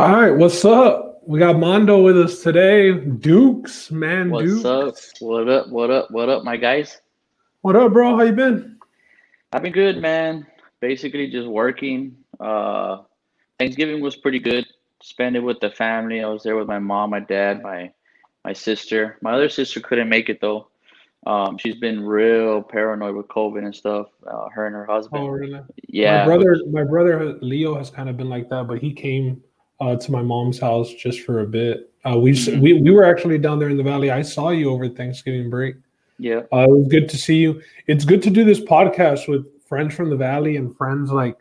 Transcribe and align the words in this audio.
All 0.00 0.18
right, 0.18 0.30
what's 0.34 0.64
up? 0.64 1.20
We 1.26 1.38
got 1.40 1.58
Mondo 1.58 2.00
with 2.02 2.18
us 2.18 2.42
today. 2.42 2.90
Dukes, 2.94 3.90
man. 3.90 4.30
What's 4.30 4.46
Dukes. 4.46 4.64
up? 4.64 4.94
What 5.20 5.46
up? 5.46 5.68
What 5.68 5.90
up? 5.90 6.10
What 6.10 6.30
up, 6.30 6.42
my 6.42 6.56
guys? 6.56 7.02
What 7.60 7.76
up, 7.76 7.92
bro? 7.92 8.16
How 8.16 8.22
you 8.22 8.32
been? 8.32 8.78
I've 9.52 9.62
been 9.62 9.74
good, 9.74 9.98
man. 9.98 10.46
Basically, 10.80 11.30
just 11.30 11.46
working. 11.46 12.16
Uh, 12.40 13.02
Thanksgiving 13.58 14.00
was 14.00 14.16
pretty 14.16 14.38
good. 14.38 14.66
Spent 15.02 15.36
it 15.36 15.40
with 15.40 15.60
the 15.60 15.68
family. 15.70 16.24
I 16.24 16.28
was 16.28 16.44
there 16.44 16.56
with 16.56 16.66
my 16.66 16.78
mom, 16.78 17.10
my 17.10 17.20
dad, 17.20 17.62
my 17.62 17.92
my 18.42 18.54
sister. 18.54 19.18
My 19.20 19.34
other 19.34 19.50
sister 19.50 19.80
couldn't 19.80 20.08
make 20.08 20.30
it 20.30 20.40
though. 20.40 20.68
Um, 21.26 21.58
she's 21.58 21.76
been 21.76 22.02
real 22.02 22.62
paranoid 22.62 23.16
with 23.16 23.28
COVID 23.28 23.66
and 23.66 23.76
stuff. 23.76 24.06
Uh, 24.26 24.48
her 24.48 24.64
and 24.64 24.74
her 24.74 24.86
husband. 24.86 25.24
Oh, 25.24 25.28
really? 25.28 25.60
Yeah, 25.88 26.20
My 26.20 26.24
brother, 26.24 26.56
my 26.70 26.84
brother 26.84 27.34
Leo 27.42 27.76
has 27.76 27.90
kind 27.90 28.08
of 28.08 28.16
been 28.16 28.30
like 28.30 28.48
that, 28.48 28.66
but 28.66 28.78
he 28.78 28.94
came 28.94 29.42
uh, 29.80 29.96
to 29.96 30.12
my 30.12 30.22
mom's 30.22 30.58
house 30.58 30.92
just 30.94 31.20
for 31.22 31.40
a 31.40 31.46
bit. 31.46 31.92
Uh, 32.04 32.18
we, 32.18 32.32
Mhm. 32.32 32.60
we 32.60 32.74
we 32.80 32.90
were 32.90 33.04
actually 33.04 33.38
down 33.38 33.58
there 33.58 33.68
in 33.68 33.76
the 33.76 33.82
valley. 33.82 34.10
I 34.10 34.22
saw 34.22 34.50
you 34.50 34.70
over 34.70 34.88
Thanksgiving 34.88 35.50
break. 35.50 35.76
yeah, 36.18 36.40
Uh, 36.52 36.66
it 36.68 36.70
was 36.70 36.88
good 36.88 37.08
to 37.08 37.16
see 37.16 37.36
you. 37.38 37.60
It's 37.86 38.04
good 38.04 38.22
to 38.24 38.30
do 38.30 38.44
this 38.44 38.60
podcast 38.60 39.26
with 39.28 39.46
friends 39.64 39.94
from 39.94 40.10
the 40.10 40.16
valley 40.16 40.56
and 40.56 40.76
friends 40.76 41.10
like 41.10 41.36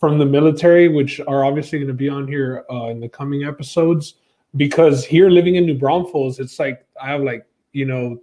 from 0.00 0.18
the 0.18 0.24
military, 0.24 0.88
which 0.88 1.20
are 1.20 1.44
obviously 1.44 1.78
going 1.78 1.88
to 1.88 1.94
be 1.94 2.08
on 2.08 2.26
here 2.26 2.64
uh, 2.70 2.86
in 2.86 2.98
the 3.00 3.08
coming 3.08 3.44
episodes. 3.44 4.14
Because 4.56 5.04
here, 5.04 5.28
living 5.30 5.56
in 5.56 5.64
New 5.66 5.78
Braunfels, 5.78 6.38
it's 6.40 6.58
like 6.58 6.84
I 7.02 7.08
have 7.08 7.22
like 7.22 7.44
you 7.72 7.84
know 7.86 8.18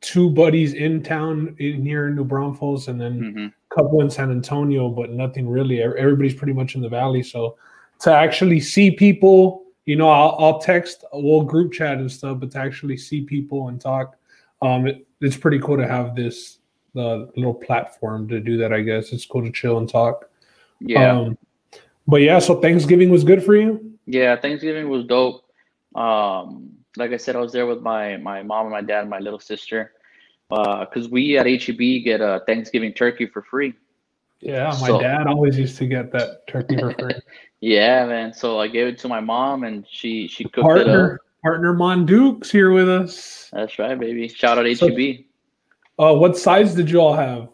two 0.00 0.30
buddies 0.30 0.74
in 0.74 1.02
town 1.02 1.56
in 1.58 1.82
here 1.82 2.08
in 2.08 2.16
New 2.16 2.24
Braunfels, 2.24 2.88
and 2.88 3.00
then 3.00 3.32
hmm 3.32 3.46
a 3.72 3.74
couple 3.74 4.00
in 4.00 4.08
San 4.08 4.30
Antonio, 4.30 4.88
but 4.88 5.10
nothing 5.10 5.46
really. 5.48 5.82
Everybody's 5.82 6.34
pretty 6.34 6.52
much 6.54 6.76
in 6.76 6.80
the 6.80 6.88
valley, 6.88 7.22
so 7.22 7.56
to 8.00 8.12
actually 8.12 8.60
see 8.60 8.90
people, 8.90 9.64
you 9.84 9.96
know, 9.96 10.08
I'll, 10.08 10.36
I'll 10.38 10.58
text, 10.58 11.04
we'll 11.12 11.42
group 11.42 11.72
chat 11.72 11.98
and 11.98 12.10
stuff, 12.10 12.40
but 12.40 12.50
to 12.52 12.58
actually 12.58 12.96
see 12.96 13.22
people 13.22 13.68
and 13.68 13.80
talk, 13.80 14.16
um, 14.62 14.86
it, 14.86 15.06
it's 15.20 15.36
pretty 15.36 15.58
cool 15.60 15.76
to 15.76 15.86
have 15.86 16.14
this 16.14 16.58
the 16.94 17.30
little 17.36 17.54
platform 17.54 18.26
to 18.28 18.40
do 18.40 18.56
that. 18.56 18.72
I 18.72 18.80
guess 18.80 19.12
it's 19.12 19.26
cool 19.26 19.42
to 19.42 19.50
chill 19.52 19.76
and 19.78 19.88
talk. 19.88 20.30
yeah, 20.80 21.12
Um, 21.12 21.36
but 22.08 22.22
yeah, 22.22 22.38
so 22.38 22.58
Thanksgiving 22.60 23.10
was 23.10 23.22
good 23.22 23.44
for 23.44 23.54
you. 23.54 23.92
yeah. 24.06 24.34
Thanksgiving 24.36 24.88
was 24.88 25.04
dope. 25.04 25.44
Um, 25.94 26.70
like 26.96 27.12
I 27.12 27.18
said, 27.18 27.36
I 27.36 27.40
was 27.40 27.52
there 27.52 27.66
with 27.66 27.82
my 27.82 28.16
my 28.16 28.42
mom 28.42 28.66
and 28.66 28.72
my 28.72 28.80
dad 28.80 29.02
and 29.02 29.10
my 29.10 29.18
little 29.18 29.40
sister. 29.40 29.92
Because 30.48 31.08
we 31.10 31.36
at 31.38 31.46
HEB 31.46 32.04
get 32.04 32.20
a 32.20 32.42
Thanksgiving 32.46 32.92
turkey 32.94 33.26
for 33.26 33.42
free. 33.42 33.74
Yeah, 34.40 34.66
my 34.80 34.88
So- 34.88 35.00
dad 35.00 35.26
always 35.26 35.58
used 35.58 35.76
to 35.78 35.86
get 35.86 36.12
that 36.12 36.46
turkey 36.46 36.76
for 36.76 36.92
free. 36.92 37.14
Yeah, 37.60 38.04
man. 38.06 38.34
So 38.34 38.60
I 38.60 38.68
gave 38.68 38.86
it 38.86 38.98
to 38.98 39.08
my 39.08 39.18
mom, 39.18 39.64
and 39.64 39.86
she 39.90 40.28
she 40.28 40.44
cooked 40.44 40.58
it 40.58 40.62
up. 40.62 40.86
partner, 40.86 41.20
partner 41.42 41.72
Mondukes 41.74 42.50
here 42.50 42.70
with 42.70 42.86
us. 42.88 43.48
That's 43.50 43.78
right, 43.78 43.98
baby. 43.98 44.28
Shout 44.28 44.58
out 44.58 44.76
So- 44.76 44.88
HEB. 44.88 45.24
Uh, 45.98 46.14
what 46.14 46.36
size 46.36 46.74
did 46.74 46.90
you 46.90 47.00
all 47.00 47.14
have? 47.14 47.48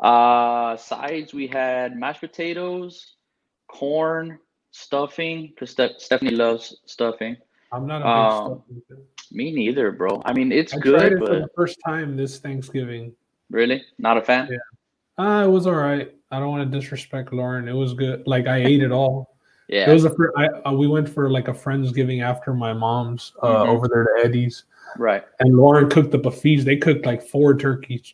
Uh, 0.00 0.76
sides 0.76 1.32
we 1.32 1.46
had 1.46 1.96
mashed 1.96 2.20
potatoes, 2.20 3.14
corn, 3.68 4.40
stuffing. 4.72 5.46
Because 5.54 5.70
Ste- 5.70 5.98
Stephanie 6.00 6.32
loves 6.32 6.80
stuffing. 6.86 7.36
I'm 7.70 7.86
not 7.86 8.02
a 8.02 8.62
big 8.74 8.88
Um. 8.98 9.04
Me 9.30 9.52
neither, 9.52 9.92
bro. 9.92 10.20
I 10.24 10.32
mean, 10.32 10.50
it's 10.50 10.74
I 10.74 10.76
tried 10.80 10.82
good, 10.82 11.12
it 11.12 11.18
for 11.20 11.26
the 11.36 11.48
first 11.54 11.78
time 11.86 12.16
this 12.16 12.38
Thanksgiving. 12.40 13.14
really, 13.50 13.82
not 13.98 14.16
a 14.18 14.22
fan. 14.22 14.48
Yeah. 14.50 14.58
Uh, 15.22 15.44
it 15.44 15.50
was 15.50 15.66
all 15.66 15.74
right. 15.74 16.12
I 16.30 16.38
don't 16.40 16.48
want 16.50 16.70
to 16.70 16.78
disrespect 16.78 17.32
Lauren. 17.32 17.68
It 17.68 17.72
was 17.74 17.94
good. 17.94 18.26
Like 18.26 18.46
I 18.46 18.56
ate 18.64 18.82
it 18.82 18.90
all. 19.00 19.36
Yeah, 19.68 19.88
It 19.90 19.92
was 19.94 20.04
a 20.04 20.10
fr- 20.14 20.36
I, 20.36 20.46
uh, 20.68 20.72
we 20.72 20.86
went 20.88 21.08
for 21.08 21.30
like 21.30 21.48
a 21.48 21.52
friendsgiving 21.52 22.22
after 22.22 22.52
my 22.52 22.72
mom's 22.72 23.32
uh, 23.42 23.48
Mhm. 23.64 23.68
over 23.68 23.88
there 23.88 24.04
to 24.04 24.24
Eddie's, 24.24 24.64
right. 24.98 25.24
and 25.40 25.56
Lauren 25.56 25.88
cooked 25.88 26.10
the 26.10 26.30
feast. 26.30 26.66
They 26.66 26.76
cooked 26.76 27.06
like 27.06 27.22
four 27.22 27.56
turkeys. 27.56 28.12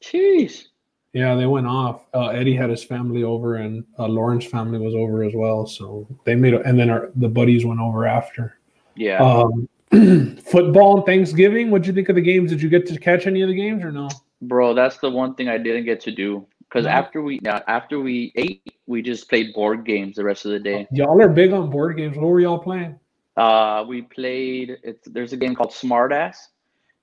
Jeez. 0.00 0.64
Yeah, 1.12 1.34
they 1.34 1.46
went 1.46 1.66
off. 1.66 2.06
Uh, 2.14 2.28
Eddie 2.28 2.54
had 2.54 2.70
his 2.70 2.84
family 2.84 3.22
over, 3.24 3.56
and 3.56 3.84
uh, 3.98 4.06
Lauren's 4.06 4.46
family 4.46 4.78
was 4.78 4.94
over 4.94 5.24
as 5.24 5.32
well. 5.34 5.66
So 5.66 6.06
they 6.24 6.34
made, 6.34 6.54
a, 6.54 6.60
and 6.62 6.78
then 6.78 6.88
our, 6.90 7.10
the 7.16 7.28
buddies 7.28 7.64
went 7.64 7.80
over 7.80 8.06
after. 8.06 8.58
Yeah. 8.94 9.18
Um, 9.18 9.68
football 10.44 10.98
and 10.98 11.06
Thanksgiving. 11.06 11.70
What'd 11.70 11.86
you 11.86 11.92
think 11.92 12.08
of 12.10 12.14
the 12.16 12.22
games? 12.22 12.50
Did 12.50 12.62
you 12.62 12.68
get 12.68 12.86
to 12.86 12.98
catch 12.98 13.26
any 13.26 13.42
of 13.42 13.48
the 13.48 13.54
games 13.54 13.82
or 13.82 13.90
no? 13.92 14.08
Bro, 14.42 14.74
that's 14.74 14.98
the 14.98 15.10
one 15.10 15.34
thing 15.34 15.48
I 15.48 15.58
didn't 15.58 15.84
get 15.84 16.00
to 16.02 16.10
do. 16.10 16.46
Because 16.68 16.84
No? 16.84 16.90
after 16.90 17.22
we 17.22 17.38
yeah, 17.42 17.60
after 17.68 18.00
we 18.00 18.32
ate, 18.36 18.76
we 18.86 19.02
just 19.02 19.28
played 19.28 19.54
board 19.54 19.84
games 19.84 20.16
the 20.16 20.24
rest 20.24 20.44
of 20.46 20.52
the 20.52 20.58
day. 20.58 20.88
Y'all 20.90 21.20
are 21.22 21.28
big 21.28 21.52
on 21.52 21.70
board 21.70 21.96
games. 21.96 22.16
What 22.16 22.26
were 22.28 22.40
y'all 22.40 22.58
playing? 22.58 22.98
Uh, 23.36 23.84
we 23.86 24.02
played. 24.02 24.78
It's 24.82 25.06
there's 25.08 25.32
a 25.32 25.36
game 25.36 25.54
called 25.54 25.70
Smartass, 25.70 26.36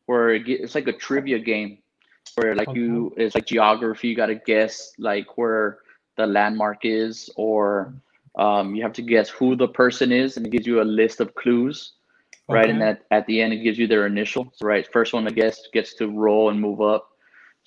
where 0.07 0.31
it, 0.31 0.47
it's 0.47 0.75
like 0.75 0.87
a 0.87 0.93
trivia 0.93 1.39
game, 1.39 1.77
where 2.35 2.55
like 2.55 2.73
you 2.73 3.13
it's 3.15 3.35
like 3.35 3.45
geography. 3.45 4.09
You 4.09 4.15
got 4.15 4.27
to 4.27 4.35
guess 4.35 4.93
like 4.97 5.37
where 5.37 5.79
the 6.17 6.25
landmark 6.27 6.79
is, 6.83 7.29
or 7.35 7.93
um, 8.37 8.75
you 8.75 8.83
have 8.83 8.93
to 8.93 9.01
guess 9.01 9.29
who 9.29 9.55
the 9.55 9.67
person 9.67 10.11
is, 10.11 10.35
and 10.37 10.45
it 10.45 10.49
gives 10.49 10.67
you 10.67 10.81
a 10.81 10.83
list 10.83 11.21
of 11.21 11.35
clues. 11.35 11.93
Right, 12.49 12.69
and 12.69 12.81
Okay. 12.81 12.89
at, 12.89 13.03
at 13.11 13.27
the 13.27 13.39
end 13.41 13.53
it 13.53 13.57
gives 13.57 13.77
you 13.77 13.85
their 13.87 14.07
initials. 14.07 14.57
Right, 14.61 14.87
first 14.91 15.13
one 15.13 15.25
to 15.25 15.31
guess 15.31 15.67
gets 15.71 15.93
to 15.95 16.07
roll 16.09 16.49
and 16.49 16.59
move 16.59 16.81
up. 16.81 17.11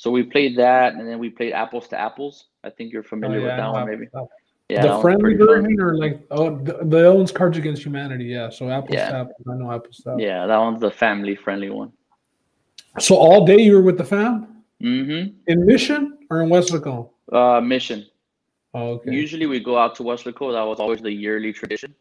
So 0.02 0.10
we 0.10 0.24
played 0.24 0.56
that, 0.56 0.94
and 0.94 1.06
then 1.08 1.20
we 1.20 1.30
played 1.30 1.52
apples 1.52 1.86
to 1.90 1.96
apples. 1.96 2.46
I 2.64 2.70
think 2.70 2.92
you're 2.92 3.04
Oh, 3.04 3.14
familiar 3.14 3.38
yeah, 3.38 3.46
with 3.46 3.56
that 3.58 3.72
one, 3.72 3.88
maybe. 3.88 4.06
Stuff. 4.08 4.28
Yeah, 4.68 4.82
the 4.82 5.00
friendly 5.00 5.34
version 5.34 5.80
or 5.80 5.96
like 5.96 6.20
oh 6.32 6.56
the, 6.58 6.78
the 6.82 7.06
owns 7.06 7.30
Cards 7.30 7.56
Against 7.56 7.84
Humanity, 7.84 8.24
yeah. 8.24 8.48
So 8.50 8.68
apples 8.68 8.94
Yeah. 8.94 9.08
Stuff, 9.10 9.28
I 9.48 9.54
know 9.54 9.70
Apple 9.70 9.92
Stuff. 9.92 10.18
Yeah, 10.18 10.44
that 10.46 10.58
one's 10.58 10.80
the 10.80 10.90
family 10.90 11.36
friendly 11.36 11.70
one. 11.70 11.92
So 12.98 13.14
all 13.14 13.44
day 13.46 13.60
you 13.60 13.74
were 13.76 13.82
with 13.82 13.96
the 13.96 14.04
fam 14.04 14.64
Mm-hmm. 14.82 15.34
in 15.46 15.66
Mission 15.66 16.18
or 16.30 16.42
in 16.42 16.48
Weslaco? 16.48 17.10
Uh, 17.30 17.60
mission. 17.60 18.04
Oh, 18.74 18.94
okay. 18.94 19.12
Usually 19.12 19.46
we 19.46 19.60
go 19.60 19.78
out 19.78 19.94
to 19.98 20.02
Weslaco. 20.02 20.52
That 20.52 20.64
was 20.64 20.80
always 20.80 21.00
the 21.00 21.12
yearly 21.12 21.52
tradition. 21.52 21.94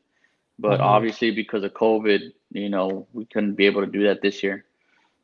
But 0.57 0.79
Mhm. 0.79 0.83
obviously 0.95 1.29
because 1.29 1.63
of 1.63 1.73
COVID, 1.75 2.31
you 2.51 2.69
know, 2.69 3.05
we 3.13 3.25
couldn't 3.25 3.53
be 3.53 3.67
able 3.67 3.81
to 3.81 3.91
do 3.97 4.01
that 4.05 4.23
this 4.23 4.41
year. 4.41 4.65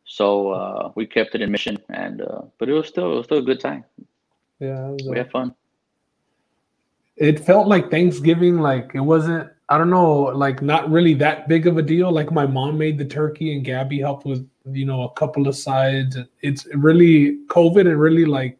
So 0.07 0.51
uh, 0.51 0.91
we 0.95 1.05
kept 1.05 1.35
it 1.35 1.41
in 1.41 1.51
mission, 1.51 1.77
and 1.89 2.21
uh, 2.21 2.41
but 2.57 2.69
it 2.69 2.73
was 2.73 2.87
still 2.87 3.11
it 3.11 3.15
was 3.17 3.25
still 3.25 3.39
a 3.39 3.43
good 3.43 3.59
time. 3.59 3.83
yeah. 4.59 4.91
it 4.91 5.01
We 5.05 5.17
had 5.17 5.29
fun. 5.29 5.53
it 7.17 7.39
felt 7.41 7.67
like 7.67 7.91
Thanksgiving, 7.91 8.59
like 8.59 8.91
it 8.95 9.01
wasn't, 9.01 9.49
I 9.67 9.77
don't 9.77 9.89
know, 9.89 10.23
like 10.23 10.61
not 10.61 10.89
really 10.89 11.13
that 11.15 11.49
big 11.49 11.67
of 11.67 11.77
a 11.77 11.81
deal. 11.81 12.09
Like 12.09 12.31
my 12.31 12.47
mom 12.47 12.77
made 12.77 12.97
the 12.97 13.05
turkey 13.05 13.53
and 13.53 13.65
Gabby 13.65 13.99
helped 13.99 14.25
with, 14.25 14.49
you 14.71 14.85
know, 14.85 15.03
a 15.03 15.11
couple 15.13 15.45
of 15.45 15.57
sides. 15.57 16.17
It's 16.41 16.65
really 16.73 17.39
COVID 17.47 17.81
and 17.81 17.99
really 17.99 18.23
like 18.23 18.57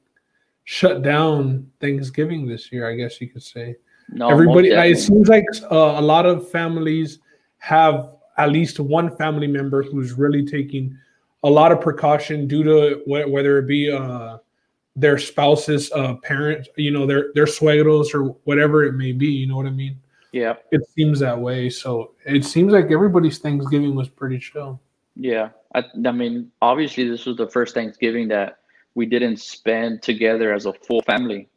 shut 0.66 1.02
down 1.02 1.72
Thanksgiving 1.80 2.46
this 2.46 2.74
year, 2.74 2.90
I 2.90 2.96
guess 2.96 3.22
you 3.22 3.30
could 3.30 3.44
say. 3.44 3.78
No, 4.10 4.30
Everybody, 4.30 4.72
it 4.72 5.00
seems 5.00 5.30
like 5.30 5.46
uh, 5.72 5.96
a 5.98 6.02
lot 6.02 6.26
of 6.26 6.50
families 6.50 7.20
have 7.60 8.16
at 8.38 8.52
least 8.52 8.80
one 8.82 9.16
family 9.16 9.48
member 9.48 9.82
who's 9.82 10.14
really 10.14 10.46
taking 10.46 10.98
a 11.44 11.50
lot 11.50 11.72
of 11.72 11.80
precaution 11.82 12.48
due 12.48 12.64
to 12.64 13.02
wh- 13.06 13.30
whether 13.32 13.58
it 13.60 13.68
be 13.68 13.92
uh, 13.92 14.38
their 14.96 15.18
spouse's 15.18 15.92
uh, 15.94 16.16
parents, 16.24 16.70
you 16.78 16.92
know, 16.92 17.06
their 17.06 17.32
their 17.36 17.46
suegros 17.46 18.14
or 18.14 18.36
whatever 18.46 18.84
it 18.86 18.94
may 18.94 19.12
be. 19.12 19.28
You 19.28 19.48
know 19.48 19.56
what 19.58 19.68
I 19.68 19.72
mean? 19.72 20.00
yeah, 20.34 20.56
It 20.72 20.82
seems 20.96 21.20
that 21.20 21.40
way. 21.40 21.70
So 21.70 22.12
it 22.26 22.44
seems 22.46 22.74
like 22.74 22.92
everybody's 22.92 23.40
Thanksgiving 23.40 23.96
was 23.96 24.10
pretty 24.10 24.40
chill. 24.40 24.80
yeah. 25.16 25.50
I, 25.76 25.84
I 26.06 26.12
mean, 26.12 26.50
obviously 26.62 27.08
this 27.10 27.26
was 27.26 27.36
the 27.38 27.48
first 27.50 27.74
Thanksgiving 27.76 28.28
that 28.30 28.60
we 28.96 29.06
didn't 29.06 29.38
spend 29.38 30.02
together 30.02 30.54
as 30.54 30.66
a 30.66 30.74
full 30.74 31.02
family. 31.04 31.50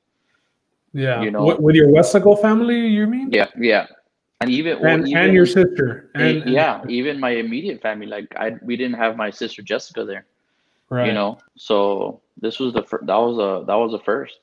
Yeah, 0.93 1.23
You 1.23 1.31
know- 1.31 1.45
What- 1.45 1.63
with 1.63 1.75
your 1.77 1.89
Weslaco 1.89 2.41
family, 2.43 2.87
you 2.89 3.07
mean? 3.07 3.31
Yeah, 3.33 3.47
yeah. 3.57 3.87
And 4.43 4.51
even 4.51 4.79
and 4.87 5.07
even, 5.07 5.23
and 5.23 5.35
your 5.35 5.45
sister, 5.45 6.11
eh, 6.15 6.19
and, 6.21 6.43
and- 6.43 6.51
yeah, 6.51 6.83
even 6.89 7.21
my 7.21 7.31
immediate 7.31 7.83
family. 7.83 8.07
Like 8.07 8.35
I, 8.37 8.57
we 8.63 8.75
didn't 8.77 8.97
have 8.97 9.17
my 9.17 9.31
sister 9.31 9.61
Jessica 9.63 10.05
there. 10.05 10.25
right. 10.89 11.07
you 11.07 11.13
know 11.13 11.39
so 11.57 12.21
this 12.41 12.59
was 12.59 12.73
the 12.73 12.83
fir- 12.83 13.03
that 13.05 13.17
was 13.17 13.37
a 13.39 13.65
that 13.67 13.75
was 13.77 13.93
a 13.95 13.99
first 14.01 14.41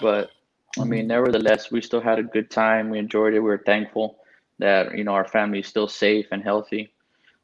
but 0.00 0.30
i 0.78 0.84
mean 0.84 1.00
Mm-hmm. 1.00 1.08
nevertheless 1.08 1.70
we 1.70 1.80
still 1.80 2.00
had 2.10 2.18
a 2.18 2.22
good 2.36 2.50
time 2.50 2.90
we 2.90 2.98
enjoyed 2.98 3.32
it 3.32 3.40
we 3.40 3.48
were 3.48 3.62
thankful 3.64 4.18
that 4.58 4.82
you 4.98 5.02
know 5.04 5.14
our 5.14 5.26
family 5.26 5.60
is 5.60 5.66
still 5.66 5.88
safe 5.88 6.26
and 6.32 6.42
healthy 6.42 6.92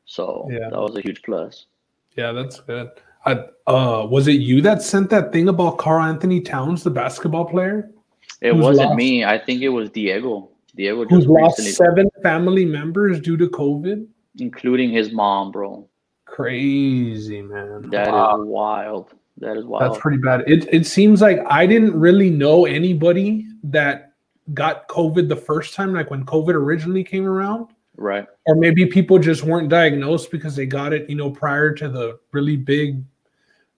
so 0.05 0.25
Yeah. 0.53 0.69
that 0.71 0.79
was 0.87 0.95
a 0.97 1.01
huge 1.01 1.23
plus 1.23 1.67
Yeah, 2.21 2.33
that's 2.33 2.61
good. 2.61 2.91
I, 3.25 3.33
uh, 3.67 4.07
was 4.15 4.29
it 4.29 4.41
you 4.51 4.61
that 4.69 4.83
sent 4.83 5.09
that 5.11 5.33
thing 5.33 5.49
about 5.49 5.79
Karl-Anthony 5.79 6.41
Towns, 6.43 6.83
the 6.85 6.91
basketball 7.03 7.47
player, 7.47 7.89
it 8.43 8.55
wasn't 8.55 8.89
lost? 8.89 8.97
me 9.05 9.25
i 9.25 9.39
think 9.47 9.63
it 9.63 9.73
was 9.79 9.89
diego 9.91 10.51
diego 10.77 11.05
who's 11.05 11.25
just 11.25 11.29
lost 11.29 11.59
seven 11.75 12.09
family 12.23 12.65
members 12.65 13.21
due 13.21 13.37
to 13.37 13.49
COVID? 13.49 14.07
including 14.39 14.91
his 14.91 15.13
mom 15.13 15.53
bro 15.53 15.89
Crazy 16.27 17.43
man. 17.43 17.89
That 17.91 18.09
is 18.09 18.13
Wow. 18.13 18.43
wild 18.43 19.15
that 19.39 19.57
is 19.57 19.65
wild 19.65 19.83
That's 19.83 20.01
pretty 20.01 20.19
bad. 20.19 20.43
It 20.47 20.69
it 20.73 20.87
seems 20.87 21.21
like 21.21 21.41
I 21.47 21.67
didn't 21.67 21.99
really 21.99 22.31
know 22.31 22.67
anybody 22.67 23.47
that 23.65 24.13
got 24.53 24.89
COVID 24.89 25.29
the 25.29 25.37
first 25.37 25.75
time, 25.75 25.93
like 25.95 26.11
when 26.11 26.25
COVID 26.25 26.55
originally 26.55 27.05
came 27.05 27.27
around. 27.27 27.69
Right. 27.97 28.27
Or 28.47 28.57
maybe 28.57 28.87
people 28.87 29.19
just 29.19 29.45
weren't 29.45 29.69
diagnosed 29.69 30.31
because 30.31 30.57
they 30.57 30.67
got 30.67 30.93
it, 30.93 31.09
you 31.09 31.17
know, 31.17 31.31
prior 31.31 31.73
to 31.75 31.89
the 31.89 32.19
really 32.33 32.57
big 32.57 33.03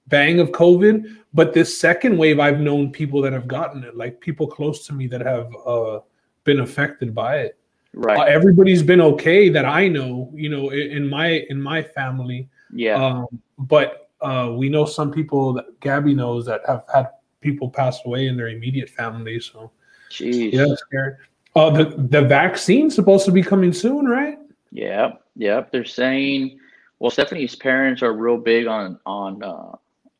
bang 0.08 0.40
of 0.40 0.50
COVID. 0.50 1.04
But 1.34 1.52
this 1.52 1.78
second 1.78 2.16
wave, 2.16 2.40
I've 2.40 2.60
known 2.60 2.90
people 2.90 3.20
that 3.22 3.32
have 3.34 3.46
gotten 3.46 3.84
it, 3.84 3.96
like 3.96 4.20
people 4.20 4.46
close 4.46 4.86
to 4.86 4.94
me 4.94 5.06
that 5.08 5.20
have 5.20 5.54
uh, 5.66 6.00
been 6.46 6.60
affected 6.60 7.14
by 7.14 7.40
it. 7.40 7.58
Right. 7.92 8.18
Uh, 8.18 8.22
everybody's 8.22 8.82
been 8.82 9.00
okay 9.00 9.50
that 9.50 9.64
I 9.64 9.88
know, 9.88 10.30
you 10.34 10.48
know, 10.48 10.70
in, 10.70 10.90
in 10.90 11.08
my 11.08 11.46
in 11.50 11.60
my 11.60 11.82
family. 11.82 12.48
Yeah. 12.72 13.02
Um, 13.02 13.26
but 13.58 14.10
uh, 14.20 14.54
we 14.56 14.68
know 14.68 14.86
some 14.86 15.10
people 15.12 15.52
that 15.54 15.80
Gabby 15.80 16.14
knows 16.14 16.46
that 16.46 16.62
have 16.66 16.84
had 16.92 17.10
people 17.40 17.70
pass 17.70 18.00
away 18.04 18.28
in 18.28 18.36
their 18.36 18.48
immediate 18.48 18.90
family. 18.90 19.40
So 19.40 19.70
Jeez. 20.10 20.52
yeah, 20.52 20.74
scary. 20.74 21.14
Uh, 21.54 21.70
the 21.70 21.84
the 22.10 22.22
vaccine's 22.22 22.94
supposed 22.94 23.24
to 23.26 23.32
be 23.32 23.42
coming 23.42 23.72
soon, 23.72 24.06
right? 24.06 24.38
Yeah, 24.70 25.12
yep. 25.36 25.70
They're 25.70 25.84
saying, 25.84 26.58
well, 26.98 27.10
Stephanie's 27.10 27.56
parents 27.56 28.02
are 28.02 28.12
real 28.12 28.36
big 28.36 28.66
on 28.66 28.98
on 29.06 29.42
uh, 29.42 29.72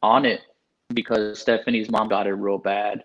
on 0.03 0.25
it 0.25 0.41
because 0.95 1.39
Stephanie's 1.39 1.91
mom 1.91 2.09
got 2.09 2.27
it 2.27 2.33
real 2.33 2.59
bad. 2.59 3.05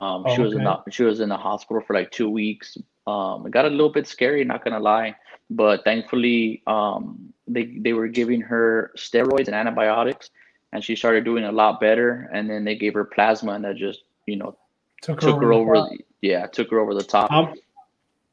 Um, 0.00 0.24
Oh, 0.26 0.34
she 0.34 0.42
was 0.42 0.52
in 0.52 0.64
the 0.84 0.90
she 0.90 1.02
was 1.04 1.20
in 1.20 1.28
the 1.28 1.36
hospital 1.36 1.82
for 1.86 1.94
like 1.94 2.10
two 2.10 2.28
weeks. 2.28 2.76
Um, 3.06 3.46
it 3.46 3.52
got 3.52 3.64
a 3.64 3.68
little 3.68 3.88
bit 3.92 4.06
scary, 4.06 4.44
not 4.44 4.64
gonna 4.64 4.80
lie, 4.80 5.14
but 5.50 5.84
thankfully, 5.84 6.62
um, 6.66 7.32
they 7.46 7.66
they 7.78 7.92
were 7.92 8.08
giving 8.08 8.40
her 8.40 8.92
steroids 8.96 9.46
and 9.46 9.54
antibiotics, 9.54 10.30
and 10.72 10.82
she 10.84 10.96
started 10.96 11.24
doing 11.24 11.44
a 11.44 11.52
lot 11.52 11.80
better. 11.80 12.28
And 12.32 12.50
then 12.50 12.64
they 12.64 12.74
gave 12.74 12.94
her 12.94 13.04
plasma, 13.04 13.52
and 13.52 13.64
that 13.64 13.76
just 13.76 14.02
you 14.26 14.36
know 14.36 14.56
took 15.02 15.22
her 15.22 15.30
the 15.30 15.46
over. 15.54 15.74
the- 15.74 15.98
Yeah, 16.22 16.46
took 16.46 16.70
her 16.70 16.80
over 16.80 16.94
the 16.94 17.04
top. 17.04 17.30
Um, 17.30 17.54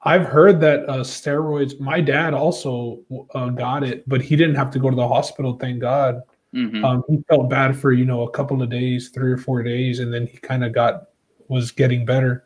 I've 0.06 0.26
heard 0.26 0.60
that 0.62 0.90
uh, 0.90 0.98
steroids. 1.04 1.80
My 1.80 2.02
dad 2.02 2.34
also 2.34 3.00
uh, 3.36 3.50
got 3.50 3.84
it, 3.84 4.08
but 4.10 4.22
he 4.22 4.36
didn't 4.36 4.56
have 4.56 4.72
to 4.72 4.80
go 4.80 4.90
to 4.90 4.96
the 4.96 5.08
hospital. 5.08 5.54
Thank 5.58 5.80
God. 5.80 6.22
Mhm. 6.54 6.84
Um, 6.84 7.04
he 7.08 7.24
felt 7.30 7.50
bad 7.50 7.76
for 7.78 7.92
you 7.94 8.06
know 8.06 8.22
a 8.24 8.30
couple 8.32 8.62
of 8.62 8.70
days, 8.70 9.10
three 9.10 9.32
or 9.32 9.38
four 9.38 9.64
days, 9.64 10.00
and 10.00 10.12
then 10.14 10.26
he 10.28 10.38
kind 10.38 10.64
of 10.64 10.74
got 10.74 11.04
was 11.48 11.72
getting 11.72 12.06
better. 12.06 12.46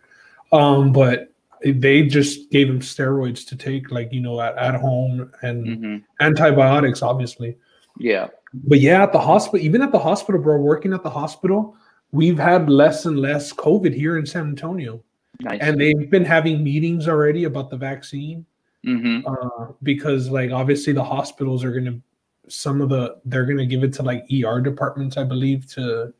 Um, 0.51 0.91
but 0.91 1.33
they 1.65 2.03
just 2.03 2.49
gave 2.51 2.69
him 2.69 2.79
steroids 2.79 3.45
to 3.47 3.55
take, 3.55 3.91
like 3.91 4.13
you 4.13 4.21
know, 4.21 4.39
at, 4.41 4.57
at 4.57 4.75
home 4.75 5.31
and 5.41 5.65
Mhm. 5.67 6.03
antibiotics, 6.19 7.01
obviously. 7.01 7.57
Yeah. 7.99 8.27
But 8.53 8.79
yeah, 8.79 9.03
at 9.03 9.11
the 9.11 9.19
hospital, 9.19 9.65
even 9.65 9.81
at 9.81 9.91
the 9.91 9.99
hospital, 9.99 10.41
bro, 10.41 10.57
working 10.57 10.93
at 10.93 11.03
the 11.03 11.09
hospital, 11.09 11.75
we've 12.11 12.37
had 12.39 12.69
less 12.69 13.05
and 13.05 13.19
less 13.19 13.51
COVID 13.51 13.93
here 13.93 14.17
in 14.17 14.25
San 14.25 14.47
Antonio, 14.47 15.03
Nice. 15.41 15.59
and 15.61 15.79
they've 15.79 16.09
been 16.09 16.23
having 16.25 16.63
meetings 16.63 17.07
already 17.07 17.43
about 17.45 17.69
the 17.69 17.77
vaccine 17.77 18.45
hmm 18.83 19.19
uh, 19.25 19.71
because, 19.83 20.29
like, 20.29 20.51
obviously 20.51 20.93
the 20.93 21.03
hospitals 21.03 21.63
are 21.63 21.71
gonna 21.71 21.99
some 22.47 22.79
of 22.81 22.89
the 22.89 23.17
they're 23.25 23.45
gonna 23.45 23.65
give 23.65 23.83
it 23.83 23.91
to 23.93 24.03
like 24.03 24.23
ER 24.31 24.61
departments, 24.61 25.17
I 25.17 25.23
believe, 25.23 25.67
to 25.73 26.13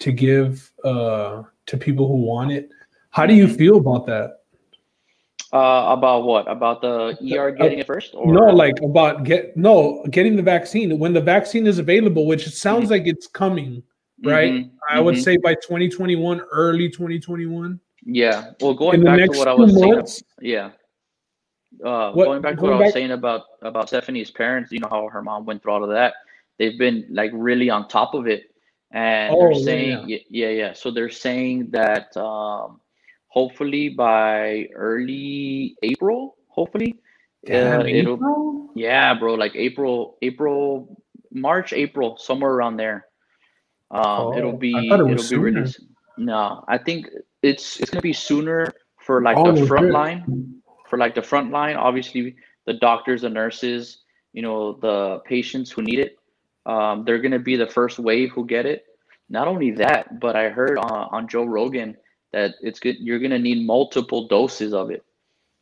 to 0.00 0.12
give 0.12 0.70
uh 0.84 1.42
to 1.70 1.76
people 1.76 2.06
who 2.06 2.14
want 2.16 2.50
it. 2.52 2.68
How 3.10 3.26
do 3.26 3.34
you 3.34 3.46
Mhm. 3.46 3.56
feel 3.56 3.76
about 3.78 4.06
that? 4.06 4.38
Uh, 5.52 5.86
about 5.96 6.24
what? 6.24 6.48
About 6.50 6.80
the 6.80 7.16
ER 7.20 7.50
getting 7.50 7.78
it 7.80 7.86
first? 7.86 8.14
Or 8.14 8.32
No, 8.32 8.46
like 8.46 8.80
about 8.82 9.24
get 9.24 9.56
no 9.56 10.04
getting 10.10 10.36
the 10.36 10.42
vaccine 10.42 10.96
when 10.98 11.12
the 11.12 11.20
vaccine 11.20 11.66
is 11.66 11.78
available, 11.78 12.26
which 12.26 12.46
it 12.46 12.52
sounds 12.52 12.90
like 12.90 13.06
it's 13.06 13.26
coming. 13.26 13.82
right? 14.22 14.52
Mhm, 14.52 14.70
I 14.90 15.00
would 15.00 15.14
mhm. 15.14 15.22
say 15.24 15.38
by 15.38 15.54
2021, 15.54 16.42
early 16.52 16.90
2021. 16.90 17.80
Yeah. 18.04 18.50
Well, 18.60 18.74
going 18.74 19.00
the 19.00 19.06
back 19.06 19.30
to 19.30 19.38
what 19.38 19.48
I 19.48 19.54
was 19.54 19.72
saying. 19.72 19.94
months, 19.94 20.22
Yeah. 20.42 20.72
Uh, 21.82 22.12
What- 22.12 22.26
going 22.26 22.42
back 22.42 22.56
to 22.56 22.62
what 22.64 22.74
I 22.74 22.78
was 22.80 22.92
saying 22.92 23.12
about 23.12 23.44
about 23.62 23.88
Stephanie's 23.88 24.30
parents, 24.30 24.72
you 24.72 24.80
know 24.80 24.88
how 24.90 25.08
her 25.08 25.22
mom 25.22 25.46
went 25.46 25.62
through 25.62 25.72
all 25.72 25.82
of 25.82 25.88
that. 25.88 26.12
They've 26.58 26.78
been 26.78 27.06
like 27.08 27.30
really 27.32 27.70
on 27.70 27.88
top 27.88 28.12
of 28.12 28.26
it, 28.26 28.49
and 28.92 29.34
Oh, 29.34 29.50
they're 29.50 29.54
saying, 29.54 30.08
yeah. 30.08 30.18
yeah, 30.28 30.48
yeah. 30.48 30.72
So 30.72 30.90
they're 30.90 31.10
saying 31.10 31.70
that 31.70 32.16
um, 32.16 32.80
hopefully 33.28 33.90
by 33.90 34.68
early 34.74 35.76
April, 35.82 36.36
hopefully, 36.48 36.98
Damn, 37.46 37.80
uh, 37.80 37.84
it'll 37.84 38.14
April? 38.14 38.70
Yeah, 38.74 39.14
bro, 39.14 39.34
like 39.34 39.54
April, 39.54 40.18
April, 40.22 41.02
March, 41.32 41.72
April, 41.72 42.16
somewhere 42.18 42.52
around 42.52 42.76
there. 42.76 43.06
Um, 43.90 44.02
Oh, 44.04 44.36
it'll 44.36 44.52
be 44.56 44.88
it 44.88 44.92
it'll 44.92 45.08
was 45.16 45.30
be 45.30 45.36
released. 45.36 45.80
No, 46.18 46.64
I 46.68 46.78
think 46.78 47.08
it's 47.42 47.80
it's 47.80 47.90
gonna 47.90 48.02
be 48.02 48.12
sooner 48.12 48.66
for 49.00 49.22
like 49.22 49.36
Oh, 49.38 49.52
the 49.52 49.66
front 49.66 49.86
shit. 49.86 49.94
line. 49.94 50.62
For 50.88 50.98
like 50.98 51.14
the 51.14 51.22
front 51.22 51.52
line, 51.52 51.76
obviously 51.76 52.34
the 52.66 52.74
doctors, 52.74 53.22
the 53.22 53.30
nurses, 53.30 54.02
you 54.32 54.42
know, 54.42 54.74
the 54.74 55.20
patients 55.24 55.70
who 55.70 55.82
need 55.82 56.00
it, 56.00 56.18
um, 56.66 57.04
they're 57.04 57.18
gonna 57.18 57.38
be 57.38 57.56
the 57.56 57.66
first 57.66 57.98
wave 57.98 58.30
who 58.30 58.46
get 58.46 58.66
it. 58.66 58.84
Not 59.28 59.46
only 59.48 59.70
that, 59.72 60.20
but 60.20 60.36
I 60.36 60.48
heard 60.48 60.78
on, 60.78 61.08
on 61.12 61.28
Joe 61.28 61.44
Rogan 61.44 61.96
that 62.32 62.54
it's 62.60 62.80
good. 62.80 62.96
You're 62.98 63.18
gonna 63.18 63.38
need 63.38 63.66
multiple 63.66 64.26
doses 64.28 64.72
of 64.74 64.90
it, 64.90 65.04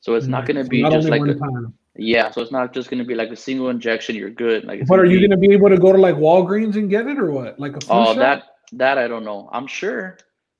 so 0.00 0.14
it's 0.14 0.26
not 0.26 0.46
gonna 0.46 0.64
be 0.64 0.82
not 0.82 0.92
just 0.92 1.08
like 1.08 1.22
a, 1.22 1.34
time. 1.34 1.74
yeah, 1.96 2.30
so 2.30 2.40
it's 2.40 2.50
not 2.52 2.72
just 2.72 2.90
going 2.90 2.98
to 2.98 3.04
be 3.04 3.14
like 3.14 3.30
a 3.30 3.36
single 3.36 3.68
injection. 3.70 4.14
You're 4.16 4.30
good. 4.30 4.64
Like, 4.64 4.80
it's 4.80 4.88
But 4.88 5.00
are 5.00 5.04
you 5.04 5.18
going 5.18 5.30
to 5.30 5.36
be 5.36 5.52
able 5.52 5.68
to 5.68 5.76
go 5.76 5.92
to 5.92 5.98
like 5.98 6.14
Walgreens 6.14 6.76
and 6.76 6.88
get 6.88 7.06
it 7.08 7.18
or 7.18 7.30
what? 7.32 7.58
Like 7.58 7.76
a 7.76 7.80
flu 7.80 7.96
Oh, 7.96 8.04
shot? 8.06 8.16
that 8.18 8.42
that 8.72 8.98
I 8.98 9.08
don't 9.08 9.24
know. 9.24 9.48
I'm 9.52 9.66
sure. 9.66 10.18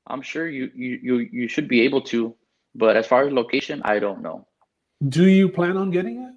I'm 0.09 0.23
sure 0.23 0.49
you 0.49 0.71
you 0.75 0.99
you 1.03 1.17
you 1.33 1.49
should 1.49 1.69
be 1.69 1.83
able 1.83 2.01
to. 2.03 2.35
But 2.75 2.97
as 2.97 3.07
far 3.07 3.27
as 3.27 3.33
location, 3.33 3.83
I 3.85 3.99
don't 3.99 4.23
know. 4.23 4.47
Do 5.09 5.27
you 5.27 5.49
plan 5.49 5.77
on 5.77 5.91
getting 5.91 6.23
it? 6.23 6.35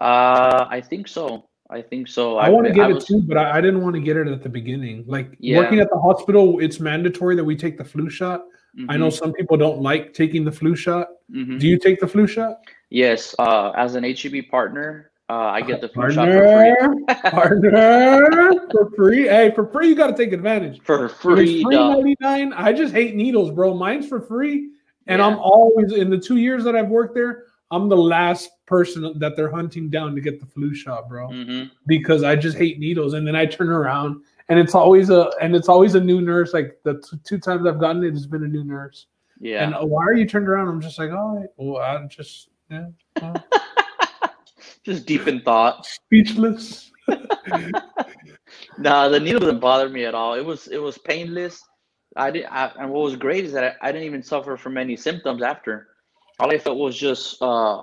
Uh, 0.00 0.66
I 0.68 0.80
think 0.80 1.08
so. 1.08 1.48
I 1.72 1.80
think 1.80 2.08
so. 2.08 2.36
I, 2.36 2.48
want 2.48 2.66
to 2.66 2.72
get 2.72 2.90
it 2.90 2.94
was- 2.94 3.04
too, 3.06 3.22
but 3.22 3.36
I, 3.36 3.58
I 3.58 3.60
didn't 3.60 3.80
want 3.82 3.94
to 3.94 4.00
get 4.00 4.16
it 4.16 4.26
at 4.26 4.42
the 4.42 4.48
beginning. 4.48 5.04
Like 5.06 5.36
Yeah. 5.38 5.58
working 5.58 5.78
at 5.78 5.88
the 5.90 5.98
hospital, 5.98 6.58
it's 6.58 6.80
mandatory 6.80 7.36
that 7.36 7.44
we 7.44 7.54
take 7.56 7.78
the 7.78 7.84
flu 7.84 8.10
shot. 8.10 8.44
I 8.88 8.96
know 8.96 9.08
Mhm, 9.08 9.12
some 9.18 9.32
people 9.32 9.56
don't 9.56 9.80
like 9.80 10.12
taking 10.14 10.44
the 10.44 10.52
flu 10.52 10.74
shot. 10.76 11.08
mhm. 11.32 11.58
Do 11.58 11.66
you 11.68 11.78
take 11.78 11.98
the 12.00 12.06
flu 12.06 12.26
shot? 12.26 12.58
Yes. 12.90 13.34
Uh, 13.38 13.70
as 13.76 13.94
an 13.94 14.04
HEB 14.04 14.42
partner, 14.50 15.10
uh, 15.28 15.34
I 15.34 15.60
get 15.60 15.80
the 15.80 15.88
flu 15.88 16.10
shot 16.10 16.28
for 16.28 16.42
free. 16.42 17.04
Partner, 17.30 17.70
partner, 17.70 18.66
for 18.72 18.90
free. 18.96 19.22
Hey, 19.28 19.52
for 19.54 19.66
free, 19.66 19.88
you 19.88 19.94
got 19.94 20.08
to 20.08 20.16
take 20.16 20.32
advantage. 20.32 20.80
For 20.84 21.08
free, 21.08 21.62
free 21.62 21.74
dog. 21.74 21.98
99. 21.98 22.52
I 22.52 22.72
just 22.72 22.92
hate 22.94 23.14
needles, 23.14 23.50
bro. 23.52 23.74
Mine's 23.74 24.08
for 24.08 24.20
free. 24.20 24.70
And 25.06 25.18
Yeah. 25.20 25.26
I'm 25.28 25.38
always 25.38 25.92
in 25.92 26.10
the 26.10 26.18
two 26.18 26.36
years 26.36 26.62
that 26.64 26.74
I've 26.76 26.88
worked 26.88 27.14
there, 27.14 27.44
I'm 27.70 27.88
the 27.88 27.96
last 27.96 28.50
person 28.66 29.12
that 29.18 29.36
they're 29.36 29.50
hunting 29.50 29.90
down 29.90 30.14
to 30.14 30.20
get 30.20 30.40
the 30.40 30.46
flu 30.46 30.74
shot, 30.74 31.08
bro. 31.08 31.28
Mhm. 31.28 31.70
Because 31.86 32.22
I 32.24 32.36
just 32.36 32.56
hate 32.56 32.78
needles. 32.78 33.14
And 33.14 33.26
then 33.26 33.36
I 33.36 33.46
turn 33.46 33.68
around 33.68 34.22
and 34.48 34.58
it's 34.58 34.74
always 34.74 35.10
a 35.10 35.30
and 35.40 35.54
it's 35.54 35.68
always 35.68 35.94
a 35.94 36.00
new 36.00 36.20
nurse. 36.20 36.52
Like 36.52 36.78
the 36.82 36.94
t- 37.00 37.18
two 37.24 37.38
times 37.38 37.66
I've 37.66 37.78
gotten 37.80 38.02
it, 38.04 38.08
it's 38.14 38.26
been 38.26 38.44
a 38.44 38.48
new 38.48 38.64
nurse. 38.64 39.06
Yeah. 39.40 39.64
And 39.64 39.74
uh, 39.74 39.84
why 39.86 40.04
are 40.04 40.12
you 40.14 40.26
turned 40.26 40.48
around? 40.48 40.68
I'm 40.68 40.80
just 40.80 40.98
like, 40.98 41.10
oh, 41.10 41.46
well, 41.56 41.82
I'm 41.82 42.08
just 42.08 42.48
yeah, 42.70 42.86
Just 44.84 45.04
deep 45.06 45.26
in 45.28 45.40
thought. 45.42 45.86
speechless. 45.86 46.90
No, 48.78 49.08
the 49.10 49.20
needle 49.20 49.40
didn't 49.40 49.60
bother 49.60 49.88
me 49.88 50.04
at 50.04 50.14
all. 50.14 50.34
It 50.34 50.44
was 50.44 50.66
it 50.68 50.78
was 50.78 50.98
painless. 50.98 51.62
I 52.16 52.30
did, 52.30 52.46
I, 52.46 52.72
and 52.78 52.90
what 52.90 53.02
was 53.04 53.14
great 53.16 53.44
is 53.44 53.52
that 53.52 53.76
I, 53.80 53.88
I 53.88 53.92
didn't 53.92 54.06
even 54.06 54.22
suffer 54.22 54.56
from 54.56 54.76
any 54.76 54.96
symptoms 54.96 55.42
after. 55.42 55.88
All 56.40 56.50
I 56.50 56.58
felt 56.58 56.78
was 56.78 56.96
just 56.96 57.40
uh, 57.42 57.82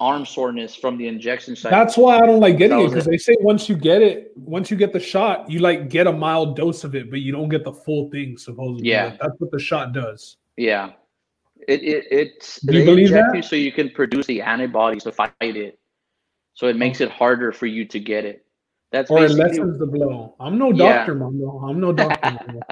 arm 0.00 0.24
soreness 0.24 0.74
from 0.74 0.96
the 0.96 1.06
injection 1.06 1.54
side. 1.54 1.72
That's 1.72 1.96
why 1.98 2.16
I 2.16 2.20
don't 2.20 2.40
like 2.40 2.56
getting 2.56 2.80
it 2.80 2.88
because 2.88 3.04
they 3.04 3.18
say 3.18 3.36
once 3.40 3.68
you 3.68 3.76
get 3.76 4.00
it, 4.00 4.32
once 4.36 4.70
you 4.70 4.76
get 4.78 4.94
the 4.94 5.00
shot, 5.00 5.50
you 5.50 5.58
like 5.58 5.90
get 5.90 6.06
a 6.06 6.12
mild 6.12 6.56
dose 6.56 6.84
of 6.84 6.94
it, 6.94 7.10
but 7.10 7.20
you 7.20 7.32
don't 7.32 7.50
get 7.50 7.64
the 7.64 7.72
full 7.72 8.08
thing. 8.10 8.38
Supposedly, 8.38 8.88
Yeah. 8.90 9.04
Like, 9.06 9.20
that's 9.20 9.34
what 9.38 9.50
the 9.50 9.58
shot 9.58 9.92
does. 9.92 10.38
yeah, 10.56 10.92
it 11.68 11.82
it 11.82 12.04
it's 12.10 12.60
Do 12.62 12.78
you 12.78 12.84
believe 12.86 13.10
that? 13.10 13.30
you 13.34 13.42
so 13.42 13.56
you 13.56 13.72
can 13.72 13.90
produce 13.90 14.26
the 14.26 14.40
antibodies 14.40 15.04
to 15.04 15.12
fight 15.12 15.32
it. 15.40 15.78
So 16.54 16.66
it 16.66 16.76
makes 16.76 17.00
it 17.00 17.10
harder 17.10 17.52
for 17.52 17.66
you 17.66 17.84
to 17.84 18.00
get 18.00 18.24
it. 18.24 18.44
That's 18.90 19.10
Or 19.10 19.24
it 19.26 19.32
lessens 19.32 19.78
the 19.78 19.86
blow. 19.86 20.34
I'm 20.40 20.56
no 20.56 20.72
Yeah. 20.72 20.94
doctor, 20.96 21.14
Mondo. 21.14 21.60
I'm 21.68 21.78
no 21.78 21.92
doctor. 21.92 22.38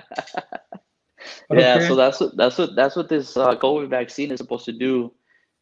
Yeah 1.51 1.77
Okay. 1.77 1.89
so 1.89 1.97
that's 1.97 2.21
what 2.21 2.37
that's 2.37 2.57
what 2.59 2.77
that's 2.77 2.95
what 2.95 3.09
this 3.09 3.37
uh, 3.37 3.57
covid 3.57 3.89
vaccine 3.89 4.31
is 4.31 4.39
supposed 4.39 4.65
to 4.67 4.73
do 4.73 5.13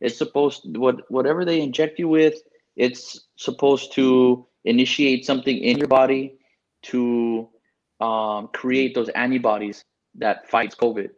it's 0.01 0.19
supposed 0.19 0.77
what 0.77 1.11
whatever 1.11 1.45
they 1.45 1.61
inject 1.61 1.99
you 1.99 2.09
with 2.09 2.35
it's 2.77 3.27
supposed 3.37 3.93
to 3.95 4.47
initiate 4.65 5.25
something 5.25 5.57
in 5.59 5.79
your 5.79 5.89
body 5.89 6.35
to 6.83 7.49
um, 8.01 8.49
create 8.53 8.95
those 8.95 9.09
antibodies 9.11 9.85
that 10.15 10.49
fights 10.49 10.75
covid 10.75 11.11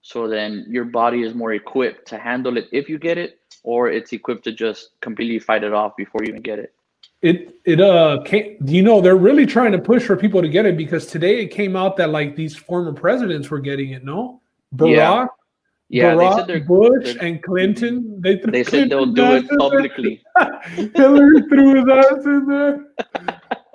so 0.00 0.26
then 0.26 0.66
your 0.68 0.84
body 0.84 1.22
is 1.22 1.34
more 1.34 1.52
equipped 1.52 2.08
to 2.08 2.18
handle 2.18 2.56
it 2.56 2.68
if 2.72 2.88
you 2.88 2.98
get 2.98 3.18
it 3.18 3.38
or 3.62 3.88
it's 3.88 4.12
equipped 4.12 4.44
to 4.44 4.52
just 4.52 4.90
completely 5.00 5.38
fight 5.38 5.62
it 5.62 5.72
off 5.72 5.96
before 5.96 6.20
you 6.22 6.30
even 6.30 6.42
get 6.42 6.58
it 6.58 6.74
It 7.20 7.54
it 7.64 7.80
uh 7.80 8.22
can't 8.24 8.68
you 8.68 8.82
know 8.82 9.00
they're 9.00 9.16
really 9.16 9.46
trying 9.46 9.72
to 9.72 9.78
push 9.78 10.04
for 10.04 10.16
people 10.16 10.42
to 10.42 10.48
get 10.48 10.66
it 10.66 10.76
because 10.76 11.06
today 11.06 11.40
it 11.42 11.48
came 11.48 11.76
out 11.76 11.96
that 11.98 12.10
like 12.10 12.34
these 12.34 12.56
former 12.56 12.92
presidents 12.92 13.48
were 13.50 13.60
getting 13.60 13.90
it, 13.90 14.04
no? 14.04 14.40
Barack, 14.74 14.96
Yeah. 14.96 15.26
Yeah, 15.92 16.14
Barack, 16.14 16.30
they 16.30 16.36
said 16.36 16.46
they're 16.46 16.64
Bush, 16.64 17.16
and 17.20 17.42
Clinton. 17.42 18.20
They, 18.22 18.38
threw 18.38 18.50
they 18.50 18.64
said 18.64 18.88
they'll 18.88 19.06
do 19.12 19.34
it 19.34 19.48
publicly. 19.58 20.22
Hillary 20.94 21.42
threw 21.50 21.74
his 21.74 21.84
ass 21.86 22.24
in 22.24 22.46
there. 22.46 22.86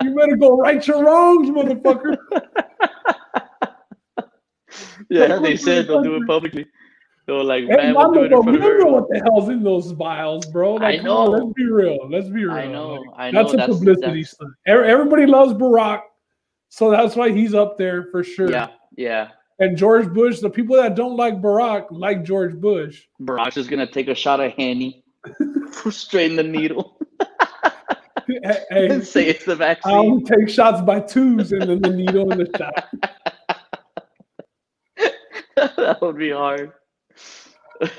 You 0.02 0.16
better 0.16 0.36
go 0.36 0.56
right 0.58 0.84
your 0.84 1.04
wrongs, 1.04 1.48
motherfucker. 1.48 2.16
Yeah, 5.10 5.38
they 5.38 5.56
said 5.56 5.86
they'll 5.88 6.02
do 6.02 6.16
it 6.16 6.26
publicly. 6.26 6.66
They 7.26 7.32
were 7.32 7.44
like, 7.44 7.64
Hey, 7.64 7.76
man, 7.76 7.94
we'll 7.94 8.12
do 8.12 8.24
it 8.24 8.32
in 8.32 8.42
front 8.42 8.46
we 8.48 8.56
of 8.56 8.62
don't 8.62 8.78
know 8.80 8.86
what 8.92 9.08
the 9.08 9.20
hell's 9.20 9.48
in 9.48 9.62
those 9.62 9.92
vials, 9.92 10.44
bro. 10.46 10.74
Like, 10.74 10.82
I 10.82 10.98
come 10.98 11.08
on, 11.08 11.30
know. 11.30 11.44
let's 11.44 11.52
be 11.54 11.64
real. 11.64 12.08
Let's 12.10 12.28
be 12.28 12.44
real. 12.44 12.50
I 12.52 12.66
know, 12.66 12.94
Like, 12.94 13.10
I 13.16 13.30
know. 13.30 13.42
that's 13.42 13.54
a 13.54 13.66
publicity 13.66 14.24
stunt. 14.24 14.52
Everybody 14.66 15.24
loves 15.24 15.54
Barack, 15.54 16.02
so 16.68 16.90
that's 16.90 17.16
why 17.16 17.30
he's 17.30 17.54
up 17.54 17.78
there 17.78 18.08
for 18.10 18.22
sure. 18.22 18.50
Yeah, 18.50 18.68
yeah. 18.96 19.28
And 19.60 19.76
George 19.76 20.08
Bush, 20.12 20.38
the 20.38 20.50
people 20.50 20.76
that 20.76 20.94
don't 20.94 21.16
like 21.16 21.40
Barack 21.40 21.86
like 21.90 22.24
George 22.24 22.54
Bush. 22.54 23.02
Barack's 23.20 23.56
just 23.56 23.70
gonna 23.70 23.90
take 23.90 24.08
a 24.08 24.14
shot 24.14 24.40
of 24.40 24.52
Henny, 24.52 25.04
straight 25.90 26.30
in 26.30 26.36
the 26.36 26.42
needle, 26.44 26.98
Hey, 28.28 28.64
and 28.70 29.06
say 29.06 29.26
it's 29.26 29.44
the 29.44 29.56
vaccine. 29.56 29.92
I 29.92 29.96
only 29.96 30.24
take 30.24 30.48
shots 30.48 30.82
by 30.82 31.00
twos 31.00 31.52
and 31.52 31.62
then 31.62 31.80
the 31.80 31.90
needle 31.90 32.30
in 32.30 32.38
the 32.38 32.50
shot. 32.58 32.88
that 35.76 36.02
would 36.02 36.18
be 36.18 36.30
hard. 36.30 36.72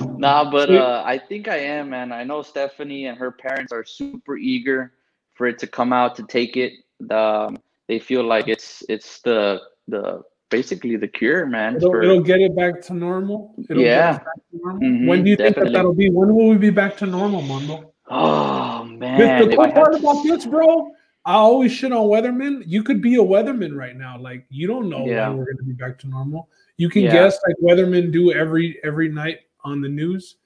nah, 0.00 0.50
but 0.50 0.70
uh, 0.70 1.02
I 1.06 1.18
think 1.18 1.48
I 1.48 1.56
am, 1.56 1.90
man. 1.90 2.12
I 2.12 2.22
know 2.24 2.42
Stephanie 2.42 3.06
and 3.06 3.16
her 3.16 3.30
parents 3.30 3.72
are 3.72 3.84
super 3.84 4.36
eager 4.36 4.92
for 5.34 5.46
it 5.46 5.58
to 5.60 5.66
come 5.66 5.92
out 5.92 6.16
to 6.16 6.22
take 6.24 6.56
it. 6.56 6.72
The, 7.00 7.16
um, 7.16 7.58
they 7.88 7.98
feel 7.98 8.24
like 8.24 8.46
it's 8.46 8.82
it's 8.88 9.20
the 9.20 9.62
the 9.88 10.22
basically 10.50 10.96
the 10.96 11.08
cure, 11.08 11.46
man. 11.46 11.76
It'll, 11.76 11.90
for- 11.92 12.02
it'll 12.02 12.20
get 12.20 12.40
it 12.40 12.54
back 12.54 12.82
to 12.82 12.94
normal. 12.94 13.54
It'll 13.68 13.82
Yeah. 13.82 14.12
Get 14.12 14.20
us 14.20 14.24
back 14.24 14.34
to 14.50 14.58
normal. 14.62 14.80
Mhm, 14.88 15.06
when 15.06 15.24
do 15.24 15.30
you 15.30 15.36
think 15.36 15.56
that 15.56 15.72
that'll 15.72 15.94
be? 15.94 16.10
When 16.10 16.34
will 16.34 16.48
we 16.48 16.56
be 16.58 16.70
back 16.70 16.96
to 16.98 17.06
normal, 17.06 17.42
Mondo? 17.42 17.92
oh 18.08 18.84
The- 18.84 18.96
man, 18.96 19.42
the 19.42 19.50
if 19.50 19.56
cool 19.56 19.72
part 19.72 19.92
to 19.92 19.98
about 20.00 20.22
this, 20.24 20.44
bro, 20.44 20.90
I 21.24 21.34
always 21.34 21.72
shit 21.72 21.92
on 21.92 22.06
weathermen. 22.08 22.62
You 22.66 22.82
could 22.82 23.00
be 23.00 23.14
a 23.16 23.18
weatherman 23.18 23.76
right 23.76 23.96
now. 23.96 24.18
Like 24.18 24.46
you 24.50 24.66
don't 24.66 24.88
know 24.88 25.06
Yeah. 25.06 25.28
when 25.28 25.38
we're 25.38 25.52
gonna 25.52 25.62
be 25.66 25.72
back 25.72 25.98
to 26.00 26.08
normal. 26.08 26.48
You 26.76 26.88
can 26.88 27.02
Yeah. 27.02 27.12
guess 27.12 27.38
like 27.46 27.56
weathermen 27.62 28.10
do 28.12 28.32
every 28.32 28.78
every 28.82 29.08
night 29.08 29.38
on 29.64 29.80
the 29.80 29.88
news. 29.88 30.36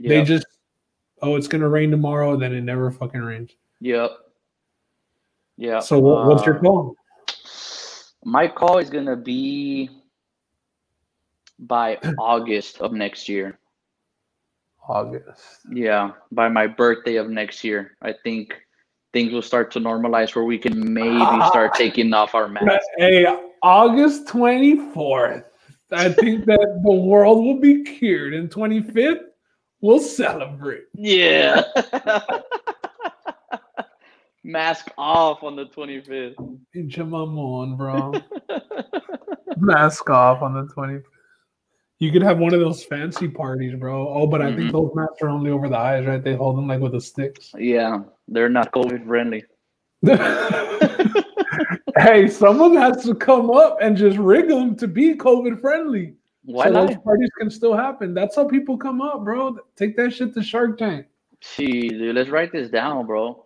They 0.00 0.24
just 0.24 0.46
oh 1.22 1.36
it's 1.36 1.46
gonna 1.48 1.68
rain 1.68 1.90
tomorrow, 1.90 2.36
then 2.36 2.52
it 2.54 2.62
never 2.62 2.90
fucking 2.90 3.20
rains. 3.20 3.54
yep, 3.80 4.10
yeah. 5.56 5.78
So 5.80 5.98
what, 6.00 6.26
what's 6.26 6.44
your 6.46 6.56
uh, 6.56 6.60
call? 6.60 6.96
My 8.24 8.48
call 8.48 8.78
is 8.78 8.90
gonna 8.90 9.16
be 9.16 9.90
by 11.58 11.98
August 12.18 12.78
of 12.80 12.92
next 12.92 13.28
year. 13.28 13.58
August. 14.88 15.60
Yeah, 15.70 16.12
by 16.32 16.48
my 16.48 16.66
birthday 16.66 17.16
of 17.16 17.30
next 17.30 17.62
year, 17.62 17.96
I 18.02 18.12
think 18.24 18.54
things 19.12 19.32
will 19.32 19.42
start 19.42 19.70
to 19.72 19.80
normalize 19.80 20.34
where 20.34 20.44
we 20.44 20.58
can 20.58 20.92
maybe 20.92 21.40
start 21.48 21.74
taking 21.74 22.12
off 22.12 22.34
our 22.34 22.48
masks. 22.48 22.86
Hey, 22.96 23.26
August 23.62 24.26
24th. 24.26 25.44
I 25.92 26.08
think 26.12 26.44
that 26.46 26.80
the 26.84 26.92
world 26.92 27.44
will 27.44 27.60
be 27.60 27.84
cured. 27.84 28.34
And 28.34 28.50
25th, 28.50 29.20
we'll 29.80 30.00
celebrate. 30.00 30.84
Yeah. 30.94 31.62
Mask 34.44 34.88
off 34.98 35.42
on 35.42 35.54
the 35.56 35.66
25th. 35.66 36.34
Pinche 36.74 36.98
mamon, 36.98 37.76
bro. 37.76 38.12
Mask 39.56 40.08
off 40.10 40.42
on 40.42 40.54
the 40.54 40.64
25th. 40.74 41.04
You 42.00 42.10
could 42.10 42.22
have 42.22 42.38
one 42.38 42.52
of 42.52 42.58
those 42.58 42.82
fancy 42.84 43.28
parties, 43.28 43.76
bro. 43.76 44.08
Oh, 44.08 44.26
but 44.26 44.42
I 44.42 44.46
think 44.56 44.70
Mhm. 44.70 44.72
those 44.72 44.90
masks 44.94 45.22
are 45.22 45.28
only 45.28 45.52
over 45.52 45.68
the 45.68 45.78
eyes, 45.78 46.04
right? 46.04 46.22
They 46.22 46.34
hold 46.34 46.58
them 46.58 46.66
like 46.66 46.80
with 46.80 46.92
the 46.92 47.00
sticks. 47.00 47.52
Yeah, 47.56 48.00
they're 48.26 48.48
not 48.48 48.72
COVID 48.72 49.06
friendly. 49.06 49.44
hey, 51.98 52.26
someone 52.26 52.74
has 52.74 53.04
to 53.04 53.14
come 53.14 53.50
up 53.50 53.78
and 53.80 53.96
just 53.96 54.18
rig 54.18 54.48
them 54.48 54.74
to 54.76 54.88
be 54.88 55.14
COVID 55.14 55.60
friendly. 55.60 56.14
Why 56.44 56.64
so 56.66 56.72
not? 56.72 56.88
those 56.88 56.98
parties 57.04 57.30
can 57.38 57.48
still 57.50 57.76
happen. 57.76 58.14
That's 58.14 58.34
how 58.34 58.48
people 58.48 58.76
come 58.76 59.00
up, 59.00 59.22
bro. 59.22 59.56
Take 59.76 59.96
that 59.96 60.12
shit 60.12 60.34
to 60.34 60.42
Shark 60.42 60.78
Tank. 60.78 61.06
Gee, 61.40 61.88
dude, 61.88 62.16
let's 62.16 62.30
write 62.30 62.50
this 62.50 62.68
down, 62.68 63.06
bro. 63.06 63.41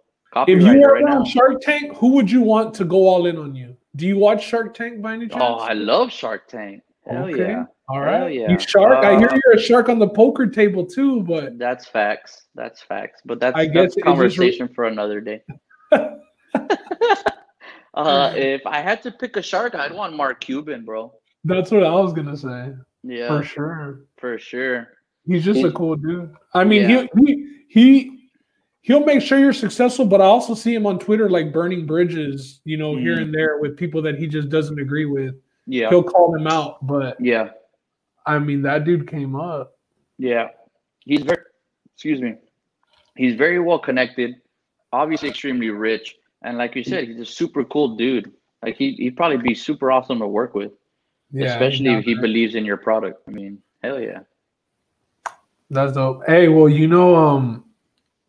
If 0.48 0.62
you 0.62 0.80
were 0.80 0.94
right 0.94 1.04
on 1.04 1.18
now. 1.20 1.24
Shark 1.24 1.60
Tank, 1.62 1.96
who 1.96 2.08
would 2.12 2.30
you 2.30 2.42
want 2.42 2.74
to 2.74 2.84
go 2.84 3.06
all 3.08 3.26
in 3.26 3.36
on 3.38 3.54
you? 3.54 3.76
Do 3.96 4.06
you 4.06 4.18
watch 4.18 4.46
Shark 4.46 4.74
Tank 4.74 5.00
by 5.00 5.14
any 5.14 5.28
chance? 5.28 5.42
Oh, 5.42 5.54
I 5.54 5.72
love 5.72 6.12
Shark 6.12 6.48
Tank. 6.48 6.82
Hell 7.08 7.24
Okay. 7.30 7.48
yeah. 7.48 7.64
All 7.88 8.00
right. 8.00 8.32
Yeah. 8.34 8.50
You 8.50 8.58
shark. 8.58 9.04
I 9.04 9.16
hear 9.16 9.28
Uh, 9.28 9.38
you're 9.44 9.54
a 9.54 9.60
shark 9.60 9.88
on 9.88 9.98
the 10.00 10.08
poker 10.08 10.46
table 10.46 10.84
too, 10.84 11.22
but 11.22 11.56
That's 11.56 11.86
facts. 11.86 12.46
That's 12.56 12.82
facts. 12.82 13.20
But 13.24 13.38
that's, 13.40 13.56
I 13.56 13.66
guess 13.66 13.74
that's 13.74 13.84
it's 13.84 13.94
just 13.96 14.04
conversation 14.04 14.68
for 14.74 14.84
another 14.86 15.20
day. 15.20 15.42
uh, 17.94 18.32
if 18.34 18.66
I 18.66 18.80
had 18.80 19.02
to 19.04 19.10
pick 19.12 19.36
a 19.36 19.42
shark, 19.42 19.74
I'd 19.74 19.92
want 19.92 20.16
Mark 20.16 20.40
Cuban, 20.40 20.84
bro. 20.84 21.12
that's 21.44 21.70
what 21.70 21.84
I 21.84 21.90
was 21.92 22.12
gonna 22.12 22.36
say. 22.36 22.72
Yeah, 23.04 23.28
For 23.28 23.44
sure. 23.44 24.00
for, 24.18 24.38
sure. 24.38 24.38
sure. 24.38 24.88
He's 25.26 25.44
just 25.44 25.62
a 25.64 25.70
cool 25.72 25.96
dude. 25.96 26.34
I 26.54 26.64
mean, 26.64 26.88
Yeah. 26.90 27.06
he 27.16 27.26
he 27.68 27.68
he 27.68 28.25
he'll 28.86 29.04
make 29.04 29.20
sure 29.20 29.38
you're 29.40 29.52
successful, 29.52 30.06
but 30.06 30.20
I 30.20 30.26
also 30.26 30.54
see 30.54 30.72
him 30.72 30.86
on 30.86 30.98
Twitter 31.00 31.28
like 31.28 31.52
burning 31.52 31.86
bridges, 31.86 32.60
you 32.64 32.76
know, 32.76 32.94
here 32.96 33.16
Mhm. 33.16 33.22
and 33.22 33.34
there 33.34 33.58
with 33.58 33.76
people 33.76 34.00
that 34.02 34.16
he 34.16 34.28
just 34.28 34.48
doesn't 34.48 34.78
agree 34.78 35.06
with. 35.06 35.34
Yeah, 35.66 35.88
He'll 35.90 36.04
call 36.04 36.30
them 36.30 36.46
out, 36.46 36.86
but 36.86 37.20
yeah, 37.20 37.50
I 38.24 38.38
mean 38.38 38.62
that 38.62 38.84
dude 38.84 39.08
came 39.08 39.34
up. 39.34 39.76
yeah. 40.18 40.50
He's 41.04 41.22
very, 41.22 41.42
excuse 41.94 42.20
me, 42.20 42.34
he's 43.16 43.34
very 43.34 43.58
well 43.60 43.78
connected, 43.80 44.40
obviously 44.92 45.28
extremely 45.30 45.70
rich, 45.70 46.16
and 46.42 46.56
like 46.56 46.74
you 46.76 46.84
said, 46.84 47.08
he's 47.08 47.18
a 47.20 47.24
super 47.24 47.64
cool 47.64 47.96
dude. 47.96 48.32
Like 48.62 48.76
he 48.76 48.92
he'd 48.92 49.16
probably 49.16 49.38
be 49.38 49.54
super 49.54 49.90
awesome 49.92 50.18
to 50.20 50.26
work 50.28 50.54
with, 50.54 50.72
Yeah, 51.32 51.46
especially 51.46 51.90
if 51.90 52.04
he 52.04 52.14
there. 52.14 52.22
believes 52.22 52.54
in 52.54 52.64
your 52.64 52.76
product. 52.76 53.22
I 53.28 53.32
mean, 53.32 53.60
hell 53.82 54.00
yeah. 54.00 54.20
That's 55.70 55.92
dope. 55.94 56.22
Hey, 56.26 56.46
well, 56.48 56.68
you 56.68 56.86
know, 56.88 57.14
um, 57.16 57.64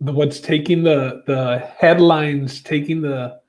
the 0.02 0.12
what's 0.12 0.40
taking 0.40 0.84
the 0.84 1.24
the 1.28 1.60
headlines, 1.78 2.62
taking 2.62 3.02
the 3.02 3.40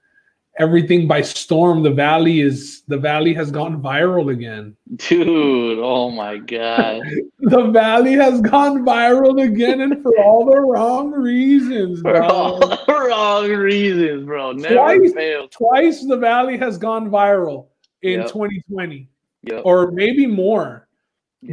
everything 0.58 1.06
by 1.06 1.22
storm. 1.22 1.82
The 1.82 1.90
valley 1.90 2.40
is 2.40 2.82
the 2.88 2.98
valley 2.98 3.32
has 3.34 3.50
gone 3.50 3.80
viral 3.82 4.32
again. 4.32 4.76
Dude, 4.96 5.78
oh 5.80 6.10
my 6.10 6.38
god. 6.38 7.02
The 7.40 7.70
valley 7.70 8.12
has 8.14 8.40
gone 8.42 8.84
viral 8.84 9.42
again, 9.42 9.80
and 9.80 10.02
for 10.02 10.12
all 10.18 10.44
the 10.44 10.60
wrong 10.60 11.12
reasons. 11.12 12.00
For 12.02 12.20
all 12.22 12.58
the 12.58 12.76
wrong 13.08 13.48
reasons, 13.48 14.26
bro. 14.26 14.52
Never 14.52 14.74
Twice. 14.74 15.48
Twice 15.50 16.04
the 16.04 16.16
valley 16.18 16.58
has 16.58 16.76
gone 16.76 17.08
viral 17.08 17.68
in 18.02 18.20
Yep. 18.20 18.28
2020, 18.32 19.08
Yep. 19.44 19.62
or 19.64 19.92
maybe 19.92 20.26
more. 20.26 20.88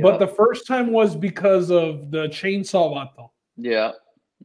But 0.02 0.18
the 0.18 0.28
first 0.28 0.66
time 0.68 0.92
was 0.92 1.16
because 1.16 1.70
of 1.70 2.10
the 2.12 2.28
chainsaw 2.30 2.92
vato. 2.94 3.30
yeah. 3.56 3.92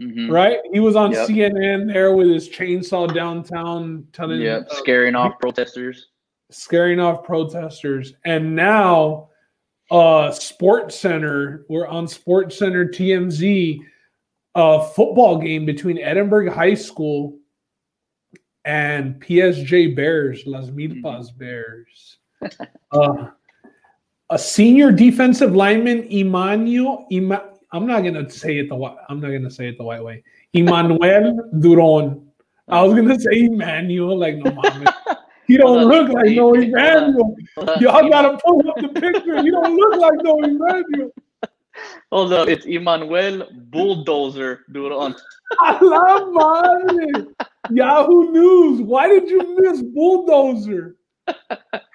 Hmm 0.00 0.30
right? 0.30 0.58
He 0.72 0.80
was 0.80 0.96
on 0.96 1.12
Yep. 1.12 1.28
CNN 1.28 1.92
there 1.92 2.14
with 2.16 2.28
his 2.28 2.48
chainsaw 2.48 3.12
downtown, 3.14 4.06
telling, 4.12 4.40
Yep. 4.40 4.68
uh, 4.70 4.74
Scaring 4.76 5.14
off 5.14 5.38
protesters. 5.38 6.08
scaring 6.50 6.98
off 7.00 7.22
protesters. 7.22 8.14
And 8.24 8.56
now, 8.56 9.28
uh, 9.90 10.30
Sports 10.32 10.96
Center, 10.98 11.64
we're 11.68 11.86
on 11.86 12.08
Sports 12.08 12.58
Center 12.58 12.86
TMZ, 12.86 13.80
a 14.54 14.82
football 14.82 15.36
game 15.38 15.64
between 15.66 15.98
Edinburg 15.98 16.48
High 16.48 16.74
School 16.74 17.38
and 18.64 19.20
PSJ 19.20 19.94
Bears, 19.94 20.42
Las 20.46 20.70
Milpas 20.70 21.36
Bears. 21.36 22.18
uh, 22.92 23.28
a 24.30 24.38
senior 24.38 24.90
defensive 24.92 25.54
lineman, 25.54 26.04
Emmanuel. 26.10 27.06
Ima- 27.10 27.49
I'm 27.72 27.86
not 27.86 28.02
gonna 28.02 28.28
say 28.28 28.58
it 28.58 28.68
the 28.68 28.76
I'm 29.08 29.20
not 29.20 29.30
gonna 29.30 29.50
say 29.50 29.68
it 29.68 29.78
the 29.78 29.84
white 29.84 30.02
way. 30.02 30.22
Emmanuel 30.52 31.50
Duron. 31.54 32.24
I 32.68 32.82
was 32.82 32.94
gonna 32.94 33.18
say 33.18 33.44
Emmanuel, 33.44 34.18
like 34.18 34.36
no. 34.36 34.50
He 35.46 35.56
don't 35.56 35.88
look 35.88 36.08
like 36.10 36.30
no. 36.30 36.54
Emmanuel. 36.54 37.36
Y'all 37.80 38.08
gotta 38.08 38.38
pull 38.44 38.68
up 38.68 38.76
the 38.76 38.88
picture. 39.00 39.42
He 39.42 39.50
don't 39.50 39.76
look 39.76 39.96
like 40.00 40.18
no 40.22 40.38
Emmanuel. 40.42 41.10
Hold 42.12 42.32
up. 42.32 42.48
It's 42.48 42.66
Emmanuel 42.66 43.48
Bulldozer 43.52 44.64
Duron. 44.72 45.16
A 45.64 45.78
la 45.84 46.26
madre. 46.26 47.26
Yahoo 47.70 48.32
News. 48.32 48.82
Why 48.82 49.08
did 49.08 49.28
you 49.28 49.58
miss 49.60 49.82
Bulldozer? 49.82 50.96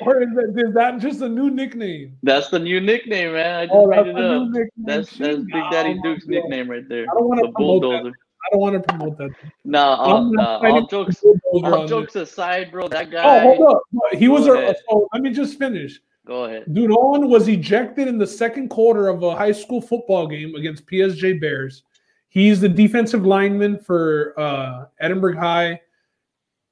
Or 0.00 0.22
is 0.22 0.28
that, 0.34 0.64
is 0.68 0.74
that 0.74 0.98
just 0.98 1.20
a 1.22 1.28
new 1.28 1.50
nickname? 1.50 2.16
That's 2.22 2.48
the 2.48 2.58
new 2.58 2.80
nickname, 2.80 3.32
man. 3.32 3.54
I 3.60 3.66
just 3.66 3.74
Oh, 3.74 3.86
made 3.86 3.96
that's 4.06 4.08
it 4.08 4.24
up. 4.24 4.42
nickname. 4.48 4.70
That's 4.78 5.10
that's 5.16 5.38
Big 5.38 5.64
Daddy 5.70 5.94
man, 5.94 6.02
Duke's 6.02 6.26
nickname 6.26 6.70
right 6.70 6.88
there. 6.88 7.02
I 7.10 7.14
don't 7.14 7.28
wanna 7.28 7.42
The 7.42 7.52
promote 7.52 7.82
that. 7.82 7.88
bulldozer. 7.88 8.14
I 8.48 8.54
don't 8.54 8.60
want 8.60 8.74
to 8.76 8.80
promote 8.80 9.18
that. 9.18 9.30
Nah, 9.64 9.96
all, 9.96 10.22
not 10.32 10.62
nah, 10.62 10.68
all 10.70 10.86
jokes 10.86 11.22
all 11.52 11.86
jokes 11.86 12.16
aside, 12.16 12.70
bro. 12.70 12.88
That 12.88 13.10
guy. 13.10 13.22
Oh, 13.24 13.40
hold 13.40 13.74
up. 13.74 13.82
He 14.12 14.28
was 14.28 14.46
Go 14.46 14.54
a. 14.54 14.62
ahead. 14.62 14.76
So 14.88 15.08
let 15.12 15.22
me 15.22 15.30
just 15.30 15.58
finish. 15.58 16.00
Go 16.24 16.44
ahead. 16.44 16.64
Duron 16.68 17.28
was 17.28 17.48
ejected 17.48 18.06
in 18.06 18.16
the 18.16 18.26
second 18.26 18.68
quarter 18.68 19.08
of 19.08 19.22
a 19.22 19.34
high 19.34 19.52
school 19.52 19.80
football 19.80 20.26
game 20.26 20.54
against 20.54 20.86
PSJ 20.86 21.40
Bears. 21.40 21.82
He's 22.28 22.60
the 22.60 22.68
defensive 22.68 23.26
lineman 23.26 23.78
for 23.78 24.38
uh, 24.38 24.86
Edinburg 25.00 25.36
High. 25.36 25.80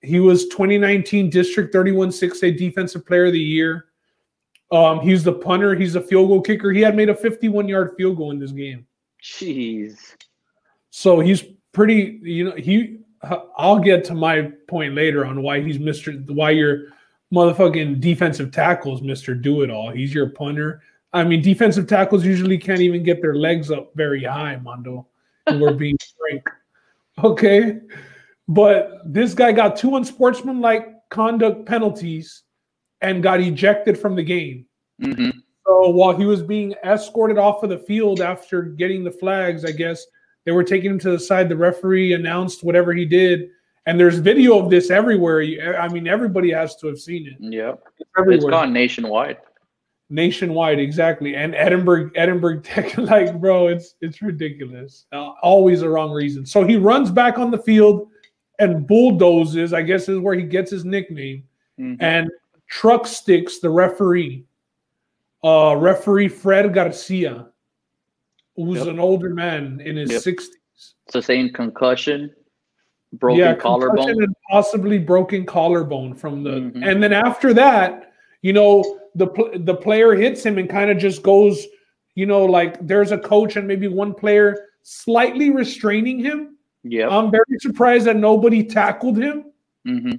He 0.07 0.21
was 0.21 0.47
2019 0.49 1.31
District 1.31 1.73
31 1.73 2.11
6A 2.11 2.57
Defensive 2.57 3.05
Player 3.05 3.27
of 3.27 3.33
the 3.33 3.41
Year. 3.41 3.87
Um, 4.73 5.01
he's 5.01 5.23
the 5.23 5.33
punter. 5.33 5.75
He's 5.75 5.95
a 5.95 6.01
field 6.01 6.29
goal 6.29 6.41
kicker. 6.41 6.73
He 6.73 6.81
had 6.81 6.97
made 6.97 7.09
a 7.09 7.15
51 7.15 7.69
yard 7.69 7.95
field 7.97 8.17
goal 8.17 8.31
in 8.31 8.39
this 8.39 8.53
game. 8.53 8.87
Jeez. 9.23 10.15
So 10.91 11.21
he's 11.21 11.45
pretty. 11.73 12.19
You 12.23 12.45
know, 12.45 12.57
he. 12.57 12.99
I'll 13.57 13.79
get 13.79 14.05
to 14.05 14.15
my 14.15 14.53
point 14.69 14.95
later 14.95 15.25
on 15.25 15.43
why 15.43 15.61
he's 15.61 15.79
Mister. 15.79 16.13
Why 16.13 16.51
your 16.51 16.89
motherfucking 17.33 18.01
defensive 18.01 18.53
tackles 18.53 19.03
Mister 19.03 19.35
Do 19.35 19.63
It 19.63 19.71
All. 19.71 19.91
He's 19.91 20.15
your 20.15 20.31
punter. 20.31 20.83
I 21.13 21.25
mean, 21.25 21.43
defensive 21.43 21.87
tackles 21.87 22.25
usually 22.25 22.59
can't 22.59 22.81
even 22.81 23.03
get 23.03 23.23
their 23.23 23.35
legs 23.37 23.71
up 23.71 23.93
very 23.95 24.23
high, 24.25 24.57
Mondo. 24.57 25.07
And 25.47 25.61
we're 25.61 25.75
being 25.75 25.97
frank. 26.19 26.49
Okay. 27.25 27.81
But 28.49 29.03
this 29.05 29.35
guy 29.35 29.53
got 29.53 29.77
two 29.77 29.97
unsportsmanlike 29.97 31.09
conduct 31.11 31.67
penalties 31.67 32.43
and 33.01 33.23
got 33.23 33.41
ejected 33.41 33.99
from 33.99 34.15
the 34.15 34.23
game. 34.23 34.67
Mm-hmm. 35.03 35.31
So 35.67 35.91
while 35.91 36.17
he 36.17 36.25
was 36.25 36.43
being 36.43 36.75
escorted 36.85 37.39
off 37.39 37.63
of 37.63 37.71
the 37.71 37.79
field 37.79 38.21
after 38.21 38.63
getting 38.63 39.03
the 39.03 39.11
flags, 39.11 39.65
I 39.65 39.73
guess 39.73 40.07
they 40.45 40.53
were 40.53 40.65
taking 40.65 40.91
him 40.91 40.99
to 41.01 41.11
the 41.11 41.19
side. 41.19 41.49
The 41.49 41.57
referee 41.57 42.13
announced 42.13 42.63
whatever 42.63 42.93
he 42.93 43.05
did, 43.05 43.51
and 43.87 43.99
there's 43.99 44.19
video 44.19 44.59
of 44.59 44.71
this 44.71 44.91
everywhere. 44.91 45.81
I 45.81 45.89
mean, 45.89 46.07
everybody 46.07 46.53
has 46.53 46.77
to 46.77 46.87
have 46.87 47.01
seen 47.01 47.27
it. 47.27 47.35
Yeah, 47.41 47.75
it's, 47.99 48.11
it's 48.17 48.45
gone 48.45 48.73
nationwide. 48.73 49.39
Nationwide, 50.09 50.79
exactly. 50.79 51.35
And 51.35 51.53
Edinburg, 51.57 52.13
Edinburg 52.15 52.63
Tech, 52.65 52.97
like, 52.97 53.39
bro, 53.41 53.67
it's 53.67 53.97
it's 54.01 54.23
ridiculous. 54.23 55.07
Uh, 55.13 55.33
always 55.43 55.81
the 55.81 55.89
wrong 55.89 56.13
reason. 56.13 56.47
So 56.47 56.65
he 56.65 56.77
runs 56.77 57.11
back 57.11 57.39
on 57.39 57.51
the 57.51 57.59
field 57.59 58.09
and 58.59 58.87
bulldozes. 58.87 59.73
I 59.73 59.83
guess 59.83 60.09
is 60.09 60.19
where 60.19 60.35
he 60.35 60.43
gets 60.43 60.71
his 60.71 60.85
nickname. 60.85 61.45
Mm-hmm. 61.79 62.03
And 62.03 62.31
truck 62.67 63.07
sticks 63.07 63.59
the 63.59 63.71
referee, 63.71 64.45
uh, 65.45 65.77
referee 65.77 66.29
Fred 66.29 66.73
Garcia, 66.73 67.49
who's 68.57 68.79
yep. 68.79 68.89
an 68.89 68.99
older 68.99 69.31
man 69.31 69.81
in 69.85 69.97
his 69.97 70.11
yep. 70.11 70.23
60s. 70.23 70.47
Sustained 71.09 71.55
concussion, 71.55 72.35
broken 73.13 73.39
yeah, 73.39 73.55
collarbone. 73.55 74.11
and 74.11 74.35
possibly 74.51 74.99
broken 74.99 75.47
collarbone 75.47 76.15
from 76.15 76.43
the. 76.43 76.51
Mm-hmm. 76.51 76.83
And 76.83 77.03
then 77.03 77.13
after 77.13 77.55
that, 77.55 78.13
you 78.43 78.53
know, 78.53 79.01
the, 79.15 79.29
the 79.65 79.75
player 79.75 80.15
hits 80.15 80.45
him 80.45 80.59
and 80.59 80.69
kind 80.69 80.91
of 80.91 80.99
just 80.99 81.23
goes, 81.23 81.65
you 82.15 82.27
know, 82.27 82.45
like 82.45 82.85
there's 82.87 83.13
a 83.13 83.19
coach 83.19 83.57
and 83.57 83.69
maybe 83.69 83.89
one 83.89 84.15
player 84.15 84.69
slightly 84.83 85.51
restraining 85.51 86.19
him. 86.19 86.56
Yeah. 86.91 87.09
I'm 87.09 87.31
very 87.31 87.59
surprised 87.59 88.07
that 88.07 88.17
nobody 88.17 88.63
tackled 88.63 89.17
him. 89.17 89.53
Mm-hmm 89.87 90.17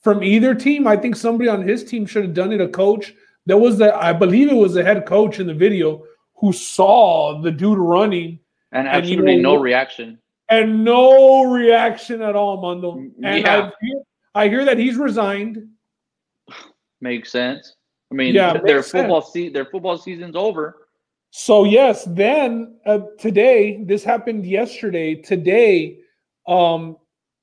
from 0.00 0.22
either 0.22 0.54
team. 0.54 0.86
I 0.86 0.96
think 0.96 1.16
somebody 1.16 1.48
on 1.48 1.62
his 1.62 1.84
team 1.84 2.06
should 2.06 2.24
have 2.24 2.34
done 2.34 2.52
it. 2.52 2.60
A 2.60 2.68
coach. 2.68 3.14
There 3.46 3.56
was 3.56 3.78
the, 3.78 3.94
I 3.94 4.12
believe 4.12 4.50
it 4.50 4.54
was 4.54 4.74
the 4.74 4.84
head 4.84 5.06
coach 5.06 5.40
in 5.40 5.46
the 5.46 5.54
video 5.54 6.04
who 6.36 6.52
saw 6.52 7.40
the 7.40 7.50
dude 7.50 7.78
running 7.78 8.38
and 8.72 8.88
absolutely 8.88 9.32
and, 9.32 9.36
you 9.38 9.42
know, 9.42 9.54
no 9.54 9.60
reaction. 9.60 10.18
And 10.48 10.84
no 10.84 11.44
reaction 11.44 12.22
at 12.22 12.34
all, 12.34 12.60
Mondo. 12.60 12.96
And 12.96 13.14
yeah. 13.22 13.70
I, 13.70 13.72
hear, 13.80 14.02
I 14.34 14.48
hear 14.48 14.64
that 14.64 14.78
he's 14.78 14.96
resigned. 14.96 15.68
Makes 17.00 17.30
sense. 17.30 17.76
I 18.10 18.14
mean, 18.14 18.34
yeah, 18.34 18.58
their 18.58 18.82
football 18.82 19.22
se- 19.22 19.50
their 19.50 19.64
football 19.64 19.96
season's 19.96 20.34
over. 20.34 20.88
So 21.30 21.64
yes, 21.64 22.04
then 22.04 22.76
uh, 22.86 23.00
today 23.18 23.84
this 23.84 24.02
happened 24.04 24.44
yesterday. 24.44 25.14
Today, 25.14 25.98
um, 26.46 26.96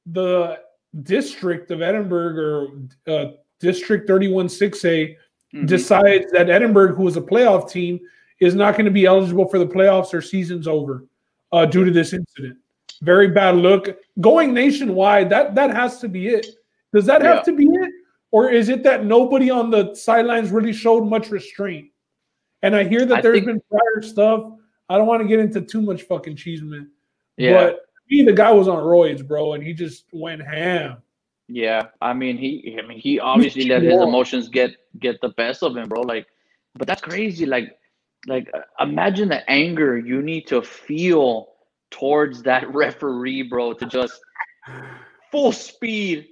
the 0.06 0.60
district 1.04 1.72
of 1.72 1.82
Edinburg 1.82 2.38
or 2.38 2.68
uh, 3.08 3.32
District 3.60 4.08
31 4.08 4.48
6A 4.48 4.82
mm-hmm. 4.84 5.66
decides 5.66 6.32
that 6.32 6.50
Edinburg, 6.50 6.96
who 6.96 7.08
is 7.08 7.18
a 7.18 7.22
playoff 7.22 7.70
team, 7.70 8.00
is 8.40 8.56
not 8.56 8.74
going 8.74 8.86
to 8.86 8.92
be 8.92 9.06
eligible 9.06 9.48
for 9.48 9.58
the 9.58 9.66
playoffs 9.66 10.14
or 10.14 10.22
season's 10.22 10.68
over 10.68 11.06
uh, 11.52 11.66
due 11.66 11.84
to 11.84 11.92
this 11.92 12.14
incident. 12.14 12.58
Very 13.02 13.30
bad 13.30 13.56
look. 13.56 13.98
Going 14.20 14.54
nationwide, 14.54 15.30
that 15.30 15.56
that 15.56 15.72
has 15.72 16.00
to 16.00 16.08
be 16.08 16.28
it. 16.28 16.48
Does 16.94 17.06
that 17.06 17.22
yeah. 17.22 17.36
have 17.36 17.46
to 17.46 17.54
be 17.54 17.66
it? 17.66 17.92
Or 18.32 18.50
is 18.50 18.70
it 18.70 18.84
that 18.84 19.06
nobody 19.06 19.50
on 19.50 19.70
the 19.70 19.94
sidelines 19.96 20.52
really 20.52 20.74
showed 20.74 21.06
much 21.06 21.30
restraint? 21.30 21.90
And 22.62 22.76
I 22.76 22.84
hear 22.84 23.06
that 23.06 23.20
I 23.20 23.22
there's 23.22 23.36
think, 23.36 23.46
been 23.46 23.62
prior 23.70 24.02
stuff. 24.02 24.52
I 24.90 24.98
don't 24.98 25.08
want 25.08 25.22
to 25.22 25.28
get 25.28 25.40
into 25.40 25.62
too 25.62 25.82
much 25.82 26.04
fucking 26.04 26.36
cheese, 26.36 26.62
man. 26.62 26.90
Yeah. 27.38 27.54
But 27.54 27.80
me, 28.10 28.24
the 28.24 28.34
guy 28.34 28.52
was 28.52 28.68
on 28.68 28.84
roids, 28.84 29.26
bro, 29.26 29.54
and 29.54 29.64
he 29.64 29.74
just 29.74 30.06
went 30.12 30.42
ham. 30.42 30.98
Yeah, 31.50 31.88
I 32.02 32.14
mean, 32.14 32.38
he, 32.38 32.78
I 32.82 32.86
mean, 32.86 33.00
he 33.00 33.20
obviously 33.20 33.70
let 33.70 33.82
his 33.82 34.02
emotions 34.02 34.50
get 34.50 34.76
get 35.00 35.22
the 35.22 35.30
best 35.30 35.64
of 35.64 35.78
him, 35.78 35.88
bro. 35.88 36.02
Like, 36.02 36.28
but 36.76 36.88
that's 36.88 37.02
crazy. 37.02 37.46
Like, 37.46 37.78
like 38.28 38.50
uh, 38.54 38.84
imagine 38.84 39.30
the 39.30 39.50
anger 39.50 39.98
you 39.98 40.22
need 40.22 40.46
to 40.48 40.62
feel 40.62 41.50
towards 41.90 42.44
that 42.44 42.74
referee, 42.74 43.44
bro, 43.44 43.74
to 43.74 43.86
just 43.86 44.20
full 45.32 45.54
speed 45.54 46.28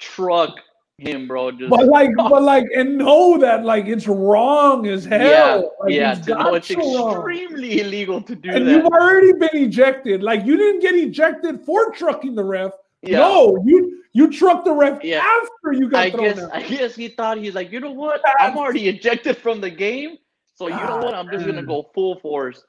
truck 0.00 0.56
him, 1.00 1.26
bro. 1.26 1.50
Just, 1.50 1.70
but 1.70 1.86
like, 1.86 2.10
but 2.16 2.42
like, 2.42 2.66
and 2.74 2.98
know 2.98 3.38
that 3.38 3.64
like 3.64 3.86
it's 3.86 4.06
wrong 4.06 4.86
as 4.86 5.04
hell. 5.04 5.20
Yeah, 5.20 5.62
like, 5.80 5.92
yeah. 5.92 6.14
To 6.14 6.34
know 6.34 6.54
it's 6.54 6.70
extremely 6.70 7.70
wrong. 7.70 7.78
illegal 7.78 8.22
to 8.22 8.34
do 8.34 8.50
and 8.50 8.66
that. 8.66 8.72
You've 8.72 8.86
already 8.86 9.32
been 9.32 9.50
ejected. 9.54 10.22
Like 10.22 10.44
you 10.44 10.56
didn't 10.56 10.80
get 10.80 10.94
ejected 10.94 11.64
for 11.64 11.92
trucking 11.92 12.34
the 12.34 12.44
ref. 12.44 12.72
Yeah. 13.02 13.18
No, 13.18 13.62
you 13.64 14.02
you 14.12 14.30
trucked 14.30 14.64
the 14.64 14.72
ref 14.72 15.02
yeah. 15.02 15.24
after 15.24 15.72
you 15.72 15.88
got 15.88 16.06
I 16.06 16.10
thrown 16.10 16.24
guess 16.24 16.38
out. 16.38 16.54
I 16.54 16.62
guess 16.62 16.94
he 16.94 17.08
thought 17.08 17.38
he's 17.38 17.54
like, 17.54 17.72
you 17.72 17.80
know 17.80 17.92
what? 17.92 18.20
I'm 18.38 18.56
already 18.56 18.88
ejected 18.88 19.36
from 19.36 19.60
the 19.60 19.70
game. 19.70 20.18
So 20.54 20.68
you 20.68 20.74
know 20.74 20.98
ah, 21.00 21.02
what? 21.02 21.14
I'm 21.14 21.30
just 21.30 21.46
gonna 21.46 21.62
go 21.62 21.90
full 21.94 22.20
force 22.20 22.62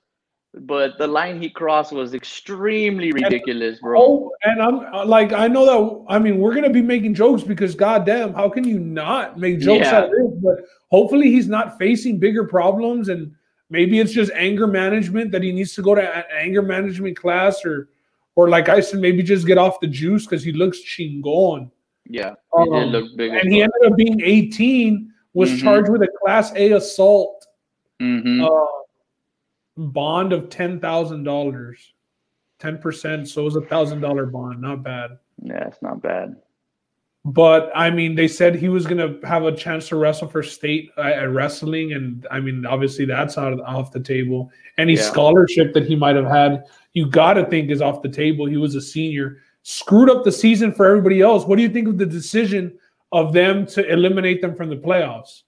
but 0.54 0.98
the 0.98 1.08
line 1.08 1.42
he 1.42 1.50
crossed 1.50 1.94
was 1.94 2.14
extremely 2.14 3.14
ridiculous, 3.14 3.80
bro. 3.80 4.02
Oh, 4.02 4.32
and 4.44 4.62
I'm 4.62 4.80
uh, 4.94 5.06
like, 5.06 5.32
I 5.32 5.48
know 5.48 5.66
that. 5.66 6.14
I 6.14 6.20
mean, 6.20 6.40
we're 6.40 6.54
gonna 6.54 6.70
be 6.70 6.82
making 6.82 7.14
jokes 7.14 7.42
because, 7.42 7.74
goddamn, 7.74 8.34
how 8.34 8.50
can 8.50 8.66
you 8.68 8.78
not 8.78 9.40
make 9.40 9.60
jokes 9.60 9.86
yeah. 9.86 9.98
out 9.98 10.04
of 10.06 10.12
this? 10.12 10.32
But 10.42 10.66
hopefully, 10.90 11.32
he's 11.32 11.48
not 11.48 11.78
facing 11.78 12.20
bigger 12.20 12.44
problems, 12.44 13.08
and 13.08 13.34
maybe 13.70 14.00
it's 14.00 14.12
just 14.12 14.32
anger 14.36 14.68
management 14.68 15.32
that 15.32 15.42
he 15.42 15.54
needs 15.54 15.74
to 15.76 15.82
go 15.82 15.96
to 15.96 16.34
anger 16.34 16.62
management 16.62 17.16
class, 17.16 17.64
or, 17.64 17.88
or 18.36 18.50
like 18.50 18.68
I 18.68 18.82
said, 18.82 19.00
maybe 19.00 19.24
just 19.24 19.48
get 19.48 19.58
off 19.58 19.80
the 19.80 19.88
juice 19.88 20.26
because 20.26 20.44
he 20.44 20.52
looks 20.52 20.80
chingon. 20.80 21.72
Yeah, 22.10 22.34
he 22.58 22.70
um, 22.70 22.72
did 22.72 22.88
look 22.90 23.16
big, 23.16 23.32
and 23.32 23.50
he 23.50 23.62
ended 23.62 23.86
up 23.86 23.96
being 23.96 24.20
18. 24.22 25.14
Was 25.34 25.50
mm-hmm. 25.50 25.62
charged 25.62 25.90
with 25.90 26.02
a 26.02 26.10
Class 26.22 26.52
A 26.58 26.74
assault. 26.74 27.48
Mm-hmm. 28.02 28.44
Uh, 28.44 28.81
bond 29.78 30.34
of 30.34 30.50
ten 30.50 30.80
thousand 30.80 31.24
dollars, 31.24 31.94
ten 32.60 32.78
percent. 32.78 33.30
So 33.30 33.42
it 33.42 33.46
was 33.46 33.56
a 33.56 33.62
thousand 33.62 34.02
dollar 34.02 34.26
bond. 34.26 34.62
Not 34.62 34.84
bad. 34.84 35.18
Yeah, 35.42 35.68
it's 35.68 35.82
not 35.82 36.02
bad. 36.02 36.36
But 37.24 37.72
I 37.76 37.92
mean, 37.92 38.16
they 38.16 38.28
said 38.28 38.56
he 38.56 38.70
was 38.70 38.88
gonna 38.88 39.16
have 39.24 39.44
a 39.44 39.56
chance 39.56 39.88
to 39.90 39.96
wrestle 39.96 40.28
for 40.28 40.42
state 40.42 40.90
uh, 40.98 41.02
at 41.02 41.30
wrestling, 41.32 41.94
and 41.94 42.26
I 42.32 42.40
mean, 42.40 42.66
obviously 42.66 43.06
that's 43.06 43.38
out 43.38 43.54
of, 43.54 43.60
off 43.62 43.92
the 43.92 44.00
table. 44.00 44.52
Any 44.80 44.96
yeah. 44.96 45.04
scholarship 45.04 45.74
that 45.74 45.86
he 45.86 45.96
might 45.96 46.16
have 46.16 46.26
had, 46.26 46.66
you 46.94 47.08
got 47.08 47.34
to 47.34 47.46
think 47.46 47.70
is 47.70 47.82
off 47.82 48.02
the 48.02 48.10
table. 48.10 48.48
He 48.48 48.58
was 48.58 48.74
a 48.74 48.82
senior, 48.82 49.38
screwed 49.62 50.10
up 50.10 50.24
the 50.24 50.32
season 50.32 50.74
for 50.74 50.88
everybody 50.88 51.22
else. 51.22 51.46
What 51.46 51.58
do 51.58 51.62
you 51.62 51.70
think 51.70 51.88
of 51.88 52.00
the 52.00 52.08
decision 52.08 52.78
of 53.12 53.34
them 53.34 53.68
to 53.68 53.88
eliminate 53.88 54.42
them 54.42 54.56
from 54.56 54.70
the 54.70 54.78
playoffs? 54.78 55.44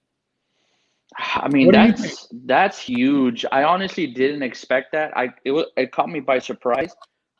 I 1.16 1.48
mean 1.48 1.70
that's 1.70 2.28
that's 2.44 2.78
huge. 2.78 3.44
I 3.52 3.64
honestly 3.64 4.06
didn't 4.06 4.42
expect 4.42 4.92
that. 4.92 5.16
I 5.16 5.30
it 5.44 5.52
was 5.52 5.66
it 5.76 5.92
caught 5.92 6.08
me 6.08 6.20
by 6.20 6.38
surprise 6.38 6.94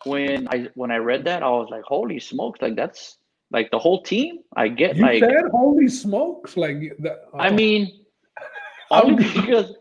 when 0.04 0.48
I 0.48 0.68
when 0.74 0.90
I 0.90 0.96
read 0.96 1.24
that. 1.24 1.42
I 1.42 1.48
was 1.48 1.68
like, 1.70 1.82
"Holy 1.84 2.20
smokes!" 2.20 2.62
Like 2.62 2.76
that's 2.76 3.18
like 3.50 3.70
the 3.70 3.78
whole 3.78 4.02
team. 4.02 4.40
I 4.56 4.68
get 4.68 4.96
you 4.96 5.02
like 5.02 5.20
said, 5.20 5.44
"Holy 5.50 5.88
smokes!" 5.88 6.56
Like 6.56 6.76
oh. 7.02 7.38
I 7.38 7.50
mean, 7.50 8.04
only 8.90 9.24
because 9.34 9.74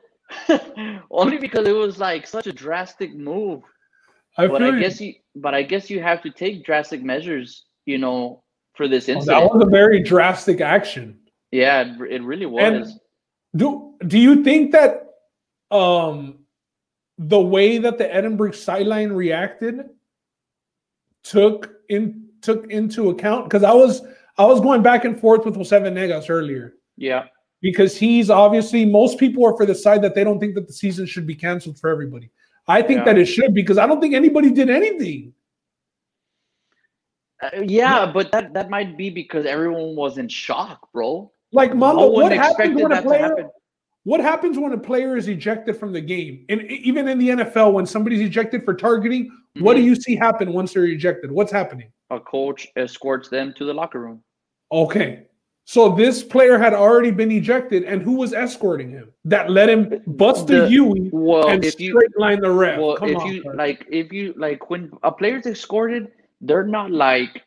only 1.12 1.38
because 1.38 1.68
it 1.68 1.76
was 1.76 2.00
like 2.00 2.26
such 2.26 2.48
a 2.48 2.54
drastic 2.54 3.14
move. 3.16 3.62
I 4.38 4.48
but 4.48 4.64
I 4.64 4.80
guess 4.80 5.00
you 5.00 5.14
but 5.36 5.54
I 5.54 5.62
guess 5.62 5.90
you 5.90 6.02
have 6.02 6.22
to 6.24 6.32
take 6.32 6.66
drastic 6.66 7.04
measures, 7.04 7.66
you 7.86 8.00
know, 8.00 8.44
for 8.74 8.88
this 8.88 9.08
incident. 9.08 9.38
Oh, 9.38 9.42
that 9.42 9.54
was 9.54 9.68
a 9.68 9.70
very 9.70 10.02
drastic 10.02 10.62
action. 10.62 11.20
Yeah, 11.52 11.82
it, 11.82 12.02
it 12.10 12.24
really 12.24 12.48
was. 12.48 12.90
And 12.90 13.00
do 13.56 13.96
do 14.08 14.18
you 14.20 14.44
think 14.44 14.72
that 14.72 15.08
um 15.72 16.40
the 17.18 17.40
way 17.40 17.78
that 17.78 17.98
the 17.98 18.14
Edinburg 18.14 18.54
sideline 18.56 19.12
reacted 19.12 19.90
took 21.24 21.72
in 21.90 22.28
took 22.42 22.70
into 22.72 23.10
account 23.10 23.46
because 23.46 23.64
I 23.64 23.74
was 23.74 24.02
I 24.38 24.46
was 24.46 24.60
going 24.60 24.82
back 24.82 25.06
and 25.06 25.20
forth 25.20 25.46
with 25.46 25.56
Jose 25.56 25.78
Venegas 25.80 26.30
earlier. 26.30 26.74
Yeah. 26.98 27.26
because 27.62 27.96
he's 27.98 28.30
obviously 28.30 28.84
most 28.86 29.18
people 29.18 29.46
are 29.46 29.56
for 29.56 29.66
the 29.66 29.74
side 29.76 30.02
that 30.02 30.14
they 30.16 30.24
don't 30.24 30.40
think 30.40 30.54
that 30.56 30.68
the 30.68 30.74
season 30.74 31.06
should 31.06 31.26
be 31.26 31.34
canceled 31.36 31.80
for 31.80 31.90
everybody. 31.90 32.30
I 32.68 32.82
think 32.82 33.00
Yeah. 33.00 33.06
that 33.06 33.18
it 33.18 33.26
should 33.26 33.54
because 33.54 33.78
I 33.78 33.88
don't 33.88 34.02
think 34.02 34.14
anybody 34.14 34.52
did 34.52 34.70
anything. 34.70 35.34
Uh, 37.42 37.50
yeah, 37.66 38.06
but 38.06 38.32
that 38.32 38.54
that 38.54 38.70
might 38.70 38.98
be 38.98 39.10
because 39.10 39.46
everyone 39.46 39.96
was 39.96 40.18
in 40.18 40.28
shock, 40.28 40.92
bro. 40.94 41.32
Like 41.54 41.76
Mando, 41.76 42.02
no 42.02 42.08
what 42.10 42.32
happens 42.32 42.82
when 42.82 42.92
a 42.92 43.02
player? 43.02 43.50
What 44.06 44.20
happens 44.20 44.58
when 44.58 44.74
a 44.74 44.78
player 44.78 45.16
is 45.16 45.28
ejected 45.30 45.78
from 45.78 45.94
the 45.94 46.02
game? 46.02 46.46
And 46.50 46.62
even 46.64 47.08
in 47.08 47.18
the 47.20 47.30
NFL, 47.30 47.72
when 47.74 47.86
somebody's 47.86 48.20
ejected 48.22 48.66
for 48.66 48.74
targeting, 48.74 49.32
what 49.60 49.76
do 49.76 49.82
Mhm. 49.82 49.86
you 49.86 49.96
see 49.96 50.16
happen 50.16 50.52
once 50.52 50.74
they're 50.74 50.86
ejected? 50.86 51.32
What's 51.32 51.52
happening? 51.52 51.88
A 52.10 52.20
coach 52.20 52.68
escorts 52.76 53.30
them 53.30 53.54
to 53.54 53.66
the 53.66 53.74
locker 53.74 54.00
room. 54.02 54.22
Okay. 54.72 55.28
So 55.66 55.96
this 55.96 56.22
player 56.22 56.58
had 56.58 56.74
already 56.74 57.12
been 57.12 57.32
ejected, 57.32 57.86
and 57.86 58.02
who 58.02 58.14
was 58.18 58.34
escorting 58.34 58.90
him? 58.90 59.14
That 59.24 59.50
let 59.50 59.70
him 59.70 60.02
bust 60.08 60.48
the, 60.48 60.62
The- 60.62 60.68
Huey 60.68 61.10
Well, 61.14 61.48
and 61.48 61.64
if 61.64 61.80
you 61.80 61.92
straight 61.92 62.18
line 62.18 62.42
the 62.42 62.52
ref. 62.52 62.80
well, 62.80 62.98
Come 62.98 63.10
if 63.10 63.18
on, 63.20 63.28
you 63.34 63.44
bro. 63.44 63.54
like, 63.56 63.88
if 63.90 64.12
you 64.12 64.34
like, 64.36 64.70
when 64.70 64.92
a 65.04 65.12
player's 65.12 65.46
escorted, 65.46 66.12
they're 66.42 66.66
not 66.68 66.92
like 66.92 67.42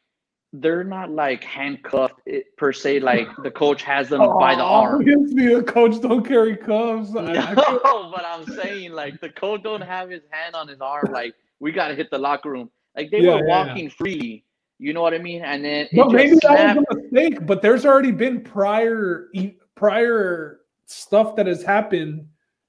they're 0.60 0.84
not 0.84 1.10
like 1.10 1.42
handcuffed 1.44 2.20
eh, 2.28 2.40
per 2.56 2.72
se. 2.72 3.00
Like 3.00 3.28
the 3.42 3.50
coach 3.50 3.82
has 3.82 4.08
them 4.08 4.20
by 4.38 4.54
the 4.54 4.62
Oh, 4.62 4.66
arm. 4.66 5.00
Against 5.02 5.34
me, 5.34 5.52
a 5.54 5.62
coach 5.62 6.00
don't 6.00 6.24
carry 6.26 6.56
cuffs. 6.56 7.14
I- 7.16 7.32
I 7.36 7.54
No, 7.84 8.10
but 8.14 8.24
I'm 8.24 8.46
saying 8.46 8.92
like 8.92 9.20
the 9.20 9.28
coach 9.30 9.62
don't 9.62 9.80
have 9.80 10.10
his 10.10 10.22
hand 10.30 10.54
on 10.54 10.68
his 10.68 10.80
arm. 10.80 11.12
Like 11.12 11.34
we 11.60 11.72
gotta 11.72 11.94
hit 11.94 12.10
the 12.10 12.18
locker 12.18 12.50
room. 12.50 12.70
Like 12.96 13.10
they 13.10 13.20
Yeah, 13.20 13.34
were 13.34 13.38
yeah, 13.38 13.44
yeah. 13.46 13.66
walking 13.66 13.90
freely. 13.90 14.44
You 14.78 14.92
know 14.92 15.00
what 15.02 15.14
I 15.14 15.18
mean? 15.18 15.42
And 15.42 15.64
then 15.64 15.88
just 15.94 16.12
maybe 16.12 16.34
that 16.34 16.40
snapped. 16.42 16.78
was 16.78 16.86
a 16.90 16.94
mistake. 17.02 17.46
But 17.46 17.62
there's 17.62 17.86
already 17.86 18.12
been 18.12 18.42
prior 18.42 19.28
prior 19.74 20.60
stuff 20.86 21.36
that 21.36 21.46
has 21.46 21.62
happened. 21.62 22.26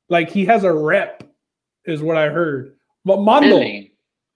Like 0.10 0.30
he 0.30 0.46
has 0.46 0.64
a 0.64 0.72
rep, 0.74 1.24
is 1.86 2.02
what 2.02 2.16
I 2.18 2.30
heard. 2.30 2.76
But 3.04 3.20
Mondo, 3.22 3.58
Really? 3.58 3.94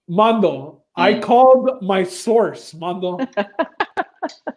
Mondo, 0.09 0.80
I 0.95 1.13
Mm. 1.15 1.21
called 1.21 1.81
my 1.81 2.03
source, 2.03 2.73
Mondo. 2.73 3.19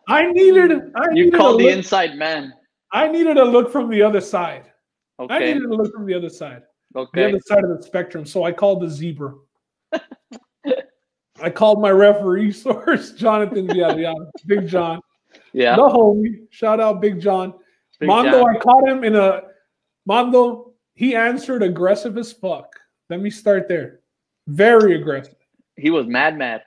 I 0.09 0.31
needed, 0.33 0.73
I 0.97 1.05
You 1.11 1.15
needed, 1.15 1.35
a 1.35 1.37
called 1.39 1.61
the 1.61 1.65
look, 1.65 1.77
inside 1.77 2.17
man. 2.17 2.53
I 2.93 3.09
needed 3.09 3.37
a 3.39 3.45
look 3.45 3.71
from 3.71 3.89
the 3.91 4.03
other 4.03 4.21
side. 4.21 4.71
Okay. 5.21 5.33
I 5.33 5.37
Okay. 5.37 5.55
needed 5.55 5.69
a 5.71 5.75
look 5.75 5.93
from 5.93 6.07
the 6.07 6.15
other 6.15 6.29
side, 6.29 6.63
Okay. 6.97 7.23
the 7.23 7.29
other 7.29 7.41
side 7.47 7.63
of 7.65 7.71
the 7.77 7.83
spectrum. 7.83 8.25
So 8.27 8.45
I 8.45 8.53
called 8.53 8.83
the 8.83 8.89
zebra. 8.89 9.35
I 11.43 11.51
called 11.51 11.81
my 11.81 11.91
referee 11.91 12.53
source, 12.65 13.13
Jonathan 13.13 13.67
Villarreal, 13.69 14.31
Big 14.47 14.67
John. 14.67 15.01
Yeah. 15.53 15.77
The 15.77 15.83
homie. 15.83 16.47
Shout 16.51 16.81
out 16.81 17.01
Big 17.01 17.21
John. 17.21 17.55
Big 18.01 18.07
Mondo, 18.09 18.43
John. 18.45 18.57
I 18.57 18.59
caught 18.61 18.89
him 18.89 19.05
in 19.05 19.15
a 19.17 19.43
Mondo. 20.07 20.73
He 20.95 21.15
answered 21.17 21.63
aggressive 21.63 22.17
as 22.19 22.33
fuck. 22.33 22.73
Let 23.11 23.21
me 23.21 23.31
start 23.31 23.69
there. 23.69 24.01
Very 24.47 24.95
aggressive. 25.01 25.35
He 25.77 25.91
was 25.91 26.07
mad, 26.07 26.39
mad. 26.39 26.63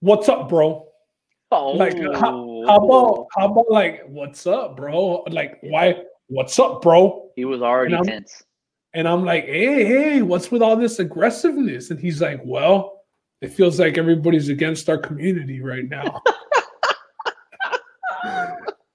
What's 0.00 0.28
up, 0.28 0.48
bro? 0.48 0.86
Oh, 1.50 1.70
Like, 1.72 1.96
how, 2.14 2.64
how 2.66 2.76
about 2.76 3.26
how 3.36 3.50
about 3.50 3.70
like 3.70 4.02
what's 4.06 4.46
up, 4.46 4.76
bro? 4.76 5.24
Like, 5.30 5.58
why? 5.62 6.02
What's 6.26 6.58
up, 6.58 6.82
bro? 6.82 7.30
he 7.36 7.44
was 7.44 7.62
already 7.62 7.94
And 7.94 8.04
tense. 8.04 8.42
And 8.94 9.06
I'm 9.06 9.24
like, 9.24 9.44
hey, 9.44 9.84
hey, 9.84 10.22
what's 10.22 10.50
with 10.50 10.60
all 10.60 10.76
this 10.76 10.98
aggressiveness? 10.98 11.90
And 11.90 12.00
he's 12.00 12.20
like, 12.20 12.40
well, 12.44 13.02
it 13.40 13.52
feels 13.52 13.78
like 13.78 13.96
everybody's 13.96 14.48
against 14.48 14.88
our 14.88 14.98
community 14.98 15.62
right 15.62 15.88
now. 15.88 16.20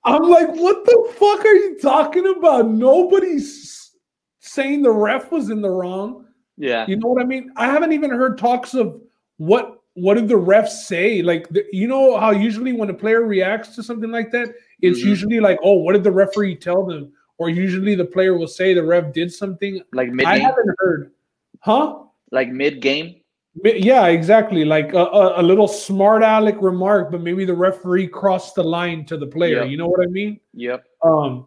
I'm 0.03 0.23
like, 0.23 0.49
what 0.49 0.83
the 0.85 1.13
fuck 1.15 1.45
are 1.45 1.53
you 1.53 1.79
talking 1.81 2.27
about? 2.37 2.67
Nobody's 2.67 3.93
saying 4.41 4.81
the 4.81 4.91
ref 4.91 5.31
was 5.31 5.49
in 5.49 5.61
the 5.61 5.69
wrong. 5.69 6.25
Yeah. 6.57 6.85
You 6.87 6.97
know 6.97 7.07
what 7.07 7.21
I 7.21 7.25
mean? 7.25 7.53
I 7.55 7.67
haven't 7.67 7.93
even 7.93 8.09
heard 8.09 8.37
talks 8.37 8.73
of 8.73 8.99
what 9.37 9.79
what 9.95 10.15
did 10.15 10.27
the 10.27 10.33
refs 10.33 10.69
say? 10.87 11.21
Like, 11.21 11.47
the, 11.49 11.63
you 11.71 11.87
know 11.87 12.17
how 12.17 12.31
usually 12.31 12.73
when 12.73 12.89
a 12.89 12.93
player 12.95 13.23
reacts 13.23 13.75
to 13.75 13.83
something 13.83 14.09
like 14.09 14.31
that, 14.31 14.49
it's 14.81 15.01
Mhm. 15.01 15.05
usually 15.05 15.39
like, 15.39 15.59
oh, 15.63 15.73
what 15.73 15.93
did 15.93 16.03
the 16.03 16.11
referee 16.11 16.55
tell 16.55 16.83
them? 16.83 17.11
Or 17.37 17.49
usually 17.49 17.93
the 17.93 18.05
player 18.05 18.35
will 18.35 18.47
say 18.47 18.73
the 18.73 18.83
ref 18.83 19.13
did 19.13 19.31
something. 19.31 19.81
Like 19.93 20.09
mid 20.09 20.25
I 20.25 20.39
haven't 20.39 20.69
heard, 20.79 21.11
huh? 21.59 21.99
Like 22.31 22.49
mid 22.49 22.81
game. 22.81 23.17
Yeah, 23.63 24.07
exactly. 24.07 24.65
Like 24.65 24.93
a, 24.93 24.97
a, 25.05 25.41
a 25.41 25.43
little 25.43 25.67
smart 25.67 26.23
aleck 26.23 26.59
remark, 26.59 27.11
but 27.11 27.21
maybe 27.21 27.45
the 27.45 27.53
referee 27.53 28.07
crossed 28.07 28.55
the 28.55 28.63
line 28.63 29.05
to 29.05 29.15
the 29.17 29.27
player. 29.27 29.57
Yeah. 29.57 29.65
You 29.65 29.77
know 29.77 29.87
what 29.87 30.01
I 30.01 30.07
mean? 30.09 30.39
Yep. 30.55 30.85
um, 31.03 31.45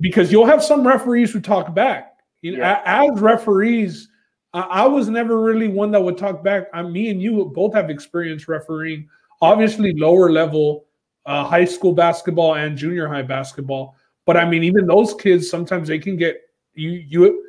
because 0.00 0.30
you'll 0.30 0.46
have 0.46 0.62
some 0.62 0.86
referees 0.86 1.32
who 1.32 1.40
talk 1.40 1.74
back. 1.74 2.18
You 2.42 2.58
know, 2.58 2.62
a- 2.64 2.82
as 2.84 3.18
referees, 3.20 4.08
I, 4.54 4.60
I 4.60 4.86
was 4.86 5.08
never 5.08 5.40
really 5.40 5.68
one 5.68 5.90
that 5.92 6.02
would 6.02 6.18
talk 6.18 6.42
back. 6.42 6.68
I, 6.72 6.82
me 6.82 7.10
and 7.10 7.20
you 7.20 7.44
both 7.54 7.74
have 7.74 7.90
experience 7.90 8.48
refereeing, 8.48 9.08
obviously 9.42 9.92
lower 9.94 10.30
level, 10.30 10.86
uh, 11.26 11.44
high 11.44 11.64
school 11.64 11.92
basketball 11.92 12.54
and 12.54 12.76
junior 12.76 13.08
high 13.08 13.22
basketball. 13.22 13.96
But 14.24 14.36
I 14.36 14.48
mean, 14.48 14.64
even 14.64 14.86
those 14.86 15.14
kids 15.14 15.48
sometimes 15.48 15.88
they 15.88 15.98
can 15.98 16.16
get 16.16 16.40
you 16.74 16.90
you 16.90 17.44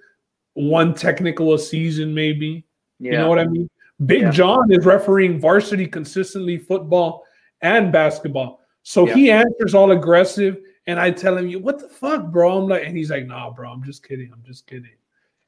one 0.53 0.93
technical 0.93 1.53
a 1.53 1.59
season 1.59 2.13
maybe. 2.13 2.65
Yeah. 2.99 3.11
You 3.11 3.17
know 3.19 3.29
what 3.29 3.39
I 3.39 3.45
mean? 3.45 3.69
Big 4.05 4.21
Yeah. 4.21 4.31
John 4.31 4.71
is 4.71 4.85
refereeing 4.85 5.39
varsity 5.39 5.87
consistently 5.87 6.57
football 6.57 7.23
and 7.61 7.91
basketball. 7.91 8.61
So 8.83 9.07
Yeah. 9.07 9.13
he 9.13 9.31
answers 9.31 9.73
all 9.73 9.91
aggressive, 9.91 10.57
and 10.87 10.99
I 10.99 11.11
tell 11.11 11.37
him, 11.37 11.47
"You 11.47 11.59
what 11.59 11.79
the 11.79 11.87
fuck, 11.89 12.31
bro?" 12.31 12.57
I'm 12.57 12.67
like, 12.67 12.85
and 12.85 12.95
he's 12.97 13.11
like, 13.11 13.27
"Nah, 13.27 13.51
bro, 13.51 13.69
I'm 13.69 13.83
just 13.83 14.07
kidding. 14.07 14.31
I'm 14.33 14.43
just 14.43 14.67
kidding." 14.67 14.98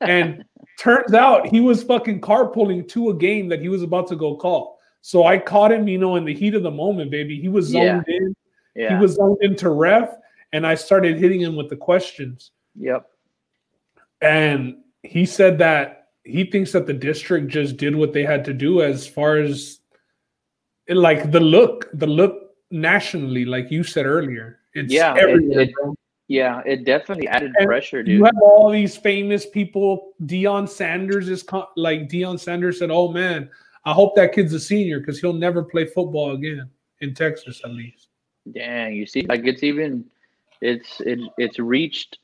And 0.01 0.43
turns 0.79 1.13
out 1.13 1.47
he 1.47 1.59
was 1.59 1.83
fucking 1.83 2.21
carpooling 2.21 2.87
to 2.89 3.09
a 3.09 3.13
game 3.13 3.47
that 3.49 3.61
he 3.61 3.69
was 3.69 3.83
about 3.83 4.07
to 4.07 4.15
go 4.15 4.35
call. 4.35 4.79
So 5.01 5.25
I 5.25 5.37
caught 5.37 5.71
him, 5.71 5.87
you 5.87 5.97
know, 5.97 6.15
in 6.15 6.25
the 6.25 6.33
heat 6.33 6.53
of 6.55 6.63
the 6.63 6.71
moment, 6.71 7.11
baby. 7.11 7.39
He 7.39 7.49
was 7.49 7.71
Yeah. 7.73 7.95
zoned 7.95 8.05
in. 8.07 8.35
yeah. 8.75 8.95
He 8.97 9.01
was 9.01 9.13
zoned 9.15 9.37
into 9.41 9.69
ref, 9.69 10.15
and 10.53 10.65
I 10.65 10.75
started 10.75 11.17
hitting 11.17 11.39
him 11.41 11.55
with 11.55 11.69
the 11.69 11.75
questions. 11.77 12.51
Yep. 12.75 13.07
And 14.21 14.77
he 15.03 15.25
said 15.25 15.57
that 15.59 16.09
he 16.23 16.43
thinks 16.45 16.71
that 16.73 16.85
the 16.85 16.93
district 16.93 17.47
just 17.47 17.77
did 17.77 17.95
what 17.95 18.13
they 18.13 18.23
had 18.23 18.45
to 18.45 18.53
do 18.53 18.81
as 18.83 19.07
far 19.07 19.37
as 19.37 19.79
like 20.87 21.31
the 21.31 21.39
look, 21.39 21.89
the 21.93 22.05
look 22.07 22.51
nationally, 22.69 23.45
like 23.45 23.71
you 23.71 23.83
said 23.83 24.05
earlier. 24.05 24.59
It's 24.73 24.93
Yeah, 24.93 25.15
everywhere, 25.17 25.61
it- 25.61 25.73
bro. 25.73 25.95
Yeah. 26.31 26.61
It 26.65 26.85
definitely 26.85 27.27
added 27.27 27.51
And 27.57 27.67
pressure, 27.67 28.01
dude. 28.03 28.15
You 28.15 28.23
have 28.23 28.37
all 28.41 28.69
these 28.69 28.95
famous 28.95 29.45
people. 29.45 30.13
Deion 30.23 30.67
Sanders 30.67 31.27
is 31.27 31.43
co- 31.43 31.67
like 31.75 32.07
Deion 32.07 32.39
Sanders 32.39 32.79
said, 32.79 32.89
"Oh 32.89 33.11
man, 33.11 33.49
I 33.85 33.91
hope 33.91 34.15
that 34.15 34.33
kid's 34.33 34.53
a 34.53 34.59
senior 34.59 34.99
because 34.99 35.19
he'll 35.19 35.33
never 35.33 35.61
play 35.61 35.85
football 35.85 36.31
again 36.31 36.69
in 37.01 37.13
Texas, 37.13 37.61
at 37.65 37.71
least." 37.71 38.07
Dang, 38.51 38.95
you 38.95 39.05
see, 39.05 39.23
like 39.23 39.41
it's 39.45 39.61
even, 39.61 40.05
it's 40.61 41.01
it, 41.01 41.19
it's 41.37 41.59
reached 41.59 42.19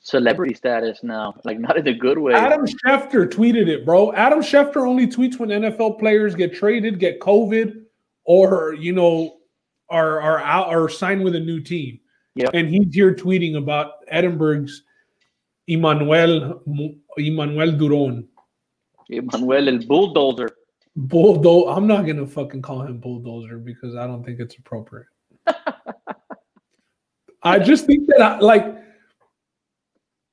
celebrity 0.00 0.54
status 0.54 1.04
now. 1.04 1.34
Like 1.44 1.60
not 1.60 1.76
in 1.76 1.86
a 1.86 1.94
good 1.94 2.18
way. 2.18 2.34
Adam 2.34 2.66
Schefter 2.66 3.28
tweeted 3.28 3.68
it, 3.68 3.86
bro. 3.86 4.12
Adam 4.12 4.40
Schefter 4.40 4.86
only 4.88 5.06
tweets 5.06 5.38
when 5.38 5.50
NFL 5.50 6.00
players 6.00 6.34
get 6.34 6.52
traded, 6.52 6.98
get 6.98 7.20
COVID, 7.20 7.82
or 8.24 8.74
you 8.74 8.92
know, 8.92 9.36
are 9.88 10.20
are 10.20 10.40
out 10.40 10.74
or 10.74 10.88
sign 10.88 11.22
with 11.22 11.36
a 11.36 11.40
new 11.40 11.60
team. 11.60 12.00
Yep. 12.36 12.50
And 12.52 12.68
he's 12.68 12.94
here 12.94 13.14
tweeting 13.14 13.56
about 13.56 13.92
Edinburg's 14.08 14.82
Emmanuel 15.66 16.62
Emmanuel 17.16 17.72
Duron. 17.72 18.26
Emmanuel 19.08 19.68
el 19.68 19.78
bulldozer. 19.86 20.50
Bulldozer. 20.94 21.70
I'm 21.70 21.86
not 21.86 22.06
gonna 22.06 22.26
fucking 22.26 22.60
call 22.62 22.82
him 22.82 22.98
bulldozer 22.98 23.58
because 23.58 23.96
I 23.96 24.06
don't 24.06 24.22
think 24.22 24.38
it's 24.40 24.56
appropriate. 24.58 25.06
I 27.42 27.58
just 27.58 27.86
think 27.86 28.06
that 28.08 28.20
I, 28.20 28.38
like 28.38 28.76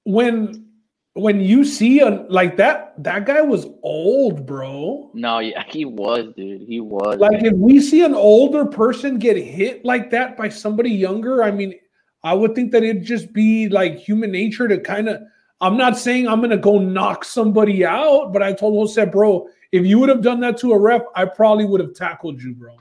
when 0.04 0.68
when 1.14 1.40
you 1.40 1.64
see 1.64 2.00
a 2.00 2.26
like 2.30 2.58
that 2.58 2.96
that 3.04 3.26
guy 3.26 3.42
was 3.42 3.66
old, 3.82 4.46
bro. 4.46 5.10
No, 5.14 5.40
yeah, 5.40 5.64
he 5.70 5.86
was, 5.86 6.34
dude. 6.36 6.64
He 6.68 6.82
was. 6.82 7.18
Like 7.18 7.44
if 7.44 7.54
we 7.54 7.80
see 7.80 8.04
an 8.04 8.16
older 8.16 8.66
person 8.66 9.20
get 9.20 9.38
hit 9.38 9.86
like 9.86 10.10
that 10.12 10.36
by 10.36 10.50
somebody 10.50 10.90
younger, 10.90 11.44
I 11.44 11.52
mean, 11.52 11.76
I 12.24 12.34
would 12.34 12.56
think 12.56 12.72
that 12.72 12.84
it'd 12.84 13.04
just 13.04 13.34
be 13.34 13.68
like 13.70 13.98
human 13.98 14.32
nature 14.32 14.68
to 14.68 14.80
kind 14.80 15.10
of. 15.10 15.22
I'm 15.62 15.78
not 15.78 15.98
saying 15.98 16.28
I'm 16.28 16.42
gonna 16.42 16.58
go 16.58 16.78
knock 16.78 17.24
somebody 17.24 17.86
out, 17.86 18.34
but 18.34 18.44
I 18.44 18.54
told 18.54 18.76
Jose, 18.76 19.06
bro, 19.06 19.48
if 19.72 19.86
you 19.86 20.00
would 20.00 20.10
have 20.10 20.22
done 20.22 20.40
that 20.42 20.58
to 20.58 20.74
a 20.74 20.80
ref, 20.80 21.04
I 21.16 21.26
probably 21.26 21.66
would 21.66 21.80
have 21.80 21.94
tackled 21.94 22.42
you, 22.42 22.54
bro. 22.54 22.78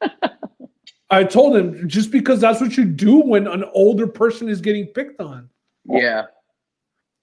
I 1.10 1.22
told 1.22 1.56
him 1.56 1.88
just 1.88 2.10
because 2.10 2.40
that's 2.40 2.60
what 2.60 2.76
you 2.76 2.84
do 2.84 3.20
when 3.20 3.46
an 3.46 3.64
older 3.72 4.06
person 4.06 4.48
is 4.48 4.60
getting 4.60 4.86
picked 4.86 5.20
on. 5.20 5.48
yeah, 5.84 6.24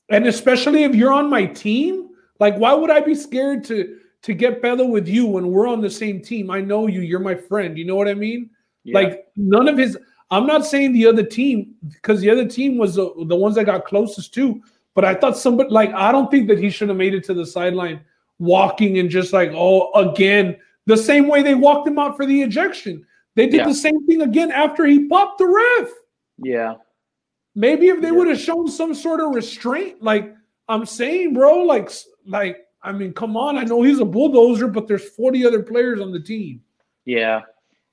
And 0.10 0.28
especially 0.28 0.84
if 0.84 0.96
you're 0.96 1.12
on 1.12 1.30
my 1.30 1.46
team, 1.46 2.10
like 2.40 2.56
why 2.56 2.74
would 2.74 2.90
I 2.90 3.02
be 3.02 3.16
scared 3.16 3.64
to 3.66 3.98
to 4.24 4.34
get 4.34 4.62
better 4.62 4.86
with 4.86 5.08
you 5.08 5.26
when 5.26 5.52
we're 5.52 5.68
on 5.68 5.82
the 5.82 5.90
same 5.90 6.22
team? 6.22 6.50
I 6.52 6.62
know 6.62 6.88
you, 6.88 7.02
you're 7.02 7.20
my 7.20 7.36
friend. 7.36 7.78
You 7.78 7.86
know 7.86 7.96
what 7.96 8.08
I 8.08 8.14
mean? 8.14 8.50
yeah. 8.84 8.98
Like 8.98 9.28
none 9.36 9.68
of 9.68 9.78
his 9.78 9.98
I'm 10.32 10.48
not 10.48 10.66
saying 10.66 10.94
the 10.94 11.06
other 11.06 11.24
team 11.24 11.76
because 11.88 12.22
the 12.22 12.30
other 12.30 12.48
team 12.48 12.78
was 12.78 12.96
the, 12.96 13.14
the 13.28 13.36
ones 13.36 13.56
that 13.56 13.66
got 13.66 13.86
closest 13.86 14.34
to. 14.36 14.62
But 14.96 15.06
I 15.06 15.14
thought 15.14 15.38
somebody 15.38 15.70
like 15.70 15.94
I 15.94 16.12
don't 16.12 16.32
think 16.32 16.48
that 16.48 16.58
he 16.58 16.70
should 16.70 16.90
have 16.90 16.98
made 16.98 17.14
it 17.14 17.24
to 17.26 17.34
the 17.34 17.46
sideline 17.46 18.02
walking 18.40 18.98
and 18.98 19.10
just 19.10 19.34
like 19.34 19.52
oh 19.54 19.92
again 19.94 20.58
the 20.88 20.98
same 20.98 21.28
way 21.28 21.44
they 21.44 21.54
walked 21.54 21.88
him 21.88 22.00
out 22.00 22.18
for 22.18 22.26
the 22.26 22.42
ejection. 22.42 23.06
They 23.36 23.46
did 23.46 23.58
Yeah. 23.60 23.68
the 23.68 23.74
same 23.74 24.06
thing 24.08 24.22
again 24.22 24.52
after 24.52 24.86
he 24.86 25.08
popped 25.08 25.38
the 25.38 25.48
ref. 25.48 25.90
Yeah. 26.44 26.76
Maybe 27.56 27.88
if 27.90 28.02
they 28.02 28.08
Yeah. 28.08 28.14
would 28.14 28.28
have 28.28 28.40
shown 28.40 28.68
some 28.68 28.94
sort 28.94 29.20
of 29.20 29.36
restraint, 29.36 30.02
like 30.02 30.34
I'm 30.68 30.86
saying, 30.86 31.34
bro, 31.34 31.60
like 31.64 31.92
like 32.26 32.66
I 32.84 32.92
mean, 32.92 33.14
come 33.14 33.38
on. 33.38 33.58
I 33.58 33.64
know 33.64 33.84
he's 33.84 34.00
a 34.00 34.06
bulldozer, 34.06 34.68
but 34.68 34.88
there's 34.88 35.08
40 35.10 35.46
other 35.46 35.62
players 35.62 36.02
on 36.02 36.12
the 36.12 36.20
team. 36.20 36.62
Yeah. 37.06 37.42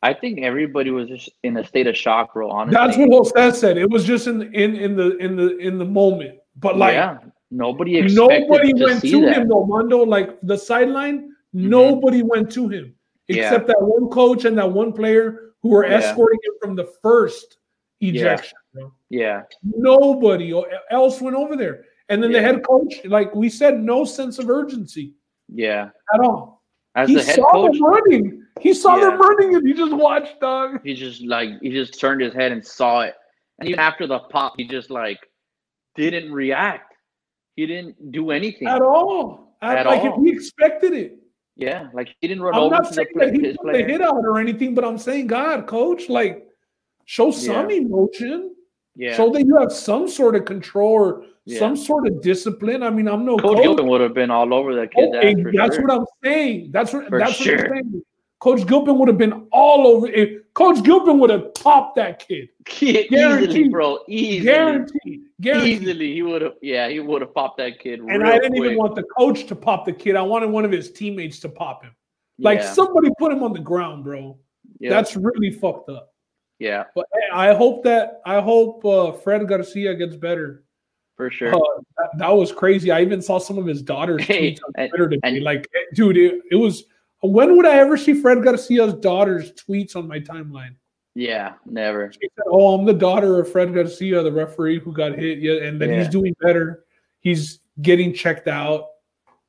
I 0.02 0.14
think 0.14 0.40
everybody 0.42 0.90
was 0.90 1.08
just 1.08 1.28
in 1.42 1.56
a 1.56 1.64
state 1.66 1.86
of 1.88 1.96
shock, 1.96 2.34
bro. 2.34 2.50
Honestly. 2.50 2.74
That's 2.74 2.96
what 2.96 3.34
Jose 3.36 3.58
said. 3.58 3.78
It 3.78 3.90
was 3.90 4.04
just 4.04 4.26
in 4.28 4.42
in 4.54 4.76
in 4.76 4.96
the 4.96 5.16
in 5.18 5.36
the 5.36 5.56
in 5.58 5.78
the 5.78 5.84
moment. 5.84 6.38
But 6.56 6.76
like 6.78 6.94
yeah. 6.94 7.18
Nobody 7.50 7.96
expected 7.96 8.46
nobody 8.48 8.72
to 8.74 8.84
went 8.84 9.00
to 9.00 9.20
that. 9.22 9.36
him 9.38 9.48
though, 9.48 9.64
Mondo. 9.66 10.04
Like 10.04 10.38
the 10.42 10.56
sideline, 10.56 11.30
Mhm. 11.54 11.68
nobody 11.70 12.22
went 12.22 12.52
to 12.52 12.68
him 12.68 12.94
Yeah. 13.26 13.44
except 13.44 13.66
that 13.68 13.80
one 13.80 14.08
coach 14.10 14.44
and 14.44 14.56
that 14.58 14.70
one 14.70 14.92
player 14.92 15.54
who 15.62 15.70
were 15.70 15.86
Yeah. 15.86 15.94
escorting 15.96 16.38
him 16.44 16.52
from 16.62 16.76
the 16.76 16.84
first 17.02 17.58
ejection. 18.00 18.56
bro. 18.74 18.92
Yeah. 19.08 19.42
Nobody 19.64 20.52
else 20.90 21.20
went 21.22 21.36
over 21.36 21.56
there. 21.56 21.84
And 22.10 22.22
then 22.22 22.32
the 22.32 22.40
head 22.40 22.62
coach, 22.66 22.94
like 23.06 23.34
we 23.34 23.48
said, 23.48 23.82
no 23.82 24.04
sense 24.04 24.38
of 24.38 24.48
urgency 24.50 25.14
Yeah. 25.48 25.88
at 26.14 26.20
all. 26.20 26.62
As 26.94 27.08
he 27.08 27.14
the 27.16 27.22
head 27.22 27.34
saw 27.36 27.50
coach, 27.50 27.72
them 27.78 27.84
running. 27.84 28.42
He 28.60 28.74
saw 28.74 28.96
them 28.96 29.12
Yeah. 29.20 29.26
running 29.26 29.54
and 29.56 29.66
he 29.66 29.74
just 29.74 29.92
watched, 29.92 30.40
dog. 30.40 30.80
he 30.84 30.94
just 30.94 31.22
like 31.24 31.50
he 31.62 31.70
just 31.70 31.98
turned 31.98 32.20
his 32.20 32.34
head 32.34 32.52
and 32.52 32.64
saw 32.64 33.00
it. 33.02 33.14
And 33.58 33.68
even 33.68 33.80
after 33.80 34.06
the 34.06 34.18
pop, 34.20 34.54
he 34.56 34.64
just 34.66 34.90
like 34.90 35.18
didn't 35.96 36.32
react. 36.32 36.94
He 37.56 37.66
didn't 37.66 38.12
do 38.12 38.30
anything. 38.30 38.68
At 38.68 38.82
all. 38.82 39.56
At, 39.62 39.78
At 39.78 39.86
like 39.86 40.02
all. 40.02 40.18
if 40.20 40.24
he 40.24 40.30
expected 40.32 40.92
it. 40.92 41.18
Yeah, 41.56 41.88
like 41.92 42.14
he 42.20 42.28
didn't 42.28 42.44
run 42.44 42.54
I'm 42.54 42.60
over 42.60 42.74
not 42.76 42.84
to 42.84 42.88
the, 42.90 42.94
saying 42.94 43.08
play, 43.14 43.30
that 43.30 43.34
he 43.34 43.56
put 43.56 43.72
the 43.72 43.82
hit 43.82 44.00
out 44.00 44.14
or 44.24 44.38
anything, 44.38 44.76
but 44.76 44.84
I'm 44.84 44.96
saying, 44.96 45.26
God, 45.26 45.66
coach, 45.66 46.08
like 46.08 46.46
show 47.06 47.32
some 47.32 47.68
emotion. 47.70 48.54
Yeah, 48.94 49.16
so 49.16 49.30
that 49.30 49.44
you 49.44 49.56
have 49.56 49.72
some 49.72 50.06
sort 50.06 50.36
of 50.36 50.44
control 50.44 50.92
or 50.92 51.24
Yeah. 51.46 51.58
some 51.58 51.74
sort 51.76 52.06
of 52.06 52.20
discipline. 52.22 52.82
I 52.84 52.90
mean, 52.90 53.08
I'm 53.08 53.24
no 53.24 53.36
Coach 53.38 53.56
coach. 53.56 53.62
Gilpin 53.64 53.86
would 53.88 54.00
have 54.00 54.14
been 54.14 54.30
all 54.30 54.54
over 54.54 54.74
that 54.76 54.92
kid. 54.92 55.10
Oh, 55.12 55.18
Ass 55.18 55.52
that's 55.56 55.76
sure. 55.76 55.84
what 55.86 55.98
I'm 56.00 56.06
saying. 56.22 56.70
That's 56.72 56.92
what 56.92 57.08
For 57.08 57.18
that's 57.18 57.32
sure. 57.32 57.56
what 57.56 57.66
I'm 57.66 57.72
saying. 57.72 58.02
Coach 58.40 58.66
Gilpin 58.66 58.98
would 58.98 59.08
have 59.08 59.18
been 59.18 59.46
all 59.50 59.86
over. 59.86 60.06
If 60.06 60.42
Coach 60.54 60.82
Gilpin 60.84 61.18
would 61.18 61.30
have 61.30 61.52
popped 61.54 61.96
that 61.96 62.20
kid, 62.20 62.48
easily, 62.80 63.08
Guaranteed. 63.08 63.70
bro. 63.72 63.98
Easily, 64.06 64.44
guaranteed, 64.44 65.20
guaranteed. 65.40 65.82
easily, 65.82 66.14
he 66.14 66.22
would 66.22 66.42
have. 66.42 66.52
Yeah, 66.62 66.88
he 66.88 67.00
would 67.00 67.20
have 67.22 67.34
popped 67.34 67.58
that 67.58 67.80
kid. 67.80 68.00
And 68.00 68.22
I 68.22 68.34
didn't 68.38 68.52
quick. 68.58 68.64
even 68.66 68.78
want 68.78 68.94
the 68.94 69.02
coach 69.16 69.46
to 69.46 69.56
pop 69.56 69.84
the 69.84 69.92
kid. 69.92 70.14
I 70.14 70.22
wanted 70.22 70.50
one 70.50 70.64
of 70.64 70.70
his 70.70 70.92
teammates 70.92 71.40
to 71.40 71.48
pop 71.48 71.82
him. 71.82 71.90
Like 72.38 72.60
yeah, 72.60 72.72
somebody 72.72 73.08
put 73.18 73.32
him 73.32 73.42
on 73.42 73.52
the 73.52 73.58
ground, 73.58 74.04
bro. 74.04 74.38
yeah, 74.78 74.90
That's 74.90 75.16
really 75.16 75.50
fucked 75.50 75.90
up. 75.90 76.12
yeah, 76.60 76.84
But 76.94 77.06
hey, 77.12 77.20
I 77.34 77.54
hope 77.54 77.82
that 77.84 78.20
I 78.24 78.40
hope 78.40 78.84
uh, 78.84 79.10
Fred 79.12 79.48
Garcia 79.48 79.96
gets 79.96 80.14
better. 80.14 80.62
for 81.16 81.28
sure. 81.32 81.52
Uh, 81.52 81.58
that, 81.96 82.10
that 82.18 82.28
was 82.36 82.52
crazy. 82.52 82.92
I 82.92 83.00
even 83.02 83.20
saw 83.20 83.38
some 83.40 83.58
of 83.58 83.66
his 83.66 83.82
daughter's 83.82 84.22
Hey, 84.22 84.52
tweets 84.52 84.58
on 84.64 84.72
and- 84.76 84.92
today. 84.96 85.18
and- 85.24 85.42
like, 85.42 85.66
dude, 85.94 86.16
it, 86.16 86.40
it 86.52 86.56
was. 86.56 86.84
When 87.20 87.56
would 87.56 87.66
I 87.66 87.78
ever 87.78 87.96
see 87.96 88.14
Fred 88.14 88.42
Garcia's 88.42 88.94
daughter's 88.94 89.52
tweets 89.52 89.96
on 89.96 90.06
my 90.08 90.20
timeline? 90.20 90.74
yeah, 91.14 91.54
never. 91.66 92.12
Said, 92.12 92.30
"Oh, 92.46 92.74
I'm 92.74 92.84
the 92.86 92.92
daughter 92.94 93.40
of 93.40 93.50
Fred 93.50 93.74
Garcia, 93.74 94.22
the 94.22 94.30
referee 94.30 94.78
who 94.78 94.92
got 94.92 95.18
hit, 95.18 95.38
yeah, 95.40 95.64
and 95.66 95.80
that 95.80 95.90
he's 95.90 96.06
doing 96.08 96.32
better. 96.40 96.84
He's 97.20 97.58
getting 97.82 98.12
checked 98.14 98.46
out." 98.46 98.86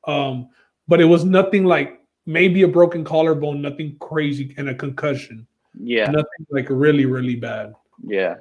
Um, 0.04 0.48
but 0.88 1.00
it 1.00 1.04
was 1.04 1.24
nothing 1.24 1.64
like 1.64 2.00
maybe 2.26 2.62
a 2.62 2.68
broken 2.68 3.04
collarbone, 3.04 3.62
nothing 3.62 3.96
crazy, 4.00 4.52
and 4.56 4.68
a 4.70 4.74
concussion, 4.74 5.46
Yeah, 5.78 6.06
nothing 6.10 6.46
like 6.50 6.66
really, 6.70 7.06
really 7.06 7.36
bad. 7.36 7.74
yeah. 8.04 8.36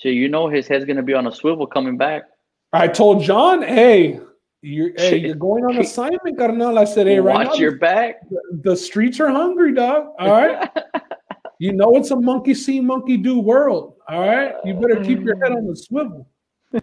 So 0.00 0.08
you 0.08 0.28
know 0.28 0.48
his 0.48 0.66
head's 0.66 0.84
gonna 0.84 1.04
be 1.04 1.14
on 1.14 1.28
a 1.28 1.32
swivel 1.32 1.68
coming 1.68 1.96
back. 1.96 2.24
I 2.72 2.88
told 2.88 3.22
John, 3.22 3.62
"Hey, 3.62 4.18
you're 4.64 4.92
hey, 4.96 5.18
you're 5.18 5.34
going 5.34 5.64
on 5.64 5.76
assignment, 5.76 6.38
carnal." 6.38 6.78
I 6.78 6.84
said, 6.84 7.06
"Hey, 7.06 7.20
right 7.20 7.46
Watch 7.46 7.54
now, 7.54 7.54
your 7.54 7.76
back. 7.78 8.20
the 8.62 8.74
streets 8.76 9.20
are 9.20 9.28
hungry, 9.28 9.74
dog. 9.74 10.14
All 10.18 10.30
right, 10.30 10.70
you 11.58 11.72
know 11.72 11.96
it's 11.96 12.10
a 12.10 12.16
monkey 12.16 12.54
see, 12.54 12.80
monkey 12.80 13.16
do 13.16 13.38
world. 13.38 13.96
All 14.08 14.20
right, 14.20 14.54
you 14.64 14.74
better 14.74 15.04
keep 15.04 15.20
your 15.20 15.36
head 15.42 15.52
on 15.52 15.66
the 15.66 15.76
swivel." 15.76 16.28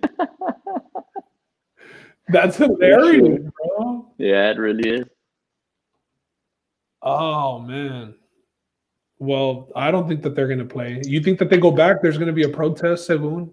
That's 2.28 2.56
hilarious, 2.58 3.42
bro. 3.78 4.14
yeah, 4.18 4.52
it 4.52 4.58
really 4.58 4.90
is. 4.90 5.06
Oh 7.02 7.60
man. 7.60 8.14
Well, 9.18 9.70
I 9.76 9.92
don't 9.92 10.08
think 10.08 10.22
that 10.24 10.36
they're 10.36 10.48
gonna 10.48 10.66
play. 10.66 11.02
You 11.04 11.22
think 11.22 11.40
that 11.40 11.50
they 11.50 11.58
go 11.58 11.72
back? 11.72 12.02
There's 12.02 12.18
gonna 12.18 12.32
be 12.32 12.44
a 12.44 12.50
protest, 12.50 13.10
Segun? 13.10 13.50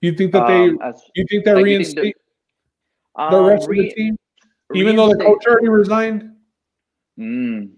You 0.00 0.12
think 0.14 0.32
that 0.32 0.46
they? 0.46 0.64
Um, 0.70 0.78
as- 0.82 1.02
You 1.14 1.24
think 1.30 1.44
they 1.44 1.54
like, 1.54 1.66
you 1.66 2.12
reinstate 3.16 3.30
the 3.30 3.36
um, 3.38 3.46
rest 3.46 3.68
of 3.68 3.76
the 3.76 3.90
team, 3.92 4.16
even 4.74 4.96
though 4.96 5.08
the 5.08 5.16
coach 5.16 5.44
already 5.46 5.68
resigned? 5.68 6.30
Mm, 7.18 7.70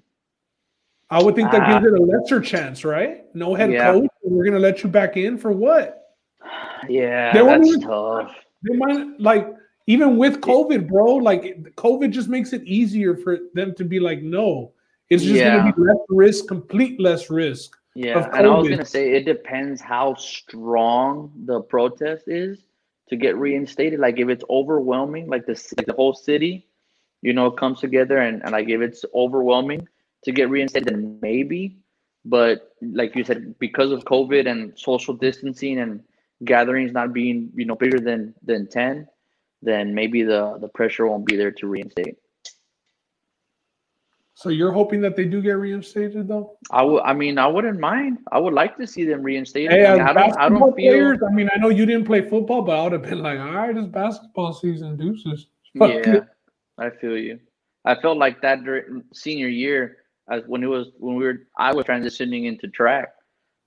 I 1.10 1.22
would 1.22 1.34
think 1.34 1.50
that 1.52 1.62
Ah. 1.62 1.78
gives 1.78 1.92
it 1.92 1.98
a 1.98 2.02
lesser 2.02 2.40
chance, 2.40 2.84
right? 2.84 3.24
No 3.34 3.54
head 3.54 3.70
Yeah. 3.72 3.92
coach. 3.92 4.08
We're 4.22 4.44
gonna 4.44 4.58
let 4.58 4.82
you 4.82 4.90
back 4.90 5.16
in 5.16 5.36
for 5.38 5.52
what? 5.52 6.14
yeah, 6.88 7.32
They 7.32 7.42
that's 7.44 7.66
even- 7.68 7.80
tough. 7.82 8.34
They 8.62 8.74
might 8.76 9.20
like 9.20 9.48
even 9.86 10.16
with 10.16 10.40
COVID, 10.40 10.88
bro. 10.88 11.16
Like 11.16 11.74
COVID 11.76 12.10
just 12.10 12.28
makes 12.28 12.52
it 12.52 12.62
easier 12.64 13.14
for 13.14 13.38
them 13.54 13.72
to 13.74 13.84
be 13.84 14.00
like, 14.00 14.20
no, 14.22 14.72
it's 15.10 15.22
just 15.22 15.36
Yeah. 15.36 15.58
gonna 15.58 15.72
be 15.72 15.82
less 15.82 15.96
risk, 16.08 16.48
complete 16.48 16.98
less 17.00 17.30
risk. 17.30 17.76
Yeah, 17.94 18.28
and 18.34 18.46
I 18.46 18.50
was 18.50 18.68
gonna 18.68 18.84
say 18.84 19.12
it 19.12 19.24
depends 19.24 19.80
how 19.80 20.14
strong 20.14 21.30
the 21.46 21.60
protest 21.60 22.26
is 22.28 22.64
to 23.08 23.16
get 23.16 23.36
reinstated. 23.36 24.00
Like 24.00 24.18
if 24.18 24.28
it's 24.28 24.44
overwhelming, 24.50 25.28
like 25.28 25.46
the 25.46 25.54
the 25.86 25.94
whole 25.94 26.14
city, 26.14 26.68
you 27.22 27.32
know, 27.32 27.50
comes 27.50 27.80
together 27.80 28.18
and, 28.18 28.42
and 28.42 28.52
like 28.52 28.68
if 28.68 28.80
it's 28.80 29.04
overwhelming 29.14 29.88
to 30.24 30.32
get 30.32 30.50
reinstated, 30.50 30.88
then 30.88 31.18
maybe. 31.22 31.78
But 32.24 32.74
like 32.82 33.14
you 33.14 33.24
said, 33.24 33.58
because 33.58 33.92
of 33.92 34.04
COVID 34.04 34.50
and 34.50 34.76
social 34.78 35.14
distancing 35.14 35.78
and 35.78 36.02
gatherings 36.44 36.92
not 36.92 37.12
being 37.12 37.50
you 37.54 37.64
know 37.64 37.76
bigger 37.76 38.00
than 38.00 38.34
than 38.42 38.66
ten, 38.68 39.08
then 39.62 39.94
maybe 39.94 40.22
the 40.22 40.58
the 40.60 40.68
pressure 40.68 41.06
won't 41.06 41.26
be 41.26 41.36
there 41.36 41.52
to 41.52 41.66
reinstate. 41.68 42.16
So 44.36 44.50
you're 44.50 44.70
hoping 44.70 45.00
that 45.00 45.16
they 45.16 45.24
do 45.24 45.40
get 45.40 45.52
reinstated, 45.52 46.28
though? 46.28 46.58
I 46.70 46.82
would. 46.82 47.02
I 47.04 47.14
mean, 47.14 47.38
I 47.38 47.46
wouldn't 47.46 47.80
mind. 47.80 48.18
I 48.32 48.38
would 48.38 48.52
like 48.52 48.76
to 48.76 48.86
see 48.86 49.06
them 49.06 49.22
reinstated. 49.22 49.72
Hey, 49.72 49.86
I, 49.86 49.92
mean, 49.94 50.02
I 50.02 50.12
don't. 50.12 50.36
I 50.38 50.48
don't 50.50 50.76
feel. 50.76 50.92
players, 50.92 51.18
I 51.26 51.32
mean, 51.32 51.48
I 51.54 51.58
know 51.58 51.70
you 51.70 51.86
didn't 51.86 52.04
play 52.04 52.20
football, 52.20 52.60
but 52.60 52.78
I 52.78 52.82
would 52.82 52.92
have 52.92 53.02
been 53.02 53.22
like, 53.22 53.40
all 53.40 53.50
right, 53.50 53.74
it's 53.74 53.88
basketball 53.88 54.52
season, 54.52 54.98
deuces. 54.98 55.46
Fuck 55.78 55.88
Yeah, 55.88 56.16
it. 56.16 56.24
I 56.76 56.90
feel 56.90 57.16
you. 57.16 57.40
I 57.86 57.94
felt 57.94 58.18
like 58.18 58.42
that 58.42 58.62
during 58.62 59.04
senior 59.14 59.48
year, 59.48 59.96
as 60.30 60.42
when 60.46 60.62
it 60.62 60.66
was 60.66 60.88
when 60.98 61.16
we 61.16 61.24
were 61.24 61.46
I 61.56 61.72
was 61.72 61.86
transitioning 61.86 62.44
into 62.44 62.68
track. 62.68 63.08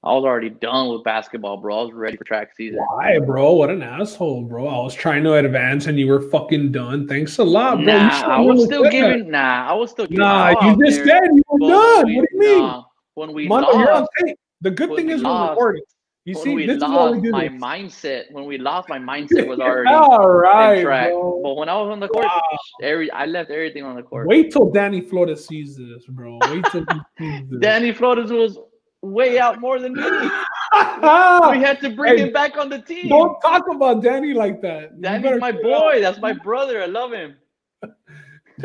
I 0.01 0.13
was 0.13 0.23
already 0.23 0.49
done 0.49 0.89
with 0.93 1.03
basketball, 1.03 1.57
bro. 1.57 1.79
I 1.79 1.83
was 1.83 1.93
ready 1.93 2.15
for 2.15 2.23
track 2.23 2.55
season. 2.55 2.79
Why, 2.91 3.19
bro? 3.19 3.51
What 3.51 3.69
an 3.69 3.81
asshole, 3.83 4.43
bro. 4.43 4.65
I 4.67 4.77
was 4.81 4.93
trying 4.95 5.23
to 5.25 5.33
advance 5.35 5.87
and 5.87 5.99
you 5.99 6.07
were 6.07 6.21
fucking 6.29 6.71
done. 6.71 7.05
Thanks 7.05 7.37
a 7.37 7.43
lot, 7.43 7.75
bro. 7.83 7.83
Nah, 7.97 8.21
I 8.37 8.39
was 8.39 8.63
still 8.63 8.89
giving. 8.89 9.29
Nah, 9.29 9.67
I 9.69 9.73
was 9.73 9.91
still 9.91 10.05
giving. 10.05 10.19
Nah, 10.19 10.51
you 10.65 10.85
just 10.85 11.03
there, 11.03 11.05
said 11.21 11.29
you 11.33 11.43
were 11.49 11.59
but 11.59 11.67
done. 11.67 12.05
when 12.05 12.15
What 12.15 12.29
do 12.31 12.35
you 12.35 12.39
mean? 12.39 12.59
nah, 12.59 12.83
when 13.15 13.33
we 13.33 13.47
Mondo, 13.49 13.73
you're 13.77 13.91
on 13.91 14.01
lost, 14.01 14.11
tape. 14.25 14.37
The 14.61 14.71
good 14.71 14.95
thing 14.95 15.07
we 15.07 15.13
is 15.13 15.23
we're 15.23 15.49
recording. 15.49 15.83
You 16.23 16.35
when 16.35 16.43
see, 16.43 16.55
we 16.55 16.65
this 16.65 16.77
is 16.77 16.83
why 16.83 16.89
lost, 16.89 17.15
we 17.15 17.21
do 17.21 17.31
my 17.31 17.47
this. 17.49 17.61
mindset. 17.61 18.31
When 18.31 18.45
we 18.45 18.57
lost, 18.57 18.87
my 18.87 18.99
mindset 18.99 19.47
was 19.47 19.59
already 19.59 19.89
All 19.93 20.29
right, 20.29 20.77
in 20.77 20.85
track. 20.85 21.09
bro. 21.09 21.41
But 21.43 21.55
when 21.55 21.67
I 21.67 21.73
was 21.81 21.89
on 21.91 21.99
the 21.99 22.07
court, 22.07 22.25
Wow. 22.25 22.41
every 22.81 23.11
I 23.11 23.25
left 23.25 23.49
everything 23.51 23.83
on 23.83 23.97
the 23.97 24.03
court. 24.03 24.27
Wait 24.27 24.51
till 24.51 24.69
Danny 24.71 25.01
Flores 25.01 25.45
sees 25.45 25.75
this, 25.75 26.05
bro. 26.07 26.39
Wait 26.49 26.63
till 26.71 26.85
he 26.85 26.99
sees 27.17 27.41
this. 27.49 27.59
Danny 27.59 27.91
Flores 27.91 28.31
was 28.31 28.57
way 29.01 29.39
out 29.39 29.59
more 29.59 29.79
than 29.79 29.93
me. 29.93 30.03
we 30.73 31.59
had 31.61 31.79
to 31.81 31.89
bring 31.95 32.17
Hey, 32.17 32.23
him 32.27 32.33
back 32.33 32.57
on 32.57 32.69
the 32.69 32.79
team. 32.79 33.09
Don't 33.09 33.39
talk 33.41 33.63
about 33.71 34.03
Danny 34.03 34.33
like 34.33 34.61
that. 34.61 34.99
Danny's 35.01 35.39
my 35.39 35.51
chill 35.51 35.73
out. 35.73 35.81
boy. 35.81 36.01
That's 36.01 36.19
my 36.19 36.33
brother. 36.33 36.81
I 36.81 36.85
love 36.85 37.11
him. 37.11 37.35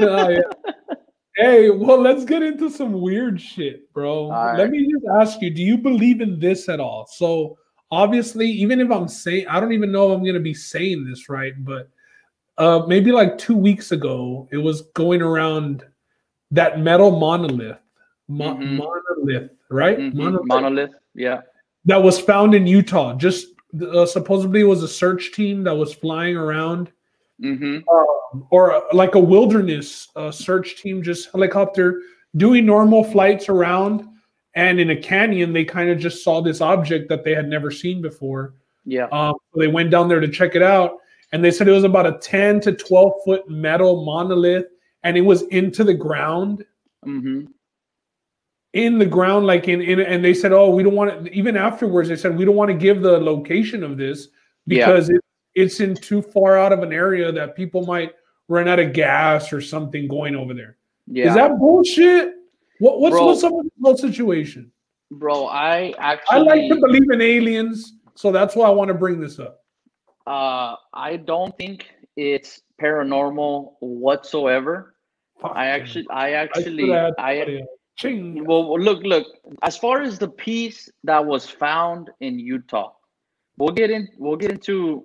Ah, 0.00 0.28
yeah. 0.28 0.40
Hey, 1.36 1.70
well, 1.70 2.00
let's 2.00 2.24
get 2.24 2.42
into 2.42 2.68
some 2.68 3.00
weird 3.00 3.40
shit, 3.40 3.92
bro. 3.92 4.32
All 4.32 4.56
Let 4.56 4.70
me 4.70 4.90
just 4.90 5.04
ask 5.20 5.40
you: 5.40 5.50
Do 5.50 5.62
you 5.62 5.78
believe 5.78 6.20
in 6.20 6.40
this 6.40 6.68
at 6.68 6.80
all? 6.80 7.06
So, 7.12 7.56
obviously, 7.92 8.48
even 8.50 8.80
if 8.80 8.90
I'm 8.90 9.06
saying, 9.06 9.46
I 9.48 9.60
don't 9.60 9.72
even 9.72 9.92
know 9.92 10.10
if 10.10 10.16
I'm 10.16 10.24
going 10.24 10.34
to 10.34 10.40
be 10.40 10.52
saying 10.54 11.04
this 11.08 11.28
right, 11.28 11.52
but 11.64 11.88
uh, 12.58 12.82
maybe 12.86 13.12
like 13.12 13.38
two 13.38 13.56
weeks 13.56 13.92
ago, 13.92 14.48
it 14.50 14.56
was 14.56 14.82
going 14.94 15.22
around 15.22 15.84
that 16.50 16.80
metal 16.80 17.12
monolith, 17.18 17.78
Mo- 18.28 18.54
Mhm. 18.56 18.76
monolith, 18.78 19.50
right? 19.70 19.98
Mhm. 19.98 20.14
Monolith. 20.14 20.46
Monolith. 20.46 20.94
Yeah. 21.14 21.40
that 21.86 22.02
was 22.02 22.18
found 22.18 22.54
in 22.54 22.66
Utah. 22.66 23.14
Just 23.14 23.48
uh, 23.92 24.06
supposedly 24.06 24.60
it 24.60 24.64
was 24.64 24.82
a 24.82 24.88
search 24.88 25.32
team 25.32 25.62
that 25.64 25.74
was 25.76 25.92
flying 25.92 26.34
around, 26.36 26.90
Mm-hmm. 27.42 27.80
um, 27.92 28.46
or 28.50 28.72
uh, 28.72 28.80
like 28.94 29.16
a 29.16 29.20
wilderness 29.20 30.08
uh, 30.16 30.30
search 30.30 30.76
team, 30.80 31.02
just 31.02 31.30
helicopter 31.32 32.00
doing 32.36 32.64
normal 32.64 33.04
flights 33.04 33.48
around. 33.50 34.08
And 34.54 34.78
in 34.80 34.90
a 34.90 34.96
canyon, 34.96 35.52
they 35.52 35.64
kind 35.64 35.90
of 35.90 35.98
just 35.98 36.22
saw 36.24 36.40
this 36.40 36.60
object 36.62 37.08
that 37.10 37.22
they 37.24 37.34
had 37.34 37.48
never 37.48 37.70
seen 37.70 38.00
before. 38.00 38.54
Yeah. 38.86 39.08
Um, 39.12 39.34
so 39.52 39.60
they 39.60 39.66
went 39.68 39.90
down 39.90 40.08
there 40.08 40.20
to 40.20 40.28
check 40.28 40.54
it 40.54 40.62
out, 40.62 40.92
and 41.32 41.44
they 41.44 41.50
said 41.50 41.66
it 41.68 41.72
was 41.72 41.84
about 41.84 42.06
a 42.06 42.16
10 42.18 42.60
to 42.60 42.72
12 42.72 43.12
foot 43.24 43.48
metal 43.50 44.04
monolith, 44.06 44.66
and 45.02 45.16
it 45.18 45.22
was 45.22 45.42
into 45.48 45.84
the 45.84 45.94
ground, 45.94 46.64
Mm-hmm. 47.04 47.46
In 48.74 48.98
the 48.98 49.06
ground, 49.06 49.46
like 49.46 49.68
in, 49.68 49.80
in 49.80 50.00
and 50.00 50.22
they 50.24 50.34
said, 50.34 50.52
oh, 50.52 50.68
we 50.68 50.82
don't 50.82 50.94
want 50.94 51.24
to. 51.24 51.32
Even 51.32 51.56
afterwards, 51.56 52.08
they 52.08 52.16
said 52.16 52.36
we 52.36 52.44
don't 52.44 52.56
want 52.56 52.70
to 52.70 52.76
give 52.76 53.00
the 53.02 53.18
location 53.18 53.82
of 53.82 53.96
this 53.96 54.28
Yeah. 54.66 54.86
because 54.86 55.08
it, 55.10 55.20
it's 55.54 55.80
in 55.80 55.94
too 55.94 56.20
far 56.20 56.58
out 56.58 56.72
of 56.72 56.80
an 56.82 56.92
area 56.92 57.30
that 57.32 57.54
people 57.56 57.86
might 57.86 58.12
run 58.48 58.68
out 58.68 58.80
of 58.80 58.92
gas 58.92 59.52
or 59.52 59.60
something 59.60 60.08
going 60.08 60.34
over 60.36 60.52
there. 60.52 60.76
Yeah. 61.06 61.28
Is 61.28 61.34
that 61.36 61.58
bullshit? 61.58 62.34
What, 62.80 63.00
what's 63.00 63.14
Bro. 63.14 63.26
what's 63.26 63.44
up 63.44 63.52
with 63.52 63.66
the 63.66 63.82
whole 63.82 63.96
situation? 63.96 64.70
Bro, 65.12 65.46
I 65.46 65.94
actually 65.98 66.38
I 66.38 66.42
like 66.42 66.68
to 66.68 66.76
believe 66.80 67.08
in 67.10 67.20
aliens, 67.20 67.94
so 68.16 68.32
that's 68.32 68.56
why 68.56 68.66
I 68.66 68.70
want 68.70 68.88
to 68.88 68.94
bring 68.94 69.20
this 69.20 69.38
up. 69.38 69.62
uh 70.26 70.74
I 70.92 71.16
don't 71.18 71.56
think 71.56 71.90
it's 72.16 72.62
paranormal 72.82 73.74
whatsoever. 73.80 74.96
I 75.44 75.66
actually 75.66 76.06
I 76.10 76.32
actually 76.32 76.92
I 76.92 77.62
Ching. 77.96 78.44
well 78.44 78.78
look 78.78 79.02
look 79.04 79.26
as 79.62 79.76
far 79.76 80.02
as 80.02 80.18
the 80.18 80.28
piece 80.28 80.90
that 81.04 81.24
was 81.24 81.48
found 81.48 82.10
in 82.20 82.38
Utah, 82.38 82.92
we'll 83.56 83.70
get 83.70 83.90
in 83.90 84.08
we'll 84.18 84.36
get 84.36 84.50
into 84.50 85.04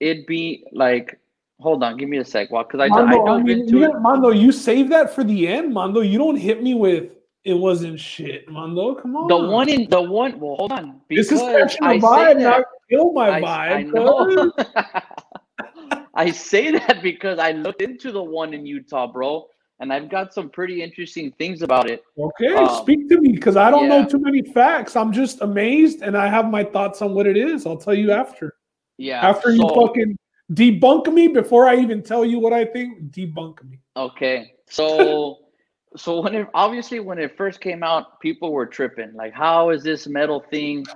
it 0.00 0.26
be 0.26 0.64
like 0.72 1.18
hold 1.60 1.82
on, 1.84 1.96
give 1.96 2.08
me 2.08 2.18
a 2.18 2.24
sec. 2.24 2.50
Well, 2.50 2.64
because 2.64 2.80
I, 2.80 2.86
I 2.86 2.88
Mondo, 2.88 3.22
I 3.22 3.24
dove 3.24 3.44
mean, 3.44 3.60
into 3.60 3.78
you 3.78 3.84
it. 3.84 4.00
Mondo, 4.00 4.30
you 4.30 4.50
save 4.52 4.88
that 4.90 5.14
for 5.14 5.22
the 5.24 5.46
end, 5.46 5.72
Mondo. 5.72 6.00
You 6.00 6.18
don't 6.18 6.36
hit 6.36 6.62
me 6.62 6.74
with 6.74 7.12
it 7.44 7.54
wasn't 7.54 7.98
shit, 7.98 8.48
Mondo. 8.48 8.94
Come 8.94 9.16
on. 9.16 9.28
The 9.28 9.36
one 9.36 9.68
in 9.68 9.88
the 9.88 10.00
one 10.00 10.38
well 10.38 10.56
hold 10.56 10.72
on. 10.72 11.00
This 11.08 11.32
is 11.32 11.40
catching 11.40 11.82
I 11.82 11.94
a 11.94 12.00
say 12.00 12.06
vibe, 12.06 12.40
not 12.40 12.64
kill 12.90 13.12
my 13.12 13.38
I, 13.38 13.84
vibe. 13.84 14.52
I. 14.74 15.02
I 16.14 16.30
say 16.30 16.70
that 16.72 17.02
because 17.02 17.38
I 17.38 17.52
looked 17.52 17.80
into 17.80 18.12
the 18.12 18.22
one 18.22 18.52
in 18.52 18.66
Utah, 18.66 19.06
bro, 19.06 19.48
and 19.82 19.92
I've 19.92 20.08
got 20.08 20.32
some 20.32 20.48
pretty 20.48 20.80
interesting 20.80 21.32
things 21.32 21.60
about 21.60 21.90
it. 21.90 22.04
Okay, 22.16 22.54
Um, 22.54 22.68
speak 22.82 23.08
to 23.08 23.20
me 23.20 23.32
because 23.32 23.56
I 23.56 23.68
don't 23.68 23.88
know 23.88 24.04
too 24.04 24.20
many 24.20 24.40
facts. 24.40 24.94
I'm 24.94 25.12
just 25.12 25.42
amazed, 25.42 26.02
and 26.02 26.16
I 26.16 26.28
have 26.28 26.48
my 26.48 26.62
thoughts 26.62 27.02
on 27.02 27.14
what 27.14 27.26
it 27.26 27.36
is. 27.36 27.66
I'll 27.66 27.76
tell 27.76 27.92
you 27.92 28.12
after. 28.12 28.54
Yeah. 28.96 29.28
After 29.28 29.50
you 29.50 29.68
fucking 29.68 30.16
debunk 30.52 31.12
me 31.12 31.26
before 31.26 31.66
I 31.68 31.76
even 31.76 32.00
tell 32.00 32.24
you 32.24 32.38
what 32.38 32.52
I 32.52 32.64
think, 32.64 33.10
debunk 33.10 33.64
me. 33.68 33.80
Okay. 33.96 34.52
So 34.68 35.38
so 35.96 36.20
when 36.20 36.36
it 36.36 36.46
obviously 36.54 37.00
when 37.00 37.18
it 37.18 37.36
first 37.36 37.60
came 37.60 37.82
out, 37.82 38.20
people 38.20 38.52
were 38.52 38.66
tripping. 38.66 39.12
Like, 39.14 39.34
how 39.34 39.70
is 39.70 39.82
this 39.82 40.06
metal 40.06 40.44
thing 40.48 40.86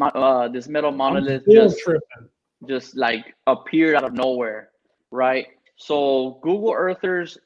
uh 0.00 0.48
this 0.48 0.68
metal 0.68 0.92
monolith 0.92 1.42
just 1.50 1.80
tripping. 1.80 2.28
just 2.68 2.96
like 2.96 3.34
appeared 3.46 3.94
out 3.94 4.04
of 4.04 4.14
nowhere, 4.14 4.70
right? 5.10 5.48
So 5.76 6.38
Google 6.42 6.72
Earthers 6.72 7.36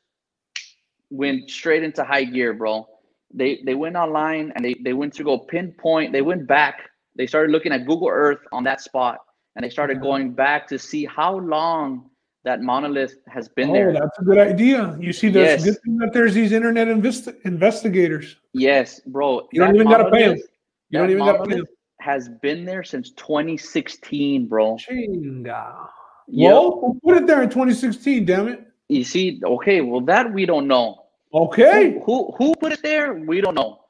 went 1.10 1.50
straight 1.50 1.82
into 1.82 2.04
high 2.04 2.24
gear, 2.24 2.54
bro. 2.54 2.86
They 3.32 3.60
they 3.64 3.74
went 3.74 3.96
online 3.96 4.52
and 4.56 4.64
they, 4.64 4.74
they 4.82 4.92
went 4.92 5.12
to 5.14 5.24
go 5.24 5.38
pinpoint, 5.38 6.12
they 6.12 6.22
went 6.22 6.46
back, 6.46 6.88
they 7.16 7.26
started 7.26 7.52
looking 7.52 7.72
at 7.72 7.86
Google 7.86 8.08
Earth 8.08 8.40
on 8.52 8.64
that 8.64 8.80
spot, 8.80 9.18
and 9.54 9.64
they 9.64 9.70
started 9.70 10.00
going 10.00 10.32
back 10.32 10.66
to 10.68 10.78
see 10.78 11.04
how 11.04 11.38
long 11.38 12.10
that 12.42 12.62
monolith 12.62 13.16
has 13.28 13.48
been 13.48 13.70
oh, 13.70 13.72
there. 13.74 13.92
that's 13.92 14.18
a 14.18 14.24
good 14.24 14.38
idea. 14.38 14.96
You 14.98 15.12
see, 15.12 15.28
there's 15.28 15.62
Yes. 15.62 15.64
good 15.64 15.82
thing 15.84 15.98
that 15.98 16.12
there's 16.14 16.32
these 16.32 16.52
internet 16.52 16.88
invest- 16.88 17.28
investigators. 17.44 18.36
Yes, 18.54 19.00
bro. 19.00 19.46
You 19.52 19.60
don't 19.60 19.74
even 19.74 19.88
gotta 19.88 20.10
pay 20.10 20.22
'em. 20.24 20.30
monolith- 20.30 20.48
You 20.88 20.98
don't 20.98 21.10
even 21.10 21.18
got 21.24 21.32
to 21.32 21.38
pay. 21.44 21.48
monolith 21.50 21.68
Has 22.00 22.30
been 22.40 22.64
there 22.64 22.82
since 22.82 23.10
2016, 23.10 24.46
bro. 24.46 24.76
Chinga. 24.76 25.86
Yep. 26.28 26.52
Well, 26.52 26.96
put 27.04 27.18
it 27.18 27.26
there 27.26 27.42
in 27.42 27.50
2016? 27.50 28.24
Damn 28.24 28.48
it. 28.48 28.66
You 28.88 29.04
see, 29.04 29.38
okay, 29.44 29.82
well 29.82 30.00
that 30.00 30.32
we 30.32 30.46
don't 30.46 30.66
know. 30.66 30.99
Okay. 31.32 31.92
Who, 31.92 32.00
who 32.04 32.34
who 32.36 32.54
put 32.56 32.72
it 32.72 32.82
there? 32.82 33.14
We 33.14 33.40
don't 33.40 33.54
know. 33.54 33.80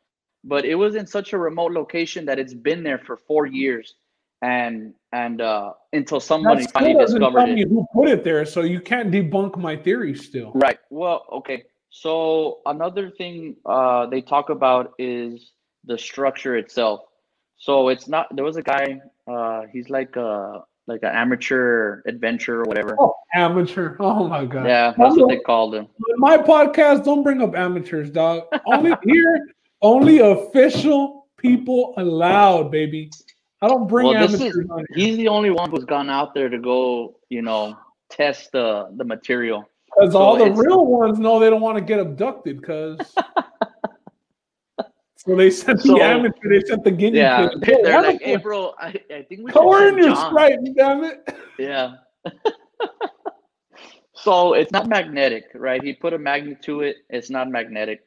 But 0.44 0.64
it 0.64 0.74
was 0.74 0.94
in 0.94 1.06
such 1.06 1.32
a 1.32 1.38
remote 1.38 1.72
location 1.72 2.24
that 2.26 2.38
it's 2.38 2.54
been 2.54 2.82
there 2.82 2.98
for 2.98 3.16
four 3.16 3.46
years, 3.46 3.94
and 4.42 4.94
and 5.12 5.40
uh, 5.40 5.72
until 5.92 6.20
somebody 6.20 6.64
That 6.64 6.72
finally 6.72 6.94
doesn't 6.94 7.20
discovered 7.20 7.58
it. 7.58 7.68
who 7.68 7.86
put 7.92 8.08
it 8.08 8.24
there, 8.24 8.44
so 8.46 8.62
you 8.62 8.80
can't 8.80 9.10
debunk 9.10 9.58
my 9.58 9.76
theory 9.76 10.14
still. 10.14 10.52
Right. 10.54 10.78
Well, 10.90 11.26
okay. 11.32 11.64
So 11.90 12.60
another 12.66 13.10
thing 13.10 13.56
uh, 13.66 14.06
they 14.06 14.20
talk 14.22 14.50
about 14.50 14.94
is 14.98 15.52
the 15.84 15.98
structure 15.98 16.56
itself. 16.56 17.00
So 17.56 17.88
it's 17.88 18.08
not. 18.08 18.34
There 18.34 18.44
was 18.44 18.56
a 18.56 18.62
guy. 18.62 19.00
Uh, 19.30 19.62
he's 19.72 19.90
like 19.90 20.16
a 20.16 20.64
like 20.90 21.02
an 21.04 21.14
amateur 21.14 22.02
adventure 22.06 22.62
or 22.62 22.64
whatever. 22.64 22.96
Oh, 22.98 23.14
amateur. 23.32 23.96
Oh 24.00 24.26
my 24.26 24.44
god. 24.44 24.66
Yeah, 24.66 24.92
that's 24.96 25.16
what 25.16 25.28
they 25.28 25.38
called 25.38 25.74
him. 25.74 25.86
My 26.16 26.36
podcast, 26.36 27.04
don't 27.04 27.22
bring 27.22 27.40
up 27.40 27.54
amateurs, 27.54 28.10
dog. 28.10 28.42
Only 28.66 28.92
here, 29.04 29.46
only 29.82 30.18
official 30.18 31.28
people 31.36 31.94
allowed, 31.96 32.72
baby. 32.72 33.10
I 33.62 33.68
don't 33.68 33.86
bring 33.86 34.08
Well, 34.08 34.16
amateurs 34.16 34.56
is 34.56 34.66
he's 34.94 35.16
the 35.16 35.28
only 35.28 35.50
one 35.50 35.70
who's 35.70 35.84
gone 35.84 36.10
out 36.10 36.34
there 36.34 36.48
to 36.48 36.58
go, 36.58 37.14
you 37.28 37.42
know, 37.42 37.76
test 38.10 38.50
the 38.52 38.88
the 38.96 39.04
material. 39.04 39.64
Because 39.86 40.12
so 40.12 40.18
all 40.18 40.36
the 40.36 40.50
real 40.50 40.86
ones 40.86 41.20
know 41.20 41.38
they 41.38 41.50
don't 41.50 41.60
want 41.60 41.78
to 41.78 41.84
get 41.84 42.00
abducted. 42.00 42.60
Because 42.60 42.98
so 45.30 45.36
they 45.36 45.50
sent 45.50 45.80
So- 45.80 45.94
the 45.94 46.02
amateur. 46.02 46.48
They 46.48 46.60
sent 46.66 46.82
the 46.84 46.90
guinea 46.90 47.18
Yeah, 47.18 47.48
pig. 47.62 47.78
they're, 47.84 48.02
Hey, 48.02 48.08
like, 48.08 48.22
hey, 48.22 48.36
bro, 48.36 48.74
I, 48.78 48.88
I 49.14 49.22
think 49.22 49.42
we 49.44 49.52
Color 49.52 49.88
in 49.88 49.98
your 49.98 50.08
John." 50.08 50.30
stripe, 50.30 50.58
damn 50.76 51.04
it. 51.04 51.34
Yeah. 51.58 51.94
so 54.14 54.54
it's 54.54 54.72
not 54.72 54.88
magnetic, 54.88 55.44
right? 55.54 55.82
He 55.82 55.92
put 55.92 56.12
a 56.12 56.18
magnet 56.18 56.62
to 56.64 56.80
it. 56.80 56.96
It's 57.08 57.30
not 57.30 57.48
magnetic. 57.48 58.00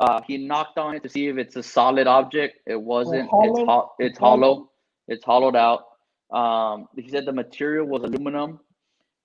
Uh, 0.00 0.20
he 0.26 0.38
knocked 0.38 0.78
on 0.78 0.94
it 0.96 1.02
to 1.04 1.08
see 1.08 1.28
if 1.28 1.36
it's 1.36 1.54
a 1.56 1.62
solid 1.62 2.06
object. 2.06 2.58
It 2.66 2.80
wasn't. 2.80 3.20
it's 3.22 3.30
hollow? 3.30 3.66
ho- 3.66 3.90
It's 3.98 4.18
Hollow? 4.18 4.40
hollow. 4.54 4.70
It's 5.06 5.24
hollowed 5.24 5.54
out. 5.56 5.84
Um, 6.36 6.88
he 6.96 7.08
said 7.08 7.26
the 7.26 7.32
material 7.32 7.86
was 7.86 8.02
aluminum, 8.02 8.58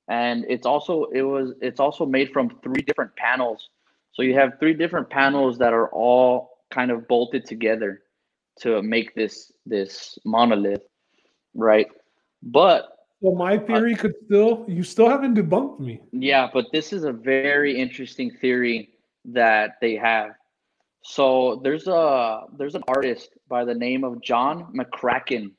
and 0.10 0.46
it's 0.50 0.66
also 0.68 1.06
it 1.06 1.22
was 1.24 1.54
it's 1.62 1.80
also 1.80 2.06
made 2.06 2.32
from 2.34 2.50
three 2.62 2.82
different 2.86 3.16
panels. 3.16 3.70
So 4.14 4.22
you 4.22 4.34
have 4.36 4.60
three 4.60 4.74
different 4.74 5.10
panels 5.10 5.58
that 5.60 5.74
are 5.74 5.88
all 5.90 6.50
kind 6.72 6.92
of 6.92 7.08
bolted 7.08 7.46
together 7.46 8.02
to 8.62 8.82
make 8.82 9.16
this 9.16 9.52
this 9.66 10.18
monolith, 10.26 10.84
right? 11.54 11.88
But 12.44 12.90
So 13.24 13.32
my 13.32 13.58
uh, 13.58 13.66
theory 13.66 13.96
could 13.96 14.16
still. 14.26 14.66
You 14.68 14.84
still 14.84 15.10
haven't 15.10 15.36
debunked 15.36 15.80
me. 15.80 16.02
Yeah, 16.12 16.50
but 16.54 16.66
this 16.72 16.94
is 16.94 17.04
a 17.04 17.12
very 17.12 17.78
interesting 17.80 18.32
theory 18.32 18.90
that 19.26 19.76
they 19.82 19.96
have. 19.96 20.32
So 21.04 21.62
there's 21.64 21.88
a 21.88 22.44
there's 22.58 22.76
an 22.76 22.84
artist 22.88 23.30
by 23.48 23.66
the 23.66 23.74
name 23.74 24.04
of 24.04 24.22
John 24.22 24.74
McCracken 24.74 25.52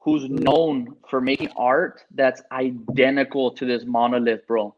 who's 0.00 0.28
known 0.28 0.96
for 1.08 1.20
making 1.20 1.50
art 1.56 2.04
that's 2.14 2.42
identical 2.52 3.50
to 3.52 3.66
this 3.66 3.84
monolith, 3.84 4.46
bro. 4.46 4.74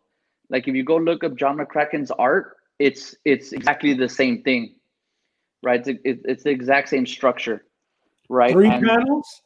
Like 0.50 0.68
if 0.68 0.74
you 0.74 0.84
go 0.84 0.96
look 0.96 1.24
up 1.24 1.36
John 1.36 1.58
McCracken's 1.58 2.10
art, 2.10 2.56
it's 2.78 3.14
it's 3.24 3.52
exactly 3.52 3.94
the 3.94 4.08
same 4.08 4.42
thing, 4.42 4.74
right? 5.62 5.80
It's, 5.86 6.00
it- 6.04 6.20
it's 6.24 6.42
the 6.44 6.50
exact 6.50 6.88
same 6.88 7.06
structure, 7.06 7.64
right? 8.28 8.52
Three 8.52 8.68
And- 8.68 8.84
panels. 8.86 9.42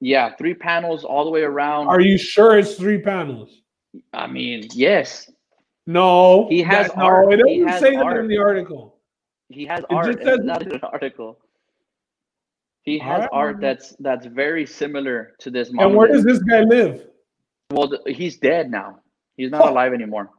yeah, 0.00 0.34
three 0.36 0.54
panels 0.54 1.04
all 1.04 1.24
the 1.24 1.30
way 1.30 1.42
around. 1.42 1.88
Are 1.88 2.00
you 2.00 2.18
sure 2.18 2.58
it's 2.58 2.74
three 2.74 3.00
panels? 3.00 3.62
I 4.12 4.26
mean, 4.26 4.68
yes, 4.72 5.30
No, 5.86 6.46
He 6.50 6.60
has 6.62 6.88
that- 6.88 6.98
art. 6.98 7.28
No, 7.28 7.32
it 7.32 7.38
doesn't 7.38 7.80
say 7.80 7.96
that 7.96 8.16
in 8.18 8.28
the 8.28 8.36
article. 8.38 8.98
he 9.48 9.64
has 9.64 9.80
It 9.80 9.86
art. 9.90 10.06
just 10.06 10.18
says- 10.22 10.40
not 10.42 10.62
in 10.62 10.72
an 10.72 10.80
article. 10.82 11.38
He 12.82 12.98
has 12.98 13.24
Alright, 13.24 13.30
art 13.32 13.60
that's 13.60 13.96
that's 13.98 14.26
very 14.26 14.64
similar 14.66 15.34
to 15.40 15.50
this 15.50 15.70
And 15.70 15.94
where 15.94 16.08
does 16.08 16.24
this 16.24 16.38
guy 16.40 16.60
live? 16.60 17.06
well, 17.70 17.90
he's 18.06 18.36
dead 18.38 18.70
now. 18.70 19.00
He's 19.38 19.50
not 19.50 19.62
Oh. 19.66 19.70
alive 19.72 19.92
anymore. 19.94 20.30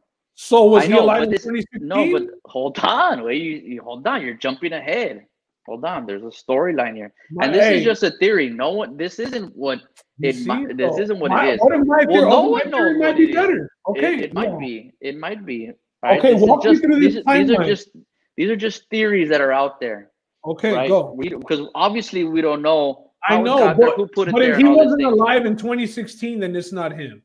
So 0.41 0.63
was 0.63 0.83
I 0.83 0.87
he 0.87 0.93
know, 0.93 1.01
alive 1.01 1.23
in 1.23 1.31
this- 1.31 1.43
2016? 1.43 1.85
No, 1.85 2.17
but 2.17 2.29
hold 2.45 2.79
on. 2.79 3.23
Wait, 3.23 3.41
you, 3.41 3.57
you 3.57 3.81
hold 3.81 4.07
on. 4.07 4.21
You're 4.21 4.35
jumping 4.35 4.71
ahead. 4.71 5.25
Hold 5.67 5.83
on. 5.83 6.05
There's 6.05 6.23
a 6.23 6.27
storyline 6.27 6.95
here, 6.95 7.13
and 7.41 7.53
this 7.53 7.67
is 7.67 7.83
just 7.83 8.03
a 8.03 8.11
theory. 8.19 8.49
No 8.49 8.71
one. 8.71 8.95
This 8.95 9.19
isn't 9.19 9.53
what 9.53 9.79
you 10.17 10.29
it 10.29 10.37
see, 10.37 10.65
this 10.75 10.97
isn't 10.97 11.19
what 11.19 11.31
my- 11.31 11.49
it 11.49 11.55
is. 11.55 11.59
What 11.59 11.85
my 11.85 12.05
theory, 12.05 12.21
no 12.21 12.43
one 12.43 12.69
knows 12.69 12.97
might 12.97 13.17
be 13.17 13.23
it 13.25 13.29
is. 13.31 13.35
better. 13.35 13.69
Okay, 13.89 14.13
it, 14.13 14.21
it 14.21 14.33
might 14.33 14.57
be. 14.57 14.93
It 15.01 15.17
might 15.17 15.45
be. 15.45 15.71
All 16.03 16.17
Okay, 16.17 16.35
walk 16.35 16.63
me 16.63 16.77
through 16.77 17.01
these, 17.01 17.15
these 17.15 17.51
are 17.51 17.63
just 17.65 17.89
these 18.37 18.49
are 18.49 18.55
just 18.55 18.89
theories 18.89 19.27
that 19.27 19.41
are 19.41 19.51
out 19.51 19.81
there. 19.81 20.09
Okay, 20.45 20.73
right? 20.73 20.87
go. 20.87 21.17
Because 21.19 21.67
obviously 21.75 22.23
we 22.23 22.39
don't 22.39 22.61
know 22.61 23.11
I 23.27 23.41
know, 23.41 23.75
but, 23.75 23.97
who 23.97 24.07
put 24.07 24.29
it 24.29 24.31
but 24.31 24.39
there 24.39 24.53
if 24.53 24.57
he 24.57 24.63
wasn't 24.63 25.03
alive 25.03 25.45
in 25.45 25.57
2016, 25.57 26.39
then 26.39 26.55
it's 26.55 26.71
not 26.71 26.93
him. 26.97 27.21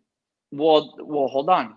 Well, 0.50 0.96
well, 0.98 1.28
hold 1.28 1.48
on, 1.48 1.76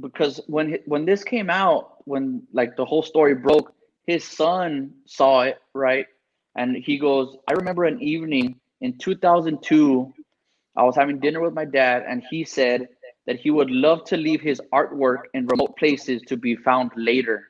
because 0.00 0.40
when 0.46 0.78
when 0.86 1.04
this 1.04 1.24
came 1.24 1.50
out, 1.50 1.96
when 2.06 2.42
like 2.52 2.76
the 2.76 2.84
whole 2.84 3.02
story 3.02 3.34
broke, 3.34 3.72
his 4.06 4.24
son 4.24 4.92
saw 5.06 5.42
it, 5.42 5.58
right? 5.72 6.06
And 6.56 6.76
he 6.76 6.98
goes, 6.98 7.36
I 7.48 7.54
remember 7.54 7.84
an 7.84 8.00
evening 8.02 8.60
in 8.80 8.98
2002, 8.98 10.12
I 10.76 10.82
was 10.82 10.94
having 10.94 11.18
dinner 11.18 11.40
with 11.40 11.54
my 11.54 11.64
dad, 11.64 12.04
and 12.06 12.22
he 12.30 12.44
said 12.44 12.88
that 13.26 13.40
he 13.40 13.50
would 13.50 13.70
love 13.70 14.04
to 14.04 14.16
leave 14.16 14.40
his 14.40 14.60
artwork 14.72 15.22
in 15.32 15.46
remote 15.46 15.76
places 15.78 16.20
to 16.26 16.36
be 16.36 16.54
found 16.54 16.90
later. 16.96 17.48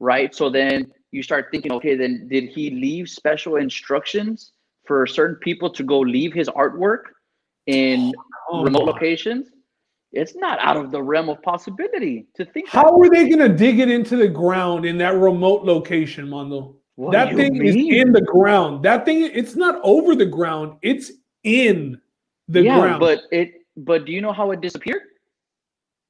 Right? 0.00 0.34
So 0.34 0.50
then 0.50 0.90
you 1.12 1.22
start 1.22 1.48
thinking, 1.52 1.72
okay, 1.72 1.94
then 1.94 2.26
did 2.28 2.48
he 2.48 2.70
leave 2.70 3.08
special 3.08 3.56
instructions 3.56 4.52
for 4.86 5.06
certain 5.06 5.36
people 5.36 5.70
to 5.70 5.84
go 5.84 6.00
leave 6.00 6.32
his 6.32 6.48
artwork 6.48 7.02
in 7.66 8.12
Come 8.50 8.64
remote 8.64 8.84
locations? 8.84 9.51
It's 10.12 10.34
not 10.36 10.58
out 10.60 10.76
of 10.76 10.90
the 10.90 11.02
realm 11.02 11.28
of 11.30 11.40
possibility 11.42 12.26
to 12.34 12.44
think. 12.44 12.68
How 12.68 13.00
are 13.00 13.08
they 13.08 13.28
going 13.28 13.38
to 13.38 13.48
dig 13.48 13.80
it 13.80 13.90
into 13.90 14.16
the 14.16 14.28
ground 14.28 14.84
in 14.84 14.98
that 14.98 15.14
remote 15.16 15.64
location, 15.64 16.28
Mondo? 16.28 16.76
What 16.96 17.12
that 17.12 17.34
thing 17.34 17.64
is 17.64 17.74
in 17.74 18.12
the 18.12 18.20
ground. 18.20 18.84
That 18.84 19.06
thing, 19.06 19.22
it's 19.22 19.56
not 19.56 19.80
over 19.82 20.14
the 20.14 20.26
ground. 20.26 20.76
It's 20.82 21.10
in 21.44 21.98
the 22.48 22.62
yeah, 22.62 22.78
ground. 22.78 23.00
but 23.00 23.20
it 23.30 23.54
but 23.76 24.04
do 24.04 24.12
you 24.12 24.20
know 24.20 24.32
how 24.32 24.50
it 24.50 24.60
disappeared? 24.60 25.00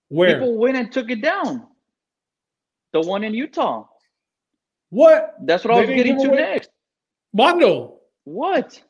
Where? 0.09 0.35
People 0.35 0.59
went 0.59 0.77
and 0.77 0.91
took 0.91 1.09
it 1.11 1.23
down. 1.23 1.67
The 2.93 3.01
one 3.01 3.23
in 3.23 3.33
Utah. 3.33 3.87
what? 4.91 5.37
That's 5.45 5.65
what 5.65 5.75
I 5.75 5.81
was 5.81 5.89
getting 5.89 6.19
to 6.21 6.29
away- 6.29 6.37
next. 6.37 6.71
Mondo, 7.33 8.01
What? 8.25 8.83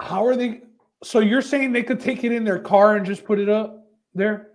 how 0.00 0.24
are 0.24 0.36
they? 0.36 0.62
So 1.02 1.20
you're 1.20 1.42
saying 1.42 1.72
they 1.72 1.82
could 1.82 2.00
take 2.00 2.24
it 2.24 2.32
in 2.32 2.44
their 2.44 2.58
car 2.58 2.96
and 2.96 3.06
just 3.06 3.24
put 3.24 3.38
it 3.38 3.48
up 3.48 3.86
there? 4.14 4.48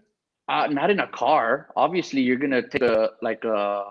Uh, 0.48 0.68
not 0.68 0.92
in 0.92 1.00
a 1.00 1.08
car. 1.08 1.70
Obviously, 1.76 2.22
you're 2.22 2.38
gonna 2.38 2.68
take 2.68 2.84
a 2.84 3.12
like 3.22 3.44
a 3.44 3.86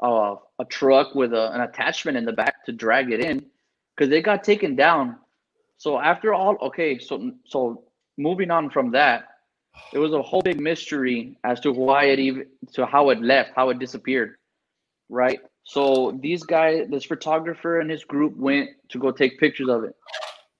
a, 0.00 0.36
a 0.58 0.64
truck 0.66 1.14
with 1.14 1.32
a, 1.32 1.52
an 1.52 1.62
attachment 1.62 2.16
in 2.16 2.24
the 2.24 2.32
back 2.32 2.64
to 2.66 2.72
drag 2.72 3.10
it 3.10 3.20
in, 3.20 3.44
because 3.96 4.08
they 4.10 4.22
got 4.22 4.44
taken 4.44 4.76
down. 4.76 5.16
So 5.78 5.98
after 5.98 6.32
all, 6.32 6.56
okay, 6.62 6.98
so 6.98 7.32
so 7.44 7.84
moving 8.16 8.50
on 8.50 8.70
from 8.70 8.92
that, 8.92 9.28
it 9.92 9.98
was 9.98 10.12
a 10.12 10.22
whole 10.22 10.42
big 10.42 10.60
mystery 10.60 11.36
as 11.42 11.58
to 11.60 11.72
why 11.72 12.04
it 12.04 12.20
even 12.20 12.46
to 12.74 12.86
how 12.86 13.10
it 13.10 13.20
left, 13.20 13.50
how 13.56 13.70
it 13.70 13.80
disappeared, 13.80 14.36
right? 15.08 15.40
So 15.64 16.16
these 16.22 16.44
guys, 16.44 16.86
this 16.88 17.04
photographer 17.04 17.80
and 17.80 17.90
his 17.90 18.04
group 18.04 18.36
went 18.36 18.70
to 18.90 18.98
go 18.98 19.10
take 19.10 19.40
pictures 19.40 19.68
of 19.68 19.82
it. 19.82 19.96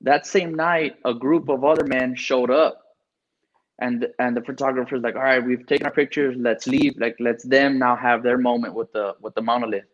That 0.02 0.26
same 0.26 0.54
night, 0.54 0.96
a 1.04 1.14
group 1.14 1.48
of 1.48 1.64
other 1.64 1.84
men 1.86 2.14
showed 2.16 2.50
up. 2.50 2.80
And 3.78 4.06
and 4.18 4.36
the 4.36 4.40
photographer's 4.42 5.02
like 5.02 5.16
all 5.16 5.22
right 5.22 5.44
we've 5.44 5.66
taken 5.66 5.86
our 5.86 5.92
pictures. 5.92 6.34
Let's 6.38 6.66
leave. 6.66 6.94
Like 6.98 7.16
let's 7.20 7.44
them 7.44 7.78
now 7.78 7.94
have 7.94 8.22
their 8.22 8.38
moment 8.38 8.74
with 8.74 8.90
the 8.92 9.14
with 9.20 9.34
the 9.34 9.42
monolith. 9.42 9.84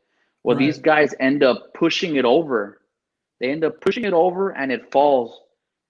Well 0.45 0.57
these 0.57 0.79
guys 0.79 1.15
end 1.19 1.43
up 1.43 1.75
pushing 1.75 2.17
it 2.17 2.25
over. 2.25 2.81
They 3.41 3.51
end 3.51 3.65
up 3.65 3.81
pushing 3.81 4.05
it 4.05 4.13
over 4.13 4.51
and 4.51 4.71
it 4.71 4.93
falls. 4.93 5.41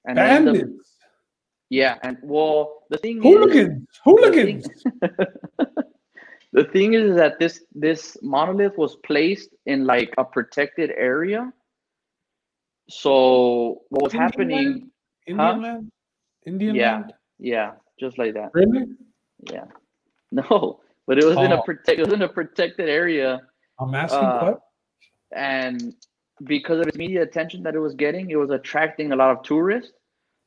And 0.07 0.19
end 0.19 0.49
up, 0.49 0.55
Bandits. 0.55 0.91
yeah 1.71 1.99
and 2.03 2.17
well 2.23 2.85
the 2.91 2.99
thing 2.99 3.19
is 3.19 3.23
Hooligans. 3.25 3.89
Hooligans. 4.05 4.69
the 6.53 6.65
thing 6.73 6.95
is 6.95 7.15
that 7.17 7.39
this 7.39 7.63
this 7.75 8.17
monolith 8.23 8.79
was 8.79 8.97
placed 9.05 9.51
in 9.67 9.85
like 9.87 10.15
a 10.19 10.25
protected 10.25 10.91
area 10.97 11.53
so 12.93 13.83
what 13.91 14.03
was 14.05 14.13
Indian 14.15 14.23
happening 14.23 14.57
land? 14.67 14.91
Indian 15.27 15.39
Huh? 15.39 15.57
land? 15.63 15.93
Indian 16.47 16.75
Yeah. 16.75 16.93
land? 16.93 17.13
yeah 17.39 17.71
just 17.99 18.19
like 18.19 18.35
that 18.35 18.51
Really? 18.55 18.85
Yeah. 19.51 19.65
No, 20.35 20.81
but 21.07 21.19
it 21.19 21.25
was 21.27 21.37
in 21.37 21.53
a 21.53 21.59
Oh. 21.59 21.63
protect 21.63 21.99
it 21.99 22.05
was 22.07 22.15
in 22.15 22.23
a 22.23 22.29
protected 22.29 22.89
area 22.89 23.41
I'm 23.81 23.95
asking 23.95 24.19
Uh, 24.21 24.41
what? 24.45 24.61
and 25.33 25.95
because 26.45 26.81
of 26.81 26.87
its 26.89 26.97
media 26.97 27.23
attention 27.23 27.63
that 27.65 27.75
it 27.75 27.79
was 27.79 27.95
getting, 27.95 28.31
it 28.31 28.37
was 28.37 28.51
attracting 28.51 29.13
a 29.13 29.17
lot 29.17 29.31
of 29.31 29.43
tourists. 29.45 29.93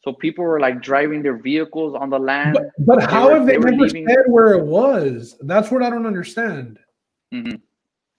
So 0.04 0.12
people 0.14 0.44
were 0.44 0.60
like 0.60 0.82
driving 0.82 1.22
their 1.24 1.38
vehicles 1.38 1.96
on 1.96 2.10
the 2.10 2.20
land. 2.20 2.54
But, 2.58 2.66
but 2.86 3.00
they 3.00 3.06
how 3.06 3.30
were- 3.30 3.36
have 3.38 3.46
they, 3.46 3.58
they 3.58 3.60
never 3.70 3.88
said 3.90 4.26
where 4.28 4.54
it 4.54 4.66
was? 4.66 5.38
That's 5.42 5.72
what 5.72 5.82
I 5.84 5.90
don't 5.90 6.06
understand. 6.06 6.80
Mhm. 7.34 7.62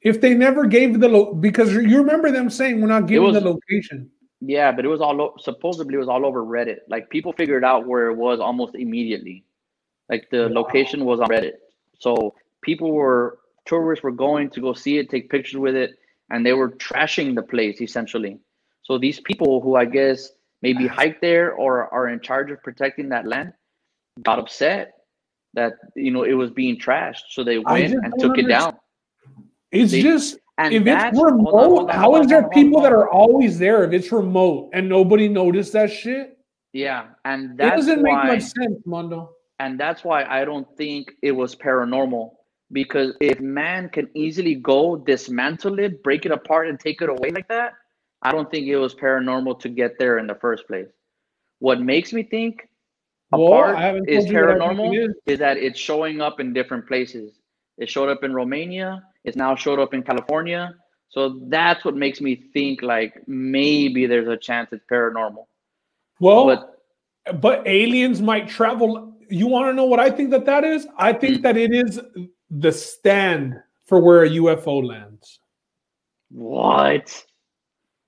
If 0.03 0.21
they 0.21 0.35
never 0.35 0.67
gave 0.67 1.01
the 1.01 1.09
lo- 1.09 1.35
because 1.35 1.73
you 1.75 1.99
remember 1.99 2.31
them 2.31 2.49
saying 2.51 2.81
we're 2.81 2.87
not 2.89 3.07
giving 3.09 3.25
was- 3.25 3.35
the 3.35 3.49
location. 3.55 4.11
Yeah, 4.41 4.71
but 4.73 4.85
it 4.85 4.89
was 4.89 5.01
all 5.01 5.21
o- 5.21 5.35
supposedly 5.39 5.95
it 5.95 5.99
was 5.99 6.09
all 6.09 6.27
over 6.27 6.43
Reddit. 6.45 6.81
Like 6.89 7.09
people 7.11 7.33
figured 7.33 7.65
out 7.65 7.87
where 7.87 8.09
it 8.11 8.15
was 8.17 8.39
almost 8.41 8.75
immediately. 8.75 9.45
Like 10.11 10.29
the 10.31 10.43
Wow. 10.49 10.61
location 10.63 11.05
was 11.05 11.21
on 11.21 11.29
Reddit. 11.29 11.55
So 11.99 12.35
people 12.63 12.93
were 12.93 13.39
tourists 13.65 14.03
were 14.05 14.13
going 14.13 14.51
to 14.51 14.61
go 14.61 14.73
see 14.75 14.99
it, 14.99 15.11
take 15.11 15.31
pictures 15.31 15.59
with 15.59 15.75
it, 15.75 15.99
and 16.31 16.45
they 16.45 16.53
were 16.53 16.71
trashing 16.71 17.35
the 17.35 17.43
place 17.43 17.81
essentially. 17.81 18.39
So 18.83 18.99
these 18.99 19.21
people 19.21 19.61
who 19.61 19.75
I 19.75 19.85
guess 19.87 20.31
maybe 20.63 20.87
hike 20.87 21.21
there 21.21 21.53
or 21.53 21.93
are 21.93 22.09
in 22.09 22.21
charge 22.21 22.51
of 22.51 22.63
protecting 22.63 23.09
that 23.09 23.27
land 23.27 23.53
got 24.23 24.39
upset 24.39 24.93
that 25.55 25.73
you 25.95 26.11
know 26.11 26.23
it 26.25 26.35
was 26.35 26.51
being 26.51 26.77
trashed. 26.79 27.23
So 27.31 27.43
they 27.43 27.59
went 27.59 27.95
and 27.95 28.13
took 28.19 28.37
it 28.39 28.47
down. 28.49 28.77
It's 29.73 29.93
They- 29.93 30.03
just 30.03 30.39
And 30.59 30.73
if 30.75 30.87
it's 30.87 31.17
hold 31.19 31.27
on, 31.33 31.37
remote, 31.37 31.51
hold 31.53 31.91
on, 31.91 31.97
how 31.97 32.03
hold 32.13 32.21
is 32.23 32.27
there 32.29 32.45
on, 32.45 32.51
people 32.51 32.81
that 32.81 32.93
are 32.93 33.11
always 33.11 33.59
there 33.59 33.85
if 33.85 33.93
it's 33.93 34.11
remote 34.11 34.71
and 34.73 34.89
nobody 34.89 35.29
noticed 35.29 35.73
that 35.75 35.91
shit? 35.93 36.39
Yeah, 36.73 37.09
and 37.25 37.53
It 37.53 37.57
that's 37.59 37.77
doesn't 37.77 38.03
why 38.03 38.25
make 38.25 38.33
much 38.35 38.43
sense, 38.43 38.81
Mondo. 38.87 39.31
and 39.61 39.79
that's 39.79 40.03
why 40.05 40.25
I 40.25 40.45
don't 40.45 40.67
think 40.77 41.13
it 41.23 41.33
was 41.33 41.55
paranormal 41.55 42.33
because 42.73 43.15
if 43.21 43.39
man 43.41 43.89
can 43.91 44.09
easily 44.15 44.55
go 44.57 44.97
dismantle 44.97 45.79
it, 45.79 46.03
break 46.03 46.27
it 46.27 46.33
apart, 46.33 46.69
and 46.69 46.81
take 46.81 47.01
it 47.03 47.09
away 47.09 47.31
like 47.31 47.49
that, 47.49 47.75
I 48.23 48.33
don't 48.33 48.51
think 48.51 48.67
it 48.67 48.77
was 48.77 48.95
paranormal 48.95 49.61
to 49.61 49.69
get 49.69 49.99
there 49.99 50.19
in 50.19 50.27
the 50.27 50.35
first 50.35 50.67
place. 50.67 50.89
What 51.61 51.81
makes 51.81 52.13
me 52.13 52.23
think 52.23 52.69
a 53.33 53.39
Well, 53.39 53.51
part 53.51 53.77
I 53.77 53.83
haven't 53.83 54.09
is 54.09 54.25
told 54.25 54.29
you 54.31 54.41
what 54.41 54.49
I 54.63 54.69
think 54.69 54.81
paranormal 54.81 54.95
it 54.97 55.11
is. 55.11 55.15
is 55.27 55.39
that 55.39 55.57
it's 55.59 55.79
showing 55.79 56.21
up 56.21 56.41
in 56.41 56.53
different 56.53 56.87
places. 56.89 57.39
It 57.79 57.89
showed 57.91 58.09
up 58.09 58.25
in 58.25 58.35
Romania. 58.35 59.03
It's 59.27 59.37
now 59.37 59.55
showed 59.57 59.81
up 59.81 59.93
in 59.93 60.03
California. 60.03 60.75
So 61.09 61.41
that's 61.49 61.85
what 61.85 61.97
makes 61.97 62.21
me 62.21 62.33
think 62.55 62.81
like 62.83 63.15
maybe 63.27 64.07
there's 64.07 64.29
a 64.29 64.37
chance 64.37 64.69
it's 64.73 64.85
paranormal. 64.91 65.45
Well, 66.21 66.47
But 66.47 67.41
but 67.41 67.67
aliens 67.67 68.23
might 68.23 68.49
travel. 68.49 69.13
You 69.29 69.49
want 69.49 69.67
to 69.69 69.73
know 69.73 69.85
what 69.85 69.99
I 69.99 70.11
think 70.11 70.31
that 70.31 70.45
that 70.47 70.63
is? 70.65 70.87
I 70.97 71.13
think 71.13 71.39
Mm. 71.39 71.43
that 71.43 71.57
it 71.57 71.73
is 71.75 72.01
the 72.51 72.71
stand 72.73 73.61
for 73.85 73.99
where 74.01 74.23
a 74.23 74.29
UFO 74.31 74.81
lands. 74.93 75.41
What? 76.31 77.25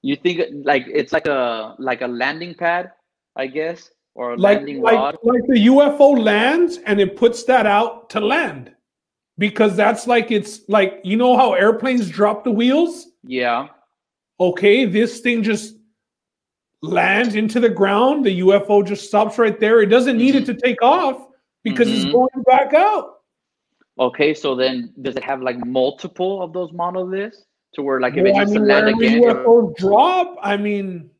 You 0.02 0.14
think 0.16 0.40
like 0.64 0.84
it's 0.86 1.12
like 1.12 1.26
a 1.26 1.74
like 1.78 2.02
a 2.02 2.06
landing 2.06 2.54
pad, 2.54 2.92
I 3.34 3.46
guess, 3.48 3.90
or 4.14 4.32
a 4.32 4.36
Like, 4.36 4.58
landing 4.58 4.80
like, 4.82 4.94
rod? 4.94 5.16
like 5.24 5.42
the 5.48 5.66
UFO 5.66 6.16
lands 6.16 6.78
and 6.86 7.00
it 7.00 7.16
puts 7.16 7.42
that 7.44 7.66
out 7.66 8.08
to 8.10 8.20
land 8.20 8.72
because 9.39 9.76
that's 9.76 10.07
like 10.07 10.30
it's 10.30 10.61
like 10.68 11.01
you 11.05 11.16
know 11.16 11.36
how 11.36 11.55
airplanes 11.55 12.09
drop 12.11 12.45
the 12.45 12.51
wheels. 12.51 13.07
Yeah. 13.24 13.68
Okay, 14.41 14.84
this 14.84 15.20
thing 15.20 15.43
just 15.43 15.76
lands 16.82 17.34
into 17.34 17.59
the 17.61 17.68
ground. 17.68 18.24
The 18.24 18.41
UFO 18.41 18.86
just 18.86 19.07
stops 19.09 19.39
right 19.39 19.59
there. 19.59 19.80
It 19.80 19.86
doesn't 19.86 20.16
need 20.16 20.34
it 20.34 20.47
to 20.47 20.55
take 20.55 20.80
off 20.82 21.26
because 21.64 21.89
it's 21.91 22.05
Mhm. 22.05 22.12
going 22.12 22.43
back 22.47 22.72
out. 22.74 23.16
Okay, 23.99 24.32
so 24.32 24.55
then 24.55 24.93
does 25.03 25.16
it 25.16 25.24
have 25.24 25.43
like 25.43 25.59
multiple 25.66 26.41
of 26.41 26.53
those 26.53 26.72
monoliths 26.72 27.45
to 27.74 27.82
where 27.82 28.01
like 28.01 28.16
if 28.16 28.22
Well, 28.22 28.32
it 28.32 28.36
I 28.36 28.39
needs 28.41 28.53
to 28.53 28.59
mean, 28.61 28.68
land 28.68 28.89
again? 28.89 29.18
it- 29.18 29.22
UFOs 29.24 29.74
drop, 29.76 30.36
I 30.43 30.57
mean, 30.57 31.11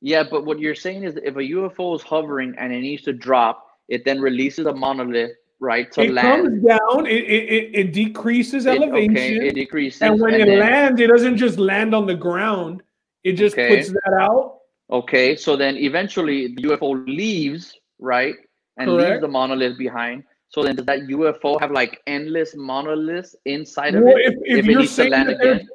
Yeah, 0.00 0.22
but 0.30 0.44
what 0.44 0.60
you're 0.60 0.76
saying 0.76 1.02
is 1.02 1.16
if 1.16 1.34
a 1.36 1.42
UFO 1.42 1.96
is 1.96 2.02
hovering 2.02 2.54
and 2.56 2.72
it 2.72 2.80
needs 2.82 3.02
to 3.02 3.12
drop, 3.12 3.66
it 3.88 4.04
then 4.04 4.20
releases 4.20 4.66
a 4.66 4.72
monolith, 4.72 5.32
right, 5.60 5.90
to 5.92 6.02
it 6.02 6.12
land. 6.12 6.44
comes 6.44 6.62
down, 6.64 7.06
it, 7.06 7.24
it, 7.24 7.70
it, 7.74 7.92
decreases 7.92 8.66
It- 8.66 8.76
elevation. 8.80 9.10
okay, 9.12 9.46
it 9.48 9.54
decreases. 9.54 10.02
and 10.02 10.20
when 10.20 10.34
it 10.34 10.46
then- 10.46 10.58
lands, 10.58 11.00
it 11.00 11.08
doesn't 11.08 11.36
just 11.36 11.58
land 11.58 11.94
on 11.94 12.06
the 12.06 12.14
ground, 12.14 12.82
it 13.24 13.32
just 13.32 13.54
Okay. 13.56 13.76
puts 13.76 13.90
that 13.90 14.16
out. 14.20 14.58
Okay, 14.90 15.36
so 15.36 15.56
then 15.56 15.76
eventually 15.76 16.54
the 16.54 16.62
UFO 16.62 17.04
leaves, 17.06 17.74
right, 17.98 18.34
and 18.78 18.90
leaves 18.94 19.20
the 19.20 19.28
monolith 19.28 19.76
behind. 19.76 20.24
So 20.50 20.62
then 20.62 20.76
does 20.76 20.86
that 20.86 21.00
UFO 21.08 21.60
have 21.60 21.70
like 21.70 22.00
endless 22.06 22.54
monoliths 22.56 23.36
inside 23.44 23.94
of 23.94 24.04
it? 24.06 24.16
if, 24.16 24.34
if, 24.44 24.58
if 24.60 24.66
you're 24.66 24.86
saying 24.86 25.10
land 25.10 25.28
that 25.28 25.66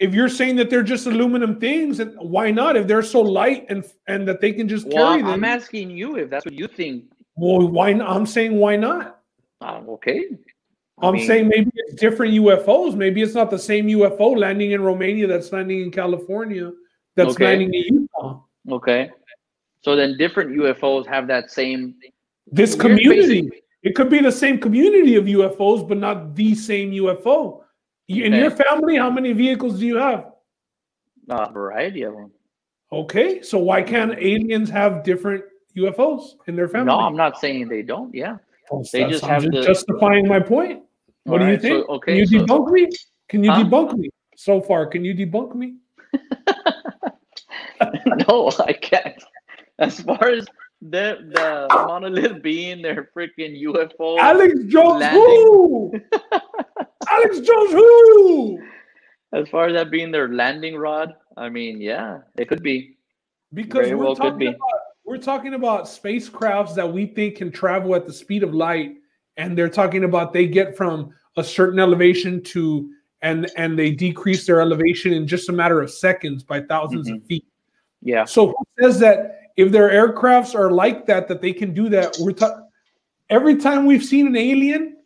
if 0.00 0.14
you're 0.14 0.28
saying 0.28 0.54
that 0.56 0.70
they're 0.70 0.82
just 0.82 1.06
aluminum 1.06 1.58
things, 1.58 1.96
then 1.98 2.14
why 2.20 2.50
not? 2.52 2.76
If 2.76 2.86
they're 2.86 3.02
so 3.02 3.20
light 3.22 3.64
and 3.70 3.84
and 4.06 4.28
that 4.28 4.40
they 4.42 4.52
can 4.52 4.68
just 4.68 4.86
Well, 4.86 5.12
carry 5.12 5.22
them, 5.22 5.30
I'm 5.30 5.44
asking 5.44 5.90
you 5.90 6.16
if 6.16 6.28
that's 6.30 6.44
what 6.44 6.54
you 6.54 6.68
think. 6.68 7.04
well, 7.36 7.66
why 7.68 7.94
not? 7.94 8.14
I'm 8.14 8.26
saying 8.26 8.54
why 8.54 8.76
not? 8.76 9.17
Uh, 9.60 9.80
okay, 9.88 10.26
I'm 11.02 11.14
mean- 11.14 11.26
saying 11.26 11.48
maybe 11.48 11.70
it's 11.74 11.94
different 12.00 12.34
UFOs. 12.34 12.94
Maybe 12.94 13.22
it's 13.22 13.34
not 13.34 13.50
the 13.50 13.58
same 13.58 13.86
UFO 13.88 14.36
landing 14.36 14.72
in 14.72 14.82
Romania 14.82 15.26
that's 15.26 15.52
landing 15.52 15.80
in 15.82 15.90
California, 15.90 16.72
that's 17.16 17.30
Okay. 17.32 17.44
landing 17.44 17.74
in 17.74 17.94
Utah. 18.02 18.40
Okay. 18.70 19.10
So 19.80 19.96
then 19.96 20.16
different 20.18 20.50
UFOs 20.50 21.06
have 21.06 21.26
that 21.28 21.50
same 21.50 21.94
This 22.50 22.74
community, 22.74 23.48
it 23.82 23.94
could 23.94 24.08
be 24.10 24.20
the 24.20 24.32
same 24.32 24.58
community 24.58 25.16
of 25.16 25.26
UFOs, 25.26 25.86
but 25.86 25.98
not 25.98 26.34
the 26.34 26.54
same 26.54 26.92
UFO. 26.92 27.62
In 28.08 28.32
Okay. 28.32 28.40
your 28.40 28.50
family, 28.50 28.96
how 28.96 29.10
many 29.10 29.32
vehicles 29.32 29.78
do 29.78 29.86
you 29.86 29.96
have? 29.96 30.32
A 31.28 31.52
variety 31.52 32.02
of 32.02 32.14
them. 32.14 32.30
Okay, 32.90 33.42
so 33.42 33.58
why 33.58 33.82
can't 33.82 34.12
aliens 34.18 34.70
have 34.70 35.04
different 35.04 35.44
UFOs 35.76 36.36
in 36.46 36.56
their 36.56 36.68
family? 36.68 36.86
No, 36.86 36.98
I'm 37.00 37.16
not 37.16 37.38
saying 37.38 37.68
they 37.68 37.82
don't. 37.82 38.14
Yeah. 38.14 38.38
They 38.92 39.04
just 39.08 39.24
have 39.24 39.42
the- 39.44 39.62
justifying 39.62 40.26
my 40.28 40.40
point. 40.40 40.82
What 41.24 41.38
do 41.38 41.44
you 41.44 41.50
Alright, 41.52 41.62
so- 41.62 41.68
think? 41.68 41.88
okay. 41.88 42.12
Can 42.12 42.18
you 42.20 42.26
so- 42.26 42.44
debunk 42.46 42.70
me? 42.72 42.88
Can 43.28 43.44
you 43.44 43.50
Huh? 43.50 43.62
debunk 43.64 43.96
me 43.98 44.08
so 44.36 44.60
far? 44.60 44.86
Can 44.86 45.04
you 45.04 45.14
debunk 45.14 45.54
me? 45.54 45.76
no, 48.28 48.50
I 48.66 48.72
can't. 48.72 49.22
As 49.78 50.00
far 50.00 50.28
as 50.28 50.46
the 50.80 51.18
the 51.34 51.66
monolith 51.70 52.42
being 52.42 52.82
their 52.82 53.10
freaking 53.14 53.60
UFO, 53.62 54.18
Alex 54.18 54.54
Jones, 54.66 55.00
landing. 55.00 55.22
who? 55.22 55.92
Alex 57.10 57.40
Jones, 57.40 57.72
who? 57.72 58.60
as 59.32 59.48
far 59.50 59.66
as 59.66 59.74
that 59.74 59.90
being 59.90 60.10
their 60.10 60.28
landing 60.32 60.76
rod, 60.76 61.14
I 61.36 61.48
mean, 61.48 61.80
yeah, 61.80 62.18
it 62.38 62.48
could 62.48 62.62
be. 62.62 62.96
Because 63.52 63.86
Very 63.86 63.94
we're 63.94 64.04
well 64.04 64.16
could 64.16 64.22
talking 64.32 64.38
be. 64.38 64.46
about 64.48 64.77
we're 65.08 65.16
talking 65.18 65.54
about 65.54 65.84
spacecrafts 65.84 66.74
that 66.74 66.92
we 66.92 67.06
think 67.06 67.36
can 67.36 67.50
travel 67.50 67.94
at 67.94 68.06
the 68.06 68.12
speed 68.12 68.42
of 68.42 68.52
light, 68.54 68.96
and 69.38 69.56
they're 69.56 69.68
talking 69.70 70.04
about 70.04 70.32
they 70.32 70.46
get 70.46 70.76
from 70.76 71.12
a 71.36 71.42
certain 71.44 71.78
elevation 71.78 72.42
to 72.42 72.90
and 73.22 73.50
and 73.56 73.78
they 73.78 73.90
decrease 73.90 74.46
their 74.46 74.60
elevation 74.60 75.12
in 75.12 75.26
just 75.26 75.48
a 75.48 75.52
matter 75.52 75.80
of 75.80 75.90
seconds 75.90 76.42
by 76.44 76.60
1000s 76.60 76.68
Mm-hmm. 76.92 77.14
of 77.14 77.24
feet. 77.24 77.44
Yeah. 78.02 78.24
So 78.26 78.48
who 78.48 78.64
says 78.82 78.98
that 79.00 79.40
if 79.56 79.72
their 79.72 79.88
aircrafts 79.90 80.54
are 80.54 80.70
like 80.70 81.06
that, 81.06 81.26
that 81.28 81.40
they 81.40 81.52
can 81.52 81.72
do 81.74 81.88
that? 81.88 82.16
We're 82.20 82.32
ta- 82.32 82.60
every 83.30 83.56
time 83.56 83.86
we've 83.86 84.04
seen 84.04 84.26
an 84.26 84.36
alien, 84.36 84.98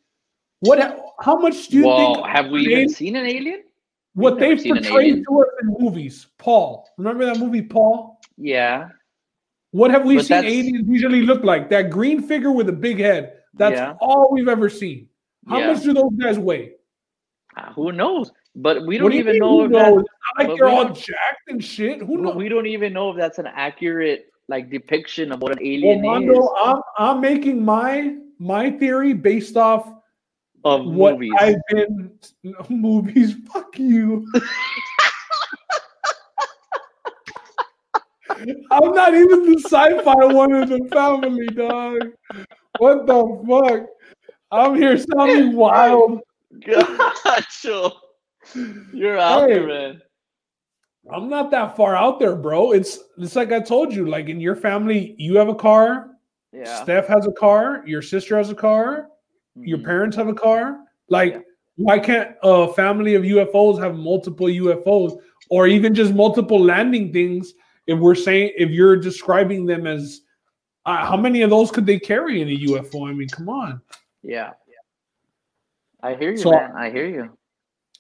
what? 0.61 0.99
How 1.21 1.37
much 1.37 1.69
do 1.69 1.79
you 1.79 1.87
well, 1.87 2.15
think? 2.17 2.27
have 2.27 2.51
we 2.51 2.61
even 2.63 2.73
alien- 2.73 2.89
seen 2.89 3.17
an 3.17 3.27
alien? 3.27 3.63
what 4.15 4.39
they've 4.39 4.63
portrayed 4.63 5.25
to 5.27 5.41
us 5.41 5.49
in 5.63 5.77
movies? 5.79 6.27
Paul, 6.37 6.87
remember 6.99 7.25
that 7.25 7.39
movie, 7.39 7.63
Paul? 7.63 8.21
Yeah. 8.37 8.89
What 9.73 9.91
have 9.91 10.05
we 10.05 10.17
But 10.17 10.27
seen 10.27 10.45
aliens 10.45 10.89
usually 10.89 11.23
look 11.23 11.43
like? 11.45 11.69
That 11.71 11.91
green 11.91 12.23
figure 12.23 12.53
with 12.53 12.69
a 12.69 12.73
big 12.73 12.99
head. 12.99 13.39
That's 13.55 13.77
Yeah. 13.77 13.95
all 14.01 14.29
we've 14.31 14.49
ever 14.49 14.69
seen. 14.69 15.09
How 15.49 15.59
Yeah. 15.59 15.73
much 15.73 15.83
do 15.83 15.93
those 15.93 16.13
guys 16.13 16.39
weigh? 16.39 16.73
Uh, 17.57 17.73
Who 17.73 17.91
knows? 17.93 18.31
But 18.55 18.87
we 18.87 18.99
don't 18.99 19.11
do 19.13 19.17
even 19.19 19.33
mean, 19.33 19.41
know 19.41 19.65
if 19.65 19.73
that, 19.73 19.91
knows? 19.95 20.05
It's 20.05 20.49
like 20.49 20.59
they're 20.59 20.69
all 20.69 20.89
jacked 20.91 21.49
and 21.49 21.63
shit. 21.65 22.03
Who 22.03 22.19
knows? 22.19 22.37
we 22.37 22.49
don't 22.49 22.67
even 22.67 22.93
know 22.93 23.11
if 23.11 23.17
that's 23.17 23.39
an 23.39 23.47
accurate 23.47 24.27
like 24.49 24.71
depiction 24.71 25.33
of 25.33 25.41
what 25.41 25.53
an 25.53 25.59
Well, 25.59 25.67
alien 25.67 26.03
Mondo, 26.03 26.33
is 26.43 26.49
I'm 26.63 26.77
I'm 26.99 27.21
making 27.21 27.65
my 27.65 28.17
my 28.39 28.71
theory 28.71 29.15
based 29.15 29.57
off 29.57 29.89
of 30.65 30.85
what 30.87 31.15
movies. 31.15 31.33
I've 31.39 31.57
been 31.71 32.13
movies. 32.69 33.37
Fuck 33.53 33.79
you. 33.79 34.31
I'm 38.71 38.93
not 38.93 39.15
even 39.15 39.53
the 39.53 39.59
sci-fi 39.65 40.25
one 40.27 40.55
in 40.55 40.69
the 40.69 40.89
family, 40.93 41.47
dog. 41.49 41.99
What 42.79 43.07
the 43.07 43.43
fuck? 43.49 43.87
I'm 44.51 44.75
here 44.75 44.97
sounding 44.99 45.55
wild. 45.57 46.21
Gotcha. 46.67 47.91
You're 48.93 49.19
out 49.19 49.49
Hey. 49.49 49.55
there, 49.55 49.67
man. 49.67 50.03
I'm 51.13 51.29
not 51.29 51.51
that 51.51 51.77
far 51.77 51.97
out 51.97 52.21
there, 52.21 52.37
bro. 52.37 52.73
It's 52.73 52.99
it's 53.19 53.35
like 53.35 53.51
I 53.53 53.61
told 53.61 53.93
you. 53.93 54.07
Like 54.09 54.29
in 54.29 54.41
your 54.41 54.55
family, 54.57 55.15
you 55.19 55.37
have 55.37 55.49
a 55.49 55.55
car. 55.55 56.11
Yeah. 56.53 56.83
Steph 56.83 57.07
has 57.09 57.27
a 57.27 57.33
car. 57.33 57.83
Your 57.87 58.03
sister 58.03 58.37
has 58.37 58.51
a 58.51 58.55
car. 58.55 59.09
Your 59.57 59.79
Mhm. 59.79 59.85
parents 59.85 60.17
have 60.17 60.29
a 60.29 60.35
car. 60.35 60.79
Like, 61.09 61.33
Yeah. 61.35 61.41
why 61.77 61.99
can't 61.99 62.37
a 62.43 62.73
family 62.73 63.15
of 63.15 63.25
UFOs 63.25 63.79
have 63.81 63.97
multiple 63.97 64.49
UFOs 64.49 65.19
or 65.51 65.67
even 65.67 65.93
just 65.95 66.15
multiple 66.15 66.61
landing 66.61 67.13
things? 67.13 67.53
If 67.93 67.99
we're 67.99 68.15
saying, 68.15 68.53
if 68.57 68.71
you're 68.71 68.97
describing 68.97 69.67
them 69.67 69.87
as, 69.87 70.21
uh, 70.87 71.05
how 71.07 71.17
many 71.17 71.43
of 71.43 71.51
those 71.51 71.71
could 71.71 71.87
they 71.87 71.99
carry 71.99 72.41
in 72.43 72.49
a 72.49 72.57
UFO? 72.73 73.09
I 73.09 73.13
mean, 73.13 73.29
come 73.29 73.49
on. 73.49 73.81
Yeah. 74.23 74.53
I 76.03 76.15
hear 76.15 76.33
you, 76.33 76.37
So- 76.39 76.51
man. 76.51 76.73
I 76.77 76.91
hear 76.91 77.07
you. 77.07 77.37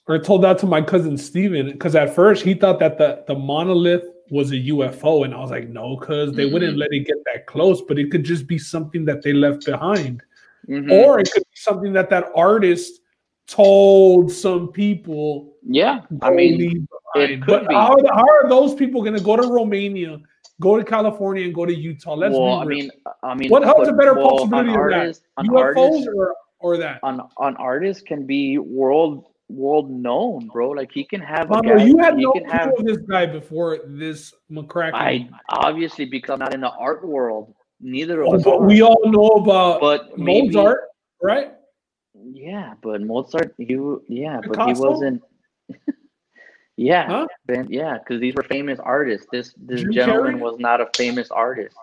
I 0.08 0.18
told 0.18 0.42
that 0.42 0.58
to 0.58 0.66
my 0.66 0.82
cousin 0.82 1.16
Steven 1.16 1.70
because 1.70 1.94
at 1.94 2.12
first 2.12 2.42
he 2.42 2.54
thought 2.54 2.80
that 2.80 2.98
the, 2.98 3.22
the 3.28 3.36
monolith 3.36 4.04
was 4.30 4.50
a 4.50 4.56
UFO. 4.56 5.24
And 5.24 5.32
I 5.32 5.38
was 5.38 5.52
like, 5.52 5.68
no, 5.68 5.96
because 5.96 6.32
they 6.32 6.46
wouldn't 6.46 6.74
Mhm. 6.74 6.80
let 6.80 6.92
it 6.92 7.06
get 7.06 7.18
that 7.32 7.46
close, 7.46 7.82
but 7.82 7.98
it 8.00 8.10
could 8.10 8.24
just 8.24 8.48
be 8.48 8.58
something 8.58 9.04
that 9.04 9.22
they 9.22 9.32
left 9.32 9.64
behind. 9.64 10.20
Mhm. 10.68 10.90
Or 10.90 11.20
it 11.20 11.30
could 11.30 11.44
be 11.44 11.54
something 11.56 11.92
that 11.92 12.10
that 12.10 12.30
artist 12.34 13.00
told 13.46 14.32
some 14.32 14.72
people 14.72 15.54
yeah. 15.64 16.00
I 16.22 16.30
mean, 16.30 16.88
leave 17.20 17.40
behind. 17.40 17.42
could 17.46 17.60
but 17.62 17.68
be. 17.68 17.74
How, 17.74 17.92
are, 17.92 18.14
how 18.14 18.24
are 18.28 18.48
those 18.48 18.74
people 18.74 19.02
going 19.02 19.16
to 19.16 19.22
go 19.22 19.36
to 19.36 19.46
Romania, 19.48 20.18
go 20.60 20.76
to 20.78 20.84
California, 20.84 21.44
and 21.44 21.54
go 21.54 21.66
to 21.66 21.74
Utah? 21.74 22.14
Let's 22.14 22.34
well, 22.34 22.58
I 22.60 22.64
be 22.64 22.68
real. 22.68 22.78
mean, 22.78 22.90
I 23.22 23.34
mean, 23.34 23.50
What- 23.50 23.64
how's 23.64 23.88
a 23.88 23.92
better 23.92 24.14
well, 24.14 24.38
possibility 24.38 24.70
an 24.70 24.80
of 24.80 24.90
that? 24.90 25.18
an 25.38 25.46
UFOs 25.48 25.56
artist, 25.58 26.08
or, 26.16 26.34
or 26.60 26.76
that? 26.78 27.00
an, 27.02 27.20
an 27.40 27.56
artist 27.56 28.06
can 28.06 28.26
be 28.26 28.58
world 28.58 29.24
world 29.48 29.90
known, 29.90 30.48
bro. 30.50 30.70
Like 30.70 30.90
he 30.92 31.04
can 31.04 31.20
have 31.20 31.50
a 31.50 31.60
guy, 31.60 31.84
you 31.84 31.98
had 31.98 32.16
no 32.16 32.32
can 32.32 32.44
clue 32.44 32.52
have. 32.52 32.70
this 32.86 32.96
guy 32.98 33.26
before 33.26 33.80
this 33.86 34.32
McCracken. 34.50 34.94
I 34.94 35.28
obviously 35.50 36.06
because 36.06 36.32
I'm 36.32 36.38
not 36.38 36.54
in 36.54 36.62
the 36.62 36.70
art 36.70 37.06
world. 37.06 37.54
Neither 37.78 38.22
of 38.22 38.28
Oh, 38.28 38.34
us 38.36 38.44
but 38.44 38.60
are. 38.60 38.66
we 38.66 38.80
all 38.80 39.00
know 39.04 39.26
about 39.42 39.80
but 39.82 40.16
maybe, 40.16 40.54
Mozart, 40.54 40.84
right? 41.20 41.52
Yeah, 42.14 42.74
but 42.82 43.02
Mozart, 43.02 43.54
you 43.58 43.76
w- 43.76 44.02
yeah, 44.08 44.40
but 44.46 44.56
he 44.66 44.72
wasn't. 44.74 45.20
Yeah, 46.76 47.06
Huh? 47.06 47.26
Yeah, 47.68 47.98
because 47.98 48.20
these 48.20 48.34
were 48.34 48.42
famous 48.44 48.78
artists. 48.78 49.26
This 49.32 49.54
this 49.58 49.80
Jim 49.82 49.92
gentleman 49.92 50.36
Carrey? 50.36 50.40
was 50.40 50.58
not 50.58 50.80
a 50.80 50.88
famous 50.96 51.30
artist, 51.30 51.76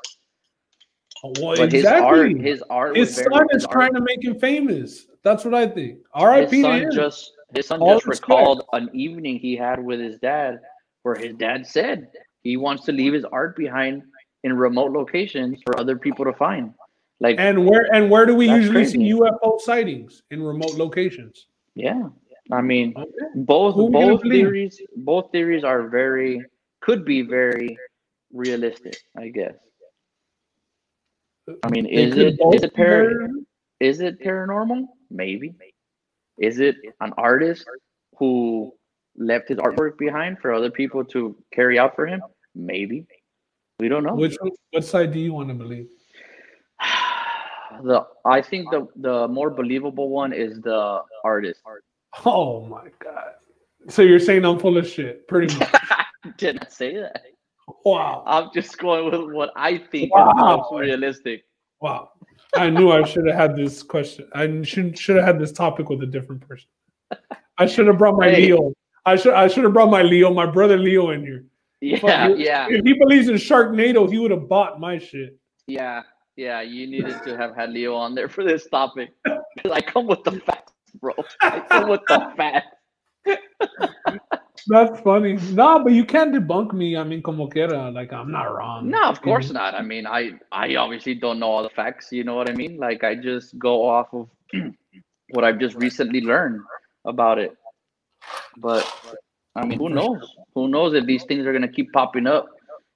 oh, 1.23 1.33
Well, 1.39 1.57
but 1.57 1.71
his 1.71 1.85
art, 1.85 2.31
his 2.31 2.63
art, 2.69 2.95
His 2.97 3.15
son 3.15 3.47
is 3.51 3.65
art- 3.65 3.71
trying 3.73 3.93
to 3.93 4.01
make 4.01 4.23
him 4.23 4.39
famous. 4.39 5.05
That's 5.23 5.43
what 5.45 5.53
I 5.53 5.67
think. 5.67 5.99
R.I.P. 6.13 6.55
his 6.57 6.61
son 6.65 6.91
just 6.91 7.31
his 7.53 7.67
son 7.67 7.81
All 7.81 7.95
just 7.95 8.07
respect. 8.07 8.29
recalled 8.29 8.63
an 8.73 8.89
evening 8.93 9.37
he 9.39 9.55
had 9.55 9.83
with 9.83 9.99
his 9.99 10.17
dad 10.19 10.59
where 11.03 11.15
his 11.15 11.33
dad 11.35 11.65
said 11.67 12.07
he 12.41 12.57
wants 12.57 12.85
to 12.85 12.91
leave 12.91 13.13
his 13.13 13.25
art 13.25 13.55
behind 13.55 14.03
in 14.43 14.53
remote 14.53 14.91
locations 14.91 15.59
for 15.65 15.77
other 15.79 15.97
people 15.97 16.23
to 16.25 16.33
find 16.33 16.73
like 17.19 17.35
And 17.39 17.67
where 17.67 17.93
and 17.93 18.09
where 18.09 18.25
do 18.25 18.33
we 18.35 18.47
usually 18.49 18.85
see. 18.85 19.11
UFO 19.13 19.59
sightings 19.59 20.23
in 20.31 20.41
remote 20.41 20.75
locations? 20.75 21.47
yeah 21.75 22.03
i 22.51 22.61
mean 22.61 22.93
Okay. 22.97 23.09
both 23.35 23.75
Who 23.75 23.89
both 23.91 24.21
theories 24.23 24.81
both 24.97 25.31
theories 25.31 25.63
are 25.63 25.87
very 25.87 26.43
could 26.81 27.05
be 27.05 27.21
very 27.21 27.77
realistic 28.33 28.97
i 29.17 29.29
guess. 29.29 29.55
I 31.63 31.69
mean 31.69 31.85
is 31.85 32.15
it 32.15 32.19
is 32.19 32.33
it 32.33 32.39
both 32.39 32.55
is 32.55 32.63
it 32.63 32.75
be 32.75 32.83
par- 32.83 33.29
is 33.79 34.01
it 34.01 34.19
paranormal? 34.19 34.87
Maybe. 35.09 35.55
Is 36.37 36.59
it 36.59 36.75
an 37.01 37.13
artist 37.17 37.65
who 38.17 38.73
left 39.17 39.49
his 39.49 39.57
artwork 39.57 39.97
behind 39.97 40.39
for 40.39 40.53
other 40.53 40.69
people 40.69 41.03
to 41.05 41.35
carry 41.51 41.79
out 41.79 41.95
for 41.95 42.05
him? 42.05 42.21
Maybe. 42.53 43.07
We 43.79 43.89
don't 43.89 44.03
know. 44.03 44.15
Which 44.15 44.37
one- 44.41 44.51
what 44.71 44.83
side 44.83 45.11
do 45.11 45.19
you 45.19 45.33
want 45.33 45.49
to 45.49 45.55
believe? 45.55 45.87
the 47.83 48.05
i 48.25 48.41
think 48.41 48.69
the 48.71 48.87
the 48.97 49.27
more 49.27 49.49
believable 49.49 50.09
one 50.09 50.33
is 50.33 50.59
the 50.61 51.01
artist 51.23 51.61
Oh 52.25 52.65
my 52.65 52.87
god! 53.03 53.33
So 53.89 54.01
you're 54.01 54.19
saying 54.19 54.45
I'm 54.45 54.59
full 54.59 54.77
of 54.77 54.87
shit, 54.87 55.27
pretty 55.27 55.55
much. 55.59 55.69
didn't 56.37 56.71
say 56.71 56.95
that 56.97 57.21
wow, 57.85 58.23
I'm 58.25 58.49
just 58.53 58.77
going 58.79 59.05
with 59.11 59.33
what 59.35 59.51
I 59.55 59.77
think 59.77 60.05
is 60.05 60.09
Wow. 60.11 60.67
most 60.71 60.79
realistic. 60.81 61.43
wow! 61.81 62.09
I 62.55 62.69
knew 62.69 62.91
I 62.91 63.03
should 63.03 63.27
have 63.27 63.35
had 63.35 63.55
this 63.55 63.83
question. 63.83 64.27
I 64.33 64.61
should 64.63 64.97
should 64.97 65.17
have 65.17 65.25
had 65.25 65.39
this 65.39 65.51
topic 65.51 65.87
with 65.89 66.01
a 66.01 66.07
different 66.07 66.47
person. 66.47 66.67
I 67.57 67.65
should 67.67 67.87
have 67.87 67.97
brought 67.97 68.17
my 68.17 68.29
Hey. 68.31 68.47
Leo. 68.47 68.73
I 69.05 69.15
should 69.15 69.33
I 69.33 69.47
should 69.47 69.63
have 69.63 69.73
brought 69.73 69.89
my 69.91 70.01
Leo, 70.01 70.33
my 70.33 70.45
brother 70.45 70.77
Leo, 70.77 71.11
in 71.11 71.21
here. 71.21 71.45
Yeah, 71.81 71.99
Fuck, 71.99 72.37
yeah, 72.37 72.67
If 72.69 72.83
he 72.83 72.93
believes 72.93 73.29
in 73.29 73.35
Sharknado, 73.35 74.09
he 74.11 74.17
would 74.19 74.31
have 74.31 74.49
bought 74.49 74.79
my 74.81 74.97
shit. 74.97 75.37
yeah, 75.67 76.01
yeah. 76.35 76.59
You 76.61 76.87
needed 76.87 77.23
to 77.23 77.37
have 77.37 77.55
had 77.55 77.69
Leo 77.71 77.95
on 77.95 78.13
there 78.15 78.27
for 78.27 78.43
this 78.43 78.67
topic. 78.67 79.11
I 79.71 79.79
come 79.79 80.05
with 80.07 80.23
the 80.25 80.31
facts, 80.41 80.58
come 81.01 81.89
with 81.89 82.01
the 82.07 82.33
facts. 82.37 82.67
That's 84.67 84.99
funny. 85.01 85.37
No, 85.51 85.83
but 85.83 85.93
you 85.93 86.05
can't 86.05 86.33
debunk 86.33 86.73
me. 86.73 86.95
I 86.97 87.03
mean, 87.03 87.23
como 87.23 87.47
quiera. 87.47 87.91
Like 87.91 88.13
I'm 88.13 88.31
not 88.31 88.53
wrong. 88.53 88.89
No, 88.89 89.03
of 89.03 89.21
course 89.21 89.51
not. 89.51 89.73
I 89.73 89.81
mean, 89.81 90.05
I 90.05 90.31
I 90.51 90.75
obviously 90.75 91.15
don't 91.15 91.39
know 91.39 91.47
all 91.47 91.63
the 91.63 91.69
facts. 91.69 92.11
You 92.11 92.23
know 92.23 92.35
what 92.35 92.49
I 92.49 92.53
mean? 92.53 92.77
Like 92.77 93.03
I 93.03 93.15
just 93.15 93.57
go 93.57 93.87
off 93.87 94.13
of 94.13 94.29
what 95.31 95.43
I've 95.43 95.59
just 95.59 95.75
recently 95.75 96.21
learned 96.21 96.61
about 97.05 97.39
it. 97.39 97.55
But 98.57 98.85
I 99.55 99.65
mean, 99.65 99.79
who 99.79 99.89
knows? 99.89 100.35
Who 100.55 100.67
knows 100.67 100.93
if 100.93 101.05
these 101.05 101.23
things 101.23 101.45
are 101.45 101.53
gonna 101.53 101.71
keep 101.71 101.91
popping 101.93 102.27
up, 102.27 102.47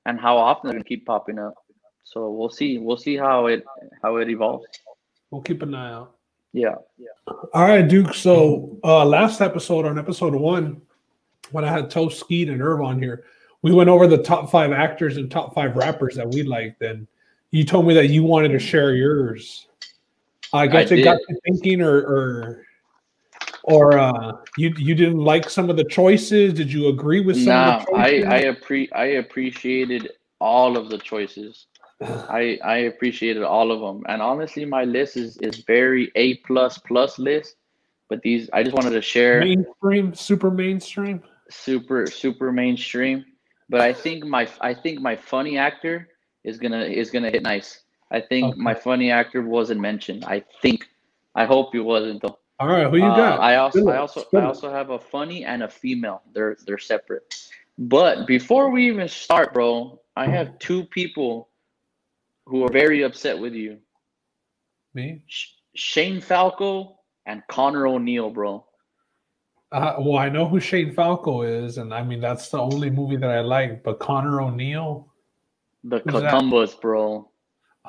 and 0.05 0.19
how 0.19 0.37
often 0.37 0.69
they're 0.69 0.77
gonna 0.77 0.83
keep 0.83 1.05
popping 1.05 1.39
up. 1.39 1.55
So 2.03 2.29
we'll 2.29 2.49
see. 2.49 2.77
We'll 2.77 2.97
see 2.97 3.15
how 3.17 3.47
it 3.47 3.63
how 4.03 4.17
it 4.17 4.29
evolves. 4.29 4.65
We'll 5.31 5.41
keep 5.41 5.61
an 5.63 5.73
eye 5.73 5.93
out. 5.93 6.15
Yeah. 6.53 6.75
All 7.53 7.63
right, 7.65 7.87
Duke. 7.87 8.13
So 8.13 8.77
uh 8.83 9.03
last 9.05 9.41
episode 9.41 9.85
on 9.85 9.97
episode 9.97 10.35
one, 10.35 10.81
when 11.51 11.65
I 11.65 11.71
had 11.71 11.89
Toast 11.89 12.19
Skeet 12.19 12.47
and 12.49 12.61
Irv 12.61 12.81
on 12.81 13.01
here, 13.01 13.25
we 13.63 13.71
went 13.73 13.89
over 13.89 14.07
the 14.07 14.19
top 14.19 14.51
five 14.51 14.71
actors 14.71 15.17
and 15.17 15.29
top 15.31 15.53
five 15.55 15.75
rappers 15.75 16.15
that 16.15 16.29
we 16.29 16.43
liked. 16.43 16.81
And 16.81 17.07
you 17.51 17.63
told 17.65 17.87
me 17.87 17.93
that 17.95 18.07
you 18.09 18.23
wanted 18.23 18.49
to 18.49 18.59
share 18.59 18.93
yours. 18.93 19.67
I 20.53 20.67
guess 20.67 20.91
I 20.91 20.95
it 20.95 21.03
got 21.03 21.17
did. 21.17 21.25
you 21.29 21.39
thinking, 21.45 21.81
or 21.81 21.97
or 21.97 22.65
or 23.63 23.97
uh, 23.97 24.33
you 24.57 24.73
you 24.77 24.93
didn't 24.93 25.19
like 25.19 25.49
some 25.49 25.69
of 25.69 25.77
the 25.77 25.83
choices. 25.85 26.53
Did 26.53 26.71
you 26.71 26.89
agree 26.89 27.21
with 27.21 27.37
some 27.37 27.45
Nah, 27.45 27.77
of 27.77 27.85
the 27.87 27.93
I? 27.95 28.05
I 28.07 28.41
appre 28.53 28.87
I 28.93 29.05
appreciated 29.05 30.11
all 30.39 30.77
of 30.77 30.89
the 30.89 30.97
choices. 30.99 31.67
I 32.01 32.59
I 32.63 32.77
appreciated 32.89 33.43
all 33.43 33.71
of 33.71 33.79
them, 33.79 34.03
and 34.07 34.21
honestly, 34.21 34.65
my 34.65 34.83
list 34.83 35.17
is 35.17 35.37
is 35.37 35.59
very 35.59 36.11
A 36.15 36.35
plus 36.37 36.77
plus 36.77 37.19
list. 37.19 37.55
But 38.09 38.21
these, 38.21 38.49
I 38.53 38.63
just 38.63 38.75
wanted 38.75 38.91
to 38.91 39.01
share 39.01 39.39
mainstream, 39.39 40.13
super 40.13 40.51
mainstream. 40.51 41.23
super 41.49 42.09
super 42.09 42.51
mainstream. 42.51 43.25
But 43.69 43.81
I 43.81 43.93
think 43.93 44.25
my 44.25 44.47
I 44.61 44.73
think 44.73 45.01
my 45.01 45.15
funny 45.15 45.57
actor 45.57 46.09
is 46.43 46.57
gonna 46.57 46.83
is 46.83 47.09
gonna 47.11 47.29
hit 47.31 47.43
nice. 47.43 47.81
I 48.11 48.21
think 48.21 48.53
Okay. 48.53 48.59
my 48.61 48.73
funny 48.73 49.09
actor 49.09 49.41
wasn't 49.41 49.79
mentioned. 49.79 50.25
I 50.25 50.43
think. 50.61 50.87
I 51.35 51.45
hope 51.45 51.73
it 51.73 51.79
wasn't 51.79 52.21
though. 52.21 52.37
All 52.59 52.67
right, 52.67 52.87
who 52.87 52.97
you 52.97 53.03
Uh, 53.05 53.15
got? 53.15 53.39
I 53.39 53.55
also 53.55 53.87
I 53.87 53.97
also 53.97 54.25
I 54.35 54.41
also 54.45 54.69
have 54.69 54.91
a 54.91 54.99
funny 54.99 55.45
and 55.45 55.63
a 55.63 55.69
female. 55.69 56.21
They're 56.33 56.55
they're 56.65 56.77
separate. 56.77 57.33
But 57.79 58.27
before 58.27 58.69
we 58.69 58.87
even 58.87 59.07
start, 59.07 59.53
bro, 59.53 59.99
I 60.15 60.27
have 60.27 60.59
two 60.59 60.83
people 60.85 61.49
who 62.45 62.63
are 62.63 62.71
very 62.71 63.03
upset 63.03 63.37
with 63.37 63.53
you. 63.53 63.77
me. 64.93 65.23
Sh- 65.27 65.47
Shane 65.75 66.21
Falco 66.21 66.99
and 67.25 67.41
Conor 67.49 67.87
O'Neill, 67.87 68.29
bro. 68.29 68.65
Uh, 69.71 69.95
well, 69.99 70.17
I 70.17 70.29
know 70.29 70.47
who 70.47 70.59
Shane 70.59 70.93
Falco 70.93 71.41
is, 71.41 71.79
and 71.79 71.91
I 71.93 72.03
mean 72.03 72.19
that's 72.21 72.49
the 72.49 72.59
only 72.59 72.91
movie 72.91 73.15
that 73.17 73.29
I 73.31 73.39
like. 73.41 73.83
But 73.83 73.97
Connor 73.99 74.39
O'Neill, 74.41 75.11
The 75.83 75.99
Who's 75.99 76.75
bro. 76.75 77.27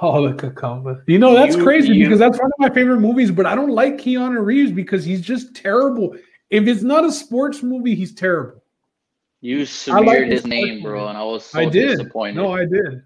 oh 0.01 0.27
the 0.29 0.35
cucumber. 0.35 1.05
You 1.07 1.19
know 1.19 1.35
that's 1.35 1.57
You- 1.57 1.63
crazy 1.63 1.93
you- 1.95 2.05
because 2.05 2.19
that's 2.19 2.39
one 2.39 2.47
of 2.47 2.59
my 2.59 2.71
favorite 2.71 3.01
movies. 3.01 3.31
But 3.31 3.45
I 3.45 3.55
don't 3.55 3.69
like 3.71 3.99
Keanu 3.99 4.43
Reeves 4.43 4.73
because 4.73 5.05
he's 5.05 5.21
just 5.21 5.55
terrible. 5.55 6.17
If 6.49 6.67
it's 6.67 6.83
not 6.83 7.05
a 7.05 7.13
sports 7.13 7.63
movie, 7.63 7.95
he's 7.95 8.15
terrible. 8.15 8.63
You 9.43 9.59
like 9.59 9.69
smeared 9.69 10.31
this 10.31 10.41
his 10.41 10.47
name, 10.47 10.69
person. 10.79 10.83
bro, 10.85 11.09
and 11.09 11.19
I 11.19 11.23
was 11.25 11.45
so 11.45 11.59
I 11.59 11.67
did. 11.67 11.99
disappointed. 11.99 12.37
No, 12.37 12.53
I 12.53 12.65
did. 12.65 13.03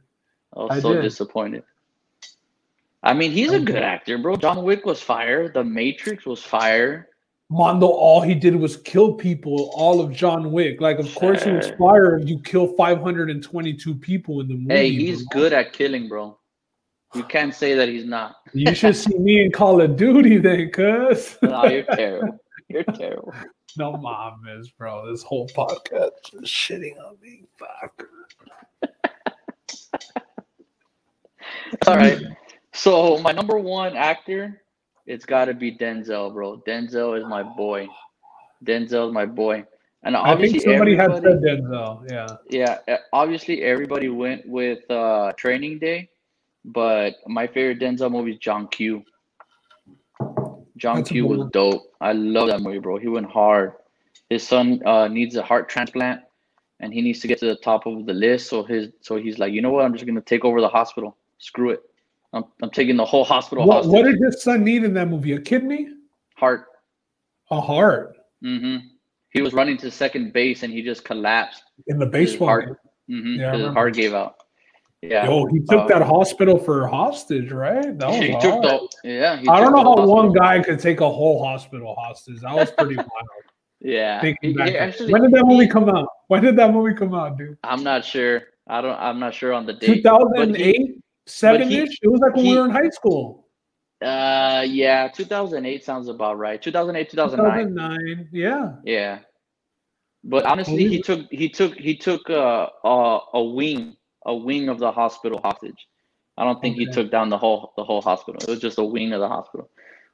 I 0.56 0.60
was 0.60 0.68
I 0.70 0.80
so 0.80 0.94
did. 0.94 1.02
disappointed. 1.02 1.62
I 3.02 3.14
mean, 3.14 3.30
he's 3.30 3.52
a 3.52 3.60
good 3.60 3.76
actor, 3.82 4.18
bro. 4.18 4.36
John 4.36 4.64
Wick 4.64 4.84
was 4.84 5.00
fire. 5.00 5.48
The 5.48 5.62
Matrix 5.62 6.26
was 6.26 6.42
fire. 6.42 7.08
Mondo, 7.50 7.86
all 7.86 8.20
he 8.20 8.34
did 8.34 8.54
was 8.56 8.76
kill 8.76 9.14
people. 9.14 9.70
All 9.74 10.00
of 10.00 10.12
John 10.12 10.52
Wick, 10.52 10.80
like 10.80 10.98
of 10.98 11.14
course 11.14 11.42
he 11.44 11.52
was 11.52 11.66
Sure. 11.68 11.76
fire 11.78 12.18
if 12.18 12.28
you 12.28 12.38
kill 12.40 12.66
522 12.76 13.94
people 13.94 14.40
in 14.40 14.48
the 14.48 14.54
movie. 14.54 14.74
Hey, 14.74 14.90
he's 14.90 15.22
bro. 15.28 15.40
good 15.42 15.52
at 15.54 15.72
killing, 15.72 16.08
bro. 16.08 16.38
You 17.14 17.22
can't 17.22 17.54
say 17.54 17.74
that 17.74 17.88
he's 17.88 18.04
not. 18.04 18.36
You 18.52 18.74
should 18.74 18.94
see 18.96 19.16
me 19.16 19.42
in 19.42 19.50
Call 19.52 19.80
of 19.80 19.96
Duty 19.96 20.36
then, 20.38 20.70
cuz. 20.70 21.38
No, 21.42 21.64
you're 21.64 21.84
terrible. 21.84 22.38
You're 22.68 22.84
terrible. 22.84 23.32
No 23.78 23.92
mom 23.96 24.42
is, 24.58 24.68
bro. 24.70 25.10
This 25.10 25.22
whole 25.22 25.48
podcast 25.48 26.10
is 26.34 26.50
shitting 26.50 26.98
on 27.02 27.16
me. 27.22 27.44
Fuck. 27.58 28.04
All 31.86 31.96
right. 31.96 32.20
So 32.72 33.18
my 33.18 33.32
number 33.32 33.58
one 33.58 33.96
actor, 33.96 34.62
it's 35.06 35.24
got 35.24 35.46
to 35.46 35.54
be 35.54 35.76
Denzel, 35.76 36.32
bro. 36.32 36.62
Denzel 36.66 37.18
is 37.18 37.24
my 37.26 37.42
boy. 37.42 37.88
Denzel 38.64 39.08
is 39.08 39.14
my 39.14 39.26
boy. 39.26 39.64
And 40.04 40.16
I 40.16 40.20
think 40.20 40.28
obviously, 40.28 40.60
somebody 40.60 40.96
had 40.96 41.12
said 41.16 41.40
Denzel. 41.42 42.08
Yeah. 42.10 42.26
yeah, 42.48 42.78
uh, 42.86 42.98
obviously 43.12 43.62
everybody 43.62 44.08
went 44.08 44.48
with 44.48 44.88
uh, 44.90 45.32
Training 45.32 45.80
Day, 45.80 46.08
but 46.64 47.16
my 47.26 47.46
favorite 47.46 47.80
Denzel 47.80 48.10
movie 48.10 48.32
is 48.32 48.38
John 48.38 48.68
Q. 48.68 49.02
John 50.76 50.96
That's 50.96 51.10
Q 51.10 51.26
was 51.26 51.38
one. 51.38 51.50
dope. 51.52 51.82
I 52.00 52.12
love 52.12 52.48
that 52.48 52.60
movie, 52.60 52.78
bro. 52.78 52.98
He 52.98 53.08
went 53.08 53.28
hard. 53.28 53.72
His 54.30 54.46
son 54.46 54.80
uh, 54.86 55.08
needs 55.08 55.34
a 55.34 55.42
heart 55.42 55.68
transplant, 55.68 56.20
and 56.78 56.92
he 56.94 57.00
needs 57.00 57.18
to 57.20 57.26
get 57.26 57.40
to 57.40 57.46
the 57.46 57.56
top 57.56 57.86
of 57.86 58.06
the 58.06 58.12
list. 58.12 58.48
So 58.48 58.62
his, 58.62 58.90
so 59.00 59.16
he's 59.16 59.38
like, 59.38 59.52
you 59.52 59.62
know 59.62 59.70
what? 59.70 59.84
I'm 59.84 59.94
just 59.94 60.06
gonna 60.06 60.20
take 60.20 60.44
over 60.44 60.60
the 60.60 60.68
hospital. 60.68 61.16
Screw 61.38 61.70
it. 61.70 61.80
I'm, 62.32 62.44
I'm 62.62 62.70
taking 62.70 62.96
the 62.96 63.04
whole 63.04 63.24
hospital. 63.24 63.66
What, 63.66 63.86
what 63.86 64.04
did 64.04 64.18
his 64.22 64.42
son 64.42 64.62
need 64.64 64.84
in 64.84 64.92
that 64.94 65.08
movie? 65.08 65.32
A 65.32 65.40
kidney? 65.40 65.88
heart? 66.36 66.66
A 67.50 67.60
heart 67.60 68.14
Mm-hmm. 68.44 68.86
He 69.30 69.42
was 69.42 69.52
running 69.52 69.76
to 69.78 69.90
second 69.90 70.32
base 70.32 70.62
and 70.62 70.72
he 70.72 70.80
just 70.82 71.04
collapsed. 71.04 71.62
in 71.88 71.98
the 71.98 72.06
baseball 72.06 72.46
heart, 72.48 72.78
game. 73.08 73.22
hmm 73.22 73.40
Yeah, 73.40 73.56
his 73.56 73.66
heart 73.74 73.94
gave 73.94 74.14
out. 74.14 74.36
Yeah. 75.02 75.26
Yo, 75.26 75.46
he 75.46 75.58
took 75.60 75.82
Uh, 75.82 75.86
that 75.88 76.02
hospital 76.02 76.56
for 76.58 76.86
hostage, 76.86 77.50
right? 77.50 77.98
That 77.98 78.08
was 78.10 78.16
he 78.18 78.30
hard. 78.30 78.42
took 78.42 78.62
the 78.62 78.88
yeah. 79.08 79.36
He 79.38 79.48
I 79.48 79.60
don't 79.60 79.72
know 79.72 79.82
how 79.96 80.06
one 80.06 80.32
guy 80.32 80.60
could 80.62 80.78
take 80.78 81.00
a 81.00 81.08
whole 81.10 81.44
hospital 81.44 81.94
hostage. 81.98 82.40
That 82.40 82.54
was 82.54 82.70
pretty 82.70 82.94
wild. 82.96 83.08
Yeah. 83.80 84.20
Thinking 84.20 84.56
He- 84.58 84.70
he 84.70 84.76
actually- 84.78 85.12
when 85.12 85.22
did 85.22 85.32
that 85.32 85.44
movie 85.46 85.66
come 85.68 85.88
out? 85.88 86.08
When 86.28 86.42
did 86.44 86.56
that 86.56 86.72
movie 86.72 86.94
come 86.94 87.14
out, 87.14 87.36
dude? 87.38 87.58
I'm 87.64 87.82
not 87.82 88.04
sure. 88.04 88.42
I 88.68 88.80
don't. 88.82 88.98
I'm 89.00 89.18
not 89.18 89.34
sure 89.34 89.52
on 89.52 89.66
the 89.66 89.72
date. 89.72 90.02
2008, 90.04 90.98
seven 91.28 91.68
he- 91.68 91.78
ish. 91.78 91.98
It 92.02 92.08
was 92.08 92.20
like 92.20 92.34
when 92.34 92.46
we 92.46 92.56
were 92.58 92.64
in 92.64 92.70
high 92.70 92.88
school. 92.90 93.46
Uh, 94.02 94.64
yeah. 94.66 95.08
2008 95.08 95.84
sounds 95.84 96.08
about 96.08 96.38
right. 96.38 96.60
2008, 96.62 97.10
2009. 97.10 97.68
2009. 97.68 98.28
Yeah. 98.32 98.72
Yeah. 98.84 99.18
But 100.24 100.44
honestly, 100.46 100.86
he 100.88 101.00
took 101.00 101.26
he 101.30 101.48
took 101.48 101.74
he 101.76 101.96
took 101.96 102.28
uh, 102.28 102.66
a 102.84 103.18
a 103.34 103.42
wing 103.42 103.96
a 104.26 104.34
wing 104.34 104.68
of 104.68 104.78
the 104.78 104.90
hospital 104.90 105.40
hostage. 105.42 105.86
I 106.36 106.44
don't 106.44 106.60
think 106.60 106.76
he 106.76 106.86
took 106.86 107.10
down 107.10 107.28
the 107.28 107.38
whole 107.38 107.72
the 107.76 107.84
whole 107.84 108.02
hospital. 108.02 108.40
It 108.42 108.48
was 108.48 108.60
just 108.60 108.78
a 108.78 108.84
wing 108.84 109.12
of 109.12 109.20
the 109.20 109.28
hospital. 109.28 109.70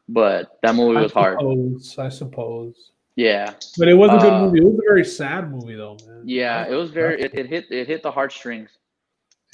But 0.09 0.59
that 0.63 0.75
movie 0.75 0.99
I 0.99 1.03
was 1.03 1.13
hard. 1.13 1.39
I 1.99 2.09
suppose. 2.11 2.91
Yeah, 3.17 3.55
But 3.79 3.89
it 3.89 3.95
was 3.95 4.11
a 4.11 4.19
good 4.19 4.33
Uh, 4.33 4.41
movie. 4.47 4.59
It 4.59 4.65
was 4.65 4.75
a 4.75 4.83
very 4.89 5.05
sad 5.05 5.49
movie, 5.51 5.77
though, 5.77 5.97
man. 6.07 6.23
yeah. 6.27 6.67
It 6.67 6.75
was 6.75 6.91
very 6.91 7.23
it, 7.23 7.33
it 7.33 7.47
hit 7.47 7.71
it 7.71 7.87
hit 7.87 8.03
the 8.03 8.11
heartstrings. 8.11 8.71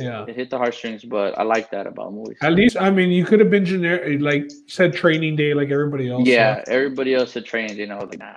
Yeah. 0.01 0.25
It 0.27 0.35
hit 0.35 0.51
the 0.51 0.59
heartstrings. 0.59 1.05
But 1.05 1.39
I 1.39 1.43
like 1.43 1.71
that 1.71 1.87
about 1.87 2.13
movies. 2.13 2.39
At 2.43 2.55
least, 2.55 2.77
I 2.77 2.91
mean, 2.91 3.11
you 3.11 3.25
could 3.25 3.39
have 3.41 3.51
been 3.51 3.65
generic, 3.65 4.21
like 4.21 4.51
said 4.67 4.93
training 4.95 5.37
day, 5.37 5.55
like 5.55 5.71
everybody 5.71 6.11
else. 6.11 6.27
Yeah, 6.27 6.65
everybody 6.67 7.15
else 7.15 7.35
had 7.35 7.45
trained, 7.45 7.77
you 7.77 7.87
know, 7.87 7.99
like 7.99 8.19
nah. 8.19 8.35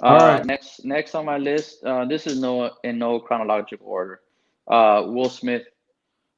All 0.00 0.16
Uh, 0.16 0.36
right. 0.36 0.46
Next, 0.46 0.84
next 0.84 1.14
on 1.14 1.26
my 1.26 1.36
list, 1.38 1.84
uh, 1.84 2.04
this 2.06 2.26
is 2.26 2.40
no 2.40 2.70
in 2.84 2.98
no 2.98 3.20
chronological 3.20 3.86
order. 3.86 4.20
Uh, 4.66 5.04
Will 5.06 5.28
Smith. 5.28 5.64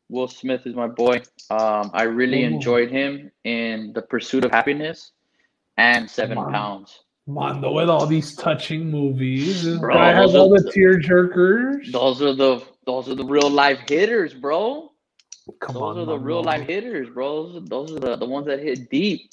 Will 0.09 0.28
Smith 0.28 0.66
is 0.66 0.74
my 0.74 0.88
boy. 0.88 1.22
Um, 1.49 1.90
I 1.95 2.03
really 2.03 2.43
Ooh. 2.43 2.49
enjoyed 2.49 2.90
him 2.90 3.30
in 3.45 3.93
The 3.95 4.03
Pursuit 4.03 4.45
of 4.45 4.51
Happiness 4.51 5.12
and 5.78 6.11
Seven 6.11 6.36
Wow. 6.36 6.51
Pounds. 6.51 7.05
Mondo 7.27 7.73
with 7.73 7.89
all 7.89 8.07
these 8.07 8.35
touching 8.35 8.91
movies. 8.91 9.64
This 9.64 9.79
Bro, 9.79 9.95
guy 9.95 10.12
has 10.12 10.33
those 10.33 10.41
all 10.41 10.55
are- 10.55 10.61
the 10.61 10.73
tear 10.73 10.99
jerkers. 10.99 11.91
Those 11.93 12.20
are 12.23 12.35
the 12.35 12.62
those 12.85 13.09
are 13.09 13.14
the 13.14 13.25
real 13.25 13.49
life 13.49 13.79
hitters, 13.89 14.35
bro. 14.35 14.91
Come 15.61 15.75
those 15.75 15.83
on, 15.83 15.99
are 16.01 16.05
the 16.05 16.18
real 16.18 16.43
life 16.43 16.66
hitters, 16.66 17.09
bro. 17.11 17.47
Those 17.53 17.57
are, 17.57 17.61
those 17.68 17.93
are 17.93 18.01
the, 18.01 18.16
the 18.16 18.27
ones 18.27 18.47
that 18.47 18.59
hit 18.61 18.91
deep. 18.91 19.31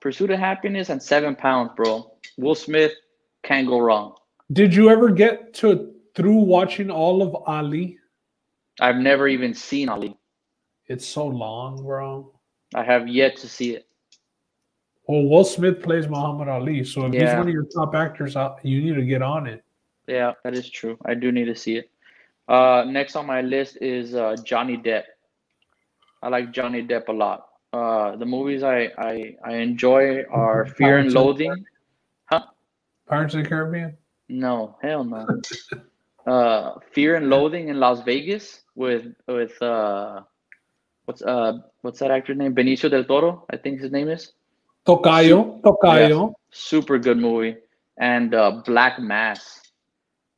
Pursuit 0.00 0.30
of 0.30 0.38
Happiness 0.38 0.88
and 0.88 1.02
Seven 1.02 1.36
Pounds, 1.36 1.70
bro. 1.76 2.14
Will 2.38 2.54
Smith 2.54 2.92
can't 3.42 3.66
go 3.68 3.78
wrong. 3.78 4.14
Did 4.52 4.74
you 4.74 4.88
ever 4.90 5.10
get 5.10 5.52
to 5.54 5.94
through 6.14 6.36
watching 6.36 6.90
all 6.90 7.22
of 7.22 7.34
Ali? 7.46 7.98
I've 8.80 8.96
never 8.96 9.28
even 9.28 9.52
seen 9.54 9.88
Ali. 9.90 10.16
It's 10.86 11.06
so 11.06 11.26
long, 11.26 11.82
bro. 11.84 12.32
I 12.74 12.82
have 12.82 13.06
yet 13.06 13.36
to 13.38 13.48
see 13.48 13.74
it. 13.76 13.86
Well, 15.12 15.24
Will 15.24 15.44
Smith 15.44 15.82
plays 15.82 16.08
Muhammad 16.08 16.48
Ali, 16.48 16.82
so 16.84 17.04
if 17.04 17.12
he's 17.12 17.34
one 17.34 17.46
of 17.46 17.50
your 17.50 17.64
top 17.66 17.94
actors, 17.94 18.34
uh, 18.34 18.56
you 18.62 18.80
need 18.80 18.94
to 18.94 19.04
get 19.04 19.20
on 19.20 19.46
it. 19.46 19.62
Yeah, 20.06 20.32
that 20.42 20.54
is 20.54 20.70
true. 20.70 20.96
I 21.04 21.12
do 21.12 21.30
need 21.30 21.44
to 21.44 21.54
see 21.54 21.76
it. 21.76 21.90
Uh, 22.48 22.84
next 22.88 23.14
on 23.14 23.26
my 23.26 23.42
list 23.42 23.76
is 23.82 24.14
uh, 24.14 24.36
Johnny 24.42 24.78
Depp. 24.78 25.02
I 26.22 26.30
like 26.30 26.50
Johnny 26.50 26.82
Depp 26.82 27.08
a 27.08 27.12
lot. 27.12 27.48
Uh, 27.74 28.16
the 28.16 28.24
movies 28.24 28.62
I, 28.62 28.90
I, 28.96 29.36
I 29.44 29.56
enjoy 29.56 30.22
are 30.30 30.64
Fear 30.64 30.96
and 30.96 31.04
Pirates 31.04 31.08
of 31.08 31.12
the 31.12 31.20
Loathing. 31.20 31.64
Pirates 33.06 33.34
of 33.34 33.42
the 33.42 33.48
Caribbean. 33.50 33.94
No, 34.30 34.78
hell 34.80 35.04
no. 35.04 35.26
uh, 36.26 36.78
Fear 36.92 37.16
and 37.16 37.28
Loathing 37.28 37.68
in 37.68 37.78
Las 37.78 38.00
Vegas 38.02 38.62
with 38.74 39.12
with 39.28 39.60
uh, 39.60 40.22
what's 41.04 41.20
uh 41.20 41.58
what's 41.82 41.98
that 41.98 42.10
actor's 42.10 42.38
name? 42.38 42.54
Benicio 42.54 42.90
del 42.90 43.04
Toro, 43.04 43.44
I 43.50 43.58
think 43.58 43.82
his 43.82 43.92
name 43.92 44.08
is. 44.08 44.32
Tocayo, 44.86 45.60
Tocayo. 45.62 46.32
Super 46.50 46.98
good 46.98 47.18
movie. 47.18 47.56
And 47.98 48.34
uh, 48.34 48.62
Black 48.64 48.98
Mass. 49.00 49.60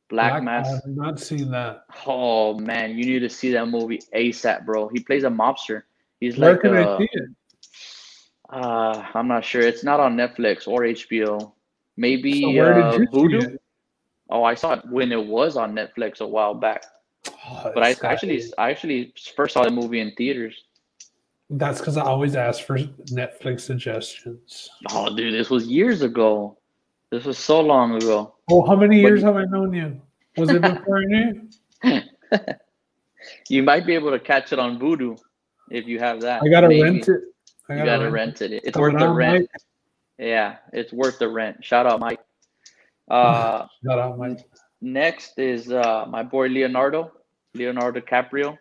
Black, 0.09 0.33
Black- 0.33 0.41
I 0.41 0.45
Mass. 0.45 0.69
have 0.69 0.81
not 0.87 1.19
seen 1.19 1.49
that. 1.51 1.85
Oh 2.05 2.53
man, 2.59 2.97
you 2.97 3.05
need 3.05 3.19
to 3.19 3.29
see 3.29 3.51
that 3.53 3.67
movie 3.67 3.99
ASAP, 4.15 4.65
bro. 4.65 4.87
He 4.89 4.99
plays 4.99 5.23
a 5.23 5.29
mobster. 5.29 5.83
He's 6.19 6.37
Where 6.37 6.51
like 6.53 6.61
can 6.61 6.75
uh, 6.75 6.95
I 6.95 6.97
see 6.99 7.09
it? 7.11 7.29
uh 8.49 9.03
I'm 9.15 9.27
not 9.27 9.43
sure. 9.43 9.61
It's 9.61 9.83
not 9.83 9.99
on 9.99 10.15
Netflix 10.15 10.67
or 10.67 10.81
HBO. 10.81 11.53
Maybe 11.97 12.41
So 12.41 12.49
where 12.51 12.73
uh, 12.83 12.91
did 12.91 13.01
you 13.01 13.07
Vudu. 13.07 13.41
see 13.41 13.47
it? 13.53 13.61
Oh, 14.29 14.43
I 14.43 14.53
saw 14.53 14.73
it 14.73 14.83
when 14.89 15.11
it 15.11 15.25
was 15.25 15.57
on 15.57 15.73
Netflix 15.73 16.19
a 16.21 16.27
while 16.27 16.53
back. 16.53 16.83
Oh, 17.27 17.71
But 17.73 17.81
I 17.83 17.95
actually 18.03 18.43
I 18.59 18.69
actually 18.69 19.13
first 19.35 19.53
saw 19.53 19.63
the 19.63 19.71
movie 19.71 19.99
in 20.01 20.11
theaters. 20.15 20.65
That's 21.49 21.79
because 21.79 21.97
I 21.97 22.01
always 22.03 22.35
ask 22.35 22.63
for 22.65 22.77
Netflix 22.77 23.61
suggestions. 23.61 24.69
Oh 24.91 25.15
dude, 25.15 25.33
this 25.33 25.49
was 25.49 25.67
years 25.67 26.01
ago. 26.01 26.57
This 27.11 27.25
was 27.25 27.37
so 27.37 27.61
long 27.61 27.95
ago. 27.95 28.35
Oh, 28.49 28.65
how 28.65 28.75
many 28.75 28.99
years 28.99 29.21
have 29.21 29.35
I 29.35 29.45
known 29.45 29.73
you? 29.73 30.01
Was 30.37 30.49
it 30.49 30.61
before 30.61 30.97
I 30.99 31.05
knew? 31.05 31.41
you? 31.83 32.01
You 33.49 33.63
might 33.63 33.85
be 33.85 33.93
able 33.95 34.11
to 34.11 34.19
catch 34.19 34.53
it 34.53 34.59
on 34.59 34.79
Vudu 34.79 35.17
if 35.71 35.87
you 35.87 35.99
have 35.99 36.21
that. 36.21 36.43
I 36.43 36.47
gotta 36.47 36.67
Maybe. 36.67 36.83
rent 36.83 37.07
it. 37.07 37.21
I 37.69 37.77
You 37.77 37.85
gotta 37.85 38.09
rent 38.11 38.41
it. 38.41 38.51
It's 38.63 38.77
worth 38.77 38.97
the 38.99 39.09
rent. 39.09 39.49
Mike. 39.51 39.61
Yeah, 40.17 40.57
it's 40.73 40.93
worth 40.93 41.19
the 41.19 41.27
rent. 41.27 41.63
Shout 41.63 41.85
out, 41.87 41.99
Mike. 41.99 42.19
Uh, 43.09 43.65
Shout 43.85 43.99
out, 43.99 44.17
Mike. 44.17 44.47
next 44.81 45.39
is 45.39 45.71
uh, 45.71 46.05
my 46.07 46.21
boy 46.23 46.47
Leonardo, 46.47 47.11
Leonardo 47.55 47.99
DiCaprio. 47.99 48.57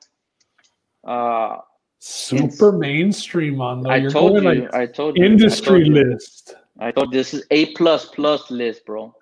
Uh, 1.04 1.58
Super 2.06 2.70
mainstream 2.70 3.62
on 3.62 3.80
though. 3.80 3.88
I 3.88 3.96
You're 3.96 4.10
told 4.10 4.32
going 4.42 4.58
you, 4.58 4.62
like 4.64 4.74
I 4.74 4.84
told 4.84 5.16
you, 5.16 5.24
industry 5.24 5.80
I 5.80 5.84
told 5.84 5.96
you. 5.96 6.04
list. 6.10 6.54
I 6.78 6.92
thought 6.92 7.10
this 7.10 7.32
is 7.32 7.46
A 7.50 7.72
plus 7.76 8.04
plus 8.10 8.50
list, 8.50 8.84
bro. 8.84 9.14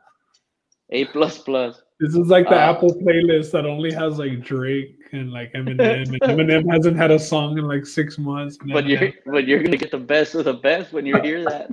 A 0.90 1.04
plus 1.06 1.38
plus. 1.38 1.80
This 2.00 2.16
is 2.16 2.26
like 2.26 2.48
the 2.48 2.56
Uh, 2.56 2.72
Apple 2.72 2.92
playlist 2.92 3.52
that 3.52 3.66
only 3.66 3.92
has 3.92 4.18
like 4.18 4.40
Drake 4.42 4.96
and 5.12 5.30
like 5.30 5.52
Eminem, 5.52 6.08
and 6.08 6.20
Eminem 6.22 6.68
hasn't 6.72 6.96
had 6.96 7.12
a 7.12 7.20
song 7.20 7.56
in 7.56 7.68
like 7.68 7.86
six 7.86 8.18
months. 8.18 8.58
But 8.72 8.86
you're 8.86 9.12
but 9.26 9.46
you're 9.46 9.62
gonna 9.62 9.76
get 9.76 9.92
the 9.92 9.98
best 9.98 10.34
of 10.34 10.44
the 10.44 10.54
best 10.54 10.92
when 10.92 11.06
you 11.06 11.20
hear 11.20 11.44
that. 11.44 11.70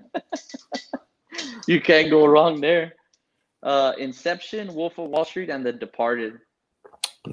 you 1.68 1.82
can't 1.82 2.12
go 2.12 2.28
wrong 2.28 2.62
there. 2.62 2.94
Uh, 3.64 3.94
Inception, 3.98 4.76
Wolf 4.76 5.00
of 5.00 5.10
Wall 5.10 5.26
Street, 5.26 5.50
and 5.50 5.66
The 5.66 5.74
Departed. 5.74 6.38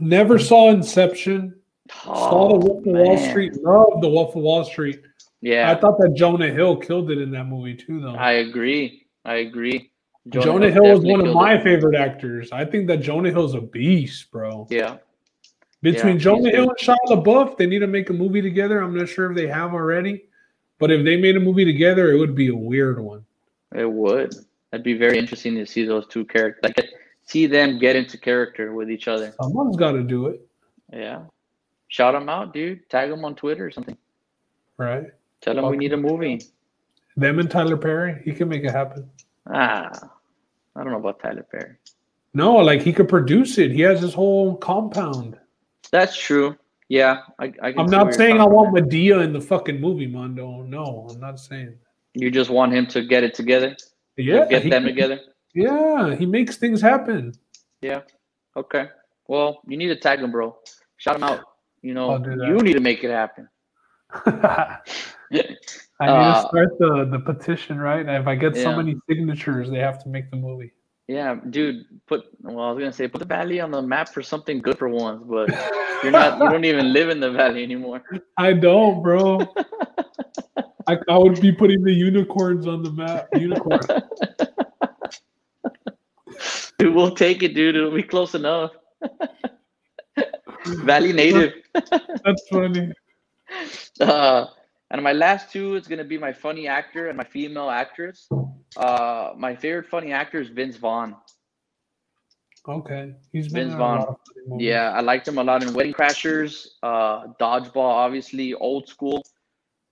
never 0.00 0.38
saw 0.38 0.70
Inception. 0.70 1.54
Saw 1.92 2.48
the 2.48 2.54
Oh, 2.54 2.58
Wolf 2.58 2.78
of 2.86 2.92
Wall. 2.92 3.18
Oh, 3.18 3.28
Street. 3.30 3.54
Loved 3.62 4.02
the 4.02 4.08
Wolf 4.08 4.34
of 4.36 4.42
Wall 4.42 4.64
Street. 4.64 5.00
Yeah, 5.42 5.70
I 5.70 5.74
thought 5.74 5.98
that 5.98 6.14
Jonah 6.14 6.50
Hill 6.50 6.76
killed 6.76 7.10
it 7.10 7.18
in 7.18 7.30
that 7.32 7.44
movie 7.44 7.74
too, 7.74 8.00
though. 8.00 8.14
I 8.14 8.32
agree. 8.32 9.06
I 9.24 9.36
agree. 9.36 9.90
Jonah, 10.28 10.70
Hill 10.70 10.86
is 10.86 11.00
one 11.04 11.24
of 11.24 11.32
my 11.34 11.54
it. 11.54 11.62
favorite 11.62 11.94
actors. 11.96 12.50
I 12.50 12.64
think 12.64 12.88
that 12.88 12.96
Jonah 12.98 13.30
Hill's 13.30 13.54
a 13.54 13.60
beast, 13.60 14.30
bro. 14.32 14.66
Yeah, 14.70 14.96
Between 15.82 16.14
Yeah, 16.14 16.20
Jonah 16.20 16.50
Hill 16.50 16.68
and 16.70 16.78
Shia 16.78 16.96
LaBeouf, 17.08 17.56
they 17.56 17.66
need 17.66 17.78
to 17.80 17.86
make 17.86 18.10
a 18.10 18.12
movie 18.12 18.42
together. 18.42 18.80
I'm 18.80 18.96
not 18.96 19.08
sure 19.08 19.30
if 19.30 19.36
they 19.36 19.46
have 19.46 19.72
already, 19.72 20.24
but 20.80 20.90
if 20.90 21.04
they 21.04 21.16
made 21.16 21.36
a 21.36 21.40
movie 21.40 21.64
together, 21.64 22.10
it 22.10 22.18
would 22.18 22.34
be 22.34 22.48
a 22.48 22.54
weird 22.56 22.98
one. 22.98 23.24
it 23.74 23.88
would. 23.88 24.34
That'd 24.72 24.82
be 24.84 24.94
very 24.94 25.16
interesting 25.16 25.54
to 25.56 25.66
see 25.66 25.84
those 25.84 26.06
two 26.08 26.24
characters, 26.24 26.60
like 26.64 26.88
see 27.24 27.46
them 27.46 27.78
get 27.78 27.94
into 27.94 28.18
character 28.18 28.72
with 28.74 28.90
each 28.90 29.06
other. 29.06 29.32
Someone's 29.40 29.76
got 29.76 29.92
to 29.92 30.02
do 30.02 30.26
it, 30.26 30.40
Yeah, 30.92 31.22
shout 31.96 32.12
them 32.12 32.28
out, 32.28 32.52
dude. 32.52 32.88
Tag 32.90 33.08
them 33.08 33.24
on 33.24 33.34
Twitter 33.34 33.66
or 33.66 33.70
something. 33.70 33.96
right? 34.76 35.06
Tell 35.40 35.54
them 35.54 35.66
we 35.70 35.78
need 35.78 35.94
a 35.94 35.96
movie. 35.96 36.40
Them 37.16 37.38
and 37.38 37.50
Tyler 37.50 37.78
Perry, 37.78 38.20
he 38.24 38.32
can 38.32 38.48
make 38.48 38.64
it 38.64 38.70
happen. 38.70 39.08
Ah, 39.48 39.88
I 40.74 40.82
don't 40.84 40.92
know 40.92 40.98
about 40.98 41.20
Tyler 41.20 41.46
Perry. 41.50 41.76
No, 42.34 42.56
like 42.56 42.82
he 42.82 42.92
could 42.92 43.08
produce 43.08 43.56
it. 43.56 43.70
He 43.70 43.80
has 43.80 44.00
his 44.00 44.12
whole 44.12 44.56
compound. 44.56 45.38
That's 45.90 46.14
true. 46.14 46.56
Yeah, 46.88 47.22
I. 47.38 47.46
I 47.62 47.74
I'm 47.78 47.86
not 47.86 48.12
saying 48.12 48.38
I 48.40 48.44
want. 48.44 48.74
Madea 48.74 49.24
in 49.24 49.32
the 49.32 49.40
fucking 49.40 49.80
movie, 49.80 50.06
Mondo. 50.06 50.62
No, 50.62 51.06
I'm 51.10 51.18
not 51.20 51.40
saying. 51.40 51.74
You 52.12 52.30
just 52.30 52.50
want 52.50 52.74
him 52.74 52.86
to 52.88 53.04
get 53.04 53.24
it 53.24 53.32
together. 53.34 53.74
Yeah, 54.18 54.44
get 54.46 54.62
he 54.64 54.70
them 54.70 54.84
together. 54.84 55.18
Yeah, 55.54 56.14
he 56.14 56.26
makes 56.26 56.56
things 56.58 56.82
happen. 56.82 57.32
Yeah. 57.80 58.02
Okay. 58.54 58.88
Well, 59.28 59.60
you 59.66 59.76
need 59.78 59.88
to 59.88 59.96
tag 59.96 60.20
him, 60.20 60.30
bro. 60.30 60.56
Shout 60.98 61.16
him 61.16 61.24
out. 61.24 61.40
You 61.82 61.94
know, 61.94 62.10
I'll 62.10 62.18
do 62.18 62.36
that. 62.36 62.46
you 62.48 62.56
need 62.58 62.74
to 62.74 62.80
make 62.80 63.04
it 63.04 63.10
happen. 63.10 63.48
I 64.26 64.80
need 65.32 65.46
Uh, 66.00 66.42
to 66.42 66.48
start 66.48 66.78
the, 66.78 67.08
the 67.10 67.18
petition, 67.18 67.78
right? 67.78 68.06
If 68.06 68.26
I 68.26 68.34
get 68.34 68.56
so 68.56 68.76
many 68.76 68.96
signatures, 69.08 69.70
they 69.70 69.78
have 69.78 70.02
to 70.04 70.08
make 70.08 70.30
the 70.30 70.36
movie. 70.36 70.72
Yeah, 71.08 71.36
dude. 71.50 71.84
Put. 72.06 72.24
Well, 72.40 72.60
I 72.60 72.72
was 72.72 72.80
gonna 72.80 72.92
say 72.92 73.06
put 73.06 73.20
the 73.20 73.24
valley 73.26 73.60
on 73.60 73.70
the 73.70 73.80
map 73.80 74.08
for 74.08 74.22
something 74.22 74.58
good 74.58 74.76
for 74.76 74.88
once, 74.88 75.22
but 75.24 75.48
you're 76.02 76.10
not. 76.12 76.40
You 76.40 76.48
don't 76.50 76.64
even 76.64 76.92
live 76.92 77.10
in 77.10 77.20
the 77.20 77.30
valley 77.30 77.62
anymore. 77.62 78.02
I 78.36 78.52
don't, 78.52 79.02
bro. 79.02 79.38
I, 80.88 80.98
I 81.08 81.16
would 81.18 81.40
be 81.40 81.52
putting 81.52 81.82
the 81.84 81.92
unicorns 81.92 82.66
on 82.66 82.82
the 82.82 82.90
map. 82.90 83.28
Unicorn. 83.34 83.80
Dude, 86.78 86.94
we'll 86.94 87.14
take 87.14 87.42
it, 87.42 87.54
dude. 87.54 87.76
It'll 87.76 87.90
be 87.94 88.02
close 88.02 88.34
enough. 88.34 88.72
Valley 90.66 91.12
native. 91.12 91.52
That's 91.74 92.48
funny. 92.50 92.92
Uh, 94.00 94.46
and 94.90 95.02
my 95.02 95.12
last 95.12 95.52
two 95.52 95.74
is 95.74 95.86
gonna 95.86 96.04
be 96.04 96.18
my 96.18 96.32
funny 96.32 96.66
actor 96.68 97.08
and 97.08 97.16
my 97.16 97.24
female 97.24 97.70
actress. 97.70 98.28
Uh, 98.76 99.32
my 99.36 99.54
favorite 99.54 99.86
funny 99.86 100.12
actor 100.12 100.40
is 100.40 100.48
Vince 100.48 100.76
Vaughn. 100.76 101.16
Okay. 102.68 103.14
He's 103.32 103.52
been 103.52 103.68
Vince 103.68 103.78
Vaughn. 103.78 103.98
lot 104.00 104.08
of 104.08 104.16
funny 104.26 104.46
movies. 104.48 104.66
Yeah, 104.66 104.90
I 104.92 105.00
liked 105.00 105.28
him 105.28 105.38
a 105.38 105.44
lot 105.44 105.62
in 105.62 105.72
Wedding 105.72 105.92
Crashers, 105.94 106.66
uh, 106.82 107.28
Dodgeball, 107.40 107.76
obviously, 107.76 108.54
Old 108.54 108.88
School, 108.88 109.24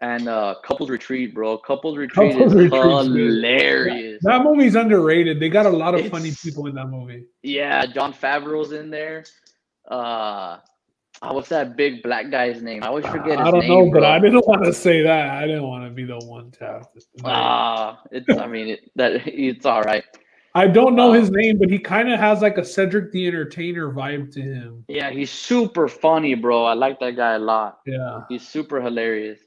and 0.00 0.28
uh, 0.28 0.56
Couples 0.64 0.90
Retreat, 0.90 1.34
bro. 1.34 1.56
Couples 1.58 1.96
Retreat 1.96 2.32
Couples 2.34 2.52
is 2.52 2.70
Retreat's 2.70 3.08
good. 3.08 3.16
hilarious. 3.16 4.20
That 4.22 4.42
movie's 4.42 4.74
underrated. 4.74 5.38
They 5.38 5.48
got 5.48 5.66
a 5.66 5.70
lot 5.70 5.94
of 5.94 6.08
funny 6.10 6.32
people 6.42 6.66
in 6.66 6.74
that 6.74 6.88
movie. 6.88 7.24
Yeah, 7.42 7.86
Jon 7.86 8.12
Favreau's 8.12 8.72
in 8.72 8.90
there. 8.90 9.24
Uh, 9.88 10.58
oh, 11.22 11.34
what's 11.34 11.48
that 11.50 11.76
big 11.76 12.02
black 12.02 12.30
guy's 12.30 12.62
name? 12.62 12.82
I 12.82 12.86
always 12.88 13.06
forget 13.06 13.38
his 13.38 13.46
I 13.46 13.50
don't 13.50 13.60
name. 13.60 13.68
know, 13.68 13.90
but 13.92 14.00
bro. 14.00 14.08
I 14.10 14.18
didn't 14.18 14.46
want 14.46 14.64
to 14.64 14.72
say 14.72 15.02
that. 15.02 15.30
I 15.30 15.46
didn't 15.46 15.66
want 15.66 15.84
to 15.84 15.90
be 15.90 16.04
the 16.04 16.18
one 16.18 16.50
to. 16.52 16.82
Ah, 17.24 18.00
it's. 18.10 18.28
I 18.30 18.46
mean, 18.46 18.68
it, 18.68 18.90
that 18.96 19.12
it's 19.26 19.66
all 19.66 19.82
right. 19.82 20.04
I 20.56 20.68
don't 20.68 20.94
know 20.94 21.10
uh, 21.10 21.14
his 21.14 21.30
name, 21.32 21.58
but 21.58 21.68
he 21.68 21.78
kind 21.80 22.12
of 22.12 22.20
has 22.20 22.40
like 22.40 22.58
a 22.58 22.64
Cedric 22.64 23.10
the 23.10 23.26
Entertainer 23.26 23.90
vibe 23.92 24.32
to 24.34 24.40
him. 24.40 24.84
Yeah, 24.88 25.10
he's 25.10 25.30
super 25.32 25.88
funny, 25.88 26.34
bro. 26.34 26.64
I 26.64 26.74
like 26.74 27.00
that 27.00 27.16
guy 27.16 27.34
a 27.34 27.38
lot. 27.40 27.80
Yeah, 27.86 28.20
He's 28.28 28.46
super 28.46 28.80
hilarious. 28.80 29.40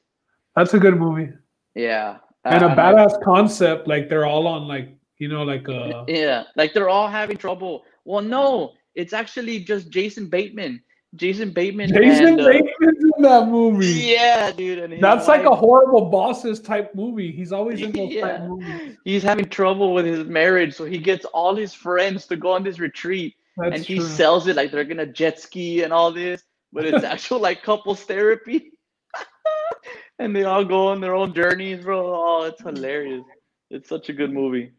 that's 0.56 0.74
a 0.74 0.80
good 0.80 0.98
movie 0.98 1.30
Yeah, 1.76 2.18
and 2.44 2.64
a 2.64 2.68
Uh, 2.68 2.72
I- 2.72 2.76
badass 2.76 3.24
concept. 3.24 3.88
Like 3.88 4.10
they're 4.10 4.26
all 4.26 4.48
on 4.48 4.68
like 4.68 4.90
you 5.18 5.30
know 5.30 5.44
like 5.44 5.68
uh 5.70 6.04
Yeah, 6.10 6.44
like 6.58 6.74
they're 6.74 6.90
all 6.90 7.08
having 7.08 7.38
trouble. 7.38 7.84
Well, 8.04 8.22
no, 8.22 8.74
it's 8.98 9.14
actually 9.14 9.60
just 9.60 9.90
Jason 9.90 10.28
Bateman. 10.28 10.82
Jason 11.16 11.52
Bateman. 11.52 11.90
Jason 11.94 12.40
and, 12.40 12.42
uh, 12.42 12.50
in 12.50 13.22
that 13.22 13.48
movie. 13.48 13.86
Yeah, 13.86 14.52
dude. 14.52 14.80
And 14.80 15.02
That's 15.02 15.28
like 15.28 15.46
a 15.46 15.56
horrible 15.56 16.10
bosses 16.10 16.60
type 16.60 16.94
movie. 16.96 17.32
He's 17.32 17.54
always 17.54 17.80
in 17.82 17.92
those 17.92 18.16
type 18.22 18.42
movies. 18.42 18.98
He's 19.06 19.24
having 19.24 19.46
trouble 19.46 19.94
with 19.94 20.06
his 20.06 20.26
marriage, 20.26 20.74
so 20.74 20.84
he 20.84 20.98
gets 20.98 21.26
all 21.26 21.56
his 21.56 21.74
friends 21.74 22.26
to 22.28 22.36
go 22.36 22.52
on 22.52 22.64
this 22.64 22.80
retreat, 22.80 23.36
That's 23.56 23.76
and 23.76 23.86
he 23.86 23.98
true. 23.98 24.06
sells 24.06 24.48
it 24.48 24.56
like 24.56 24.72
they're 24.72 24.84
gonna 24.84 25.06
jet 25.06 25.40
ski 25.40 25.84
and 25.84 25.94
all 25.94 26.12
this, 26.12 26.44
but 26.74 26.84
it's 26.84 27.04
actual 27.14 27.40
like 27.40 27.62
couples 27.64 28.02
therapy. 28.02 28.72
and 30.20 30.36
they 30.36 30.44
all 30.44 30.66
go 30.66 30.88
on 30.88 31.00
their 31.02 31.16
own 31.16 31.34
journeys, 31.34 31.84
bro. 31.84 32.14
Oh, 32.16 32.44
it's 32.44 32.62
hilarious. 32.62 33.24
It's 33.70 33.88
such 33.88 34.10
a 34.10 34.14
good 34.14 34.34
movie. 34.34 34.72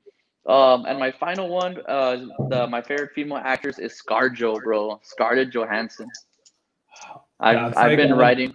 Um, 0.49 0.86
and 0.86 0.99
my 0.99 1.12
final 1.12 1.49
one, 1.51 1.76
uh, 1.86 2.16
the 2.49 2.66
my 2.66 2.80
favorite 2.80 3.12
female 3.14 3.36
actress 3.36 3.78
is 3.78 4.01
ScarJo, 4.03 4.62
bro. 4.64 4.99
Scarlett 5.03 5.51
Johansson. 5.51 6.11
I've 7.38 7.57
Yeah, 7.57 7.72
I've 7.76 7.96
been 7.96 8.14
writing. 8.14 8.55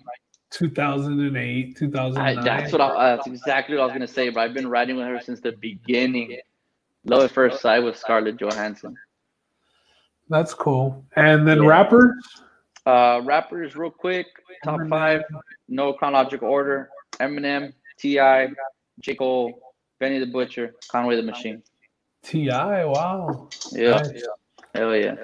2008, 0.49 1.77
I, 2.15 2.35
that's 2.43 2.71
what 2.71 2.81
I, 2.81 3.15
that's 3.15 3.27
exactly 3.27 3.75
what 3.75 3.83
I 3.83 3.85
was 3.85 3.93
gonna 3.93 4.07
say, 4.07 4.29
but 4.29 4.41
I've 4.41 4.53
been 4.55 4.67
writing 4.67 4.95
with 4.95 5.05
her 5.05 5.19
since 5.19 5.39
the 5.39 5.51
beginning. 5.51 6.39
Love 7.05 7.25
at 7.25 7.31
first 7.31 7.61
sight 7.61 7.79
with 7.79 7.95
Scarlett 7.97 8.37
Johansson. 8.37 8.97
That's 10.29 10.53
cool. 10.53 11.05
And 11.15 11.47
then 11.47 11.61
Yeah. 11.61 11.69
rappers. 11.69 12.11
Uh, 12.85 13.21
rappers, 13.23 13.75
real 13.75 13.91
quick, 13.91 14.27
top 14.63 14.79
five, 14.89 15.23
no 15.69 15.93
chronological 15.93 16.49
order: 16.49 16.89
Eminem, 17.19 17.73
T.I., 17.97 18.49
J 18.99 19.15
Cole, 19.15 19.73
Benny 19.99 20.19
the 20.19 20.25
Butcher, 20.25 20.75
Conway 20.89 21.15
the 21.15 21.23
Machine. 21.23 21.63
Ti. 22.23 22.49
Wow. 22.49 23.49
Yeah, 23.71 23.91
Nice. 23.91 24.23
hell 24.73 24.95
yeah. 24.95 25.15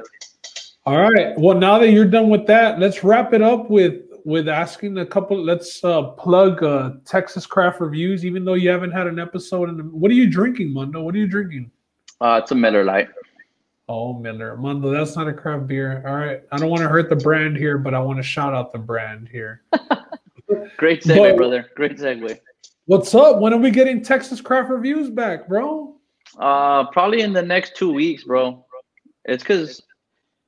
All 0.85 0.99
right. 0.99 1.37
Well, 1.37 1.57
now 1.57 1.77
that 1.79 1.91
you're 1.91 2.05
done 2.05 2.29
with 2.29 2.45
that, 2.47 2.79
let's 2.79 3.03
wrap 3.03 3.33
it 3.33 3.41
up 3.41 3.69
with 3.69 4.01
with 4.25 4.47
asking 4.47 4.97
a 4.97 5.05
couple. 5.05 5.41
Let's 5.41 5.83
uh, 5.83 6.03
plug 6.11 6.63
uh, 6.63 6.91
Texas 7.05 7.45
Craft 7.45 7.79
Reviews, 7.81 8.25
even 8.25 8.45
though 8.45 8.53
you 8.53 8.69
haven't 8.69 8.91
had 8.91 9.07
an 9.07 9.19
episode. 9.19 9.69
In 9.69 9.77
the, 9.77 9.83
what 9.83 10.11
are 10.11 10.15
you 10.15 10.29
drinking, 10.29 10.73
Mondo? 10.73 11.01
What 11.01 11.15
are 11.15 11.17
you 11.19 11.27
drinking? 11.27 11.71
Uh, 12.21 12.39
it's 12.43 12.51
a 12.51 12.55
Miller 12.55 12.83
Lite. 12.83 13.09
Oh, 13.87 14.13
Miller, 14.13 14.55
Mondo. 14.55 14.91
That's 14.91 15.15
not 15.15 15.27
a 15.27 15.33
craft 15.33 15.67
beer. 15.67 16.03
All 16.05 16.15
right, 16.15 16.41
I 16.51 16.57
don't 16.57 16.69
want 16.69 16.81
to 16.81 16.89
hurt 16.89 17.09
the 17.09 17.15
brand 17.15 17.57
here, 17.57 17.77
but 17.77 17.93
I 17.93 17.99
want 17.99 18.17
to 18.17 18.23
shout 18.23 18.53
out 18.53 18.71
the 18.71 18.77
brand 18.77 19.27
here. 19.29 19.63
Great 20.77 21.03
segue, 21.03 21.17
but, 21.17 21.37
brother. 21.37 21.65
Great 21.75 21.97
segue. 21.97 22.39
What's 22.85 23.13
up? 23.15 23.39
When 23.39 23.53
are 23.53 23.57
we 23.57 23.71
getting 23.71 24.03
Texas 24.03 24.41
Craft 24.41 24.69
Reviews 24.69 25.09
back, 25.09 25.47
bro? 25.47 25.98
Uh, 26.39 26.85
probably 26.91 27.21
in 27.21 27.33
the 27.33 27.41
next 27.41 27.75
two 27.75 27.91
weeks, 27.91 28.23
bro. 28.23 28.65
It's 29.25 29.43
because 29.43 29.81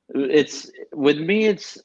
it's 0.08 0.70
with 0.92 1.18
me. 1.18 1.44
It's 1.46 1.78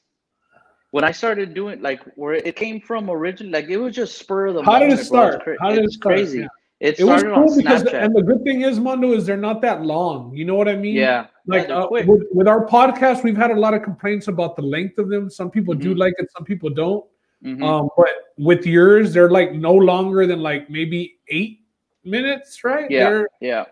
when 0.92 1.04
I 1.04 1.12
started 1.12 1.54
doing 1.54 1.82
like 1.82 2.02
where 2.16 2.34
it 2.36 2.56
came 2.56 2.80
from 2.80 3.10
originally. 3.10 3.52
Like 3.52 3.70
it 3.70 3.78
was 3.78 3.94
just 3.96 4.18
spur 4.18 4.48
of 4.48 4.56
the. 4.56 4.64
How 4.64 4.74
moment, 4.74 4.92
did 4.92 5.00
it 5.00 5.04
start? 5.06 5.44
Bro. 5.44 5.56
How 5.60 5.72
did 5.72 5.84
it 5.84 5.92
start? 5.92 6.16
Crazy. 6.16 6.40
Yeah. 6.40 6.48
It 6.80 7.00
It 7.00 7.04
was 7.06 7.24
cool 7.24 7.34
on 7.34 7.58
because, 7.58 7.84
Snapchat. 7.84 8.04
and 8.04 8.16
the 8.16 8.22
good 8.22 8.44
thing 8.44 8.62
is, 8.62 8.80
Mondo, 8.80 9.12
is 9.14 9.26
they're 9.26 9.36
not 9.36 9.62
that 9.64 9.82
long. 9.82 10.36
You 10.36 10.46
know 10.46 10.54
what 10.54 10.68
I 10.70 10.76
mean? 10.76 10.94
yeah, 10.96 11.26
Like 11.48 11.68
they're 11.68 11.76
uh, 11.76 11.88
with, 11.90 12.08
with 12.32 12.48
our 12.48 12.68
podcast, 12.68 13.24
we've 13.24 13.36
had 13.36 13.50
a 13.50 13.56
lot 13.56 13.74
of 13.74 13.82
complaints 13.82 14.28
about 14.28 14.56
the 14.56 14.62
length 14.62 15.00
of 15.00 15.10
them. 15.10 15.28
Some 15.28 15.50
people 15.50 15.74
do 15.74 15.96
Mhm. 15.96 15.98
like 15.98 16.14
it, 16.20 16.32
some 16.32 16.46
people 16.46 16.70
don't. 16.70 17.04
Mhm. 17.44 17.64
Um, 17.64 17.90
but 17.98 18.10
with 18.38 18.64
yours, 18.68 19.12
they're 19.12 19.32
like 19.32 19.54
no 19.54 19.74
longer 19.74 20.28
than 20.28 20.40
like 20.44 20.70
maybe 20.70 21.18
eight 21.30 21.62
minutes, 22.04 22.64
right? 22.64 22.90
Yeah. 22.92 23.10
They're 23.10 23.28
yeah. 23.42 23.66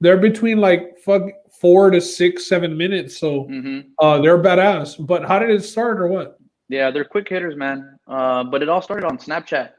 They're 0.00 0.16
between 0.16 0.58
like 0.58 0.98
fuck 0.98 1.22
four 1.60 1.90
to 1.90 2.00
six, 2.00 2.46
seven 2.46 2.76
minutes. 2.76 3.18
So 3.18 3.44
hmm 3.44 3.80
uh 4.00 4.20
they're 4.20 4.42
badass. 4.42 5.04
But 5.04 5.24
how 5.24 5.38
did 5.38 5.50
it 5.50 5.64
start 5.64 6.00
or 6.00 6.08
what? 6.08 6.38
Yeah, 6.68 6.90
they're 6.90 7.04
quick 7.04 7.28
hitters, 7.28 7.56
man. 7.56 7.98
Uh, 8.06 8.44
but 8.44 8.62
it 8.62 8.68
all 8.68 8.82
started 8.82 9.06
on 9.06 9.16
Snapchat. 9.16 9.70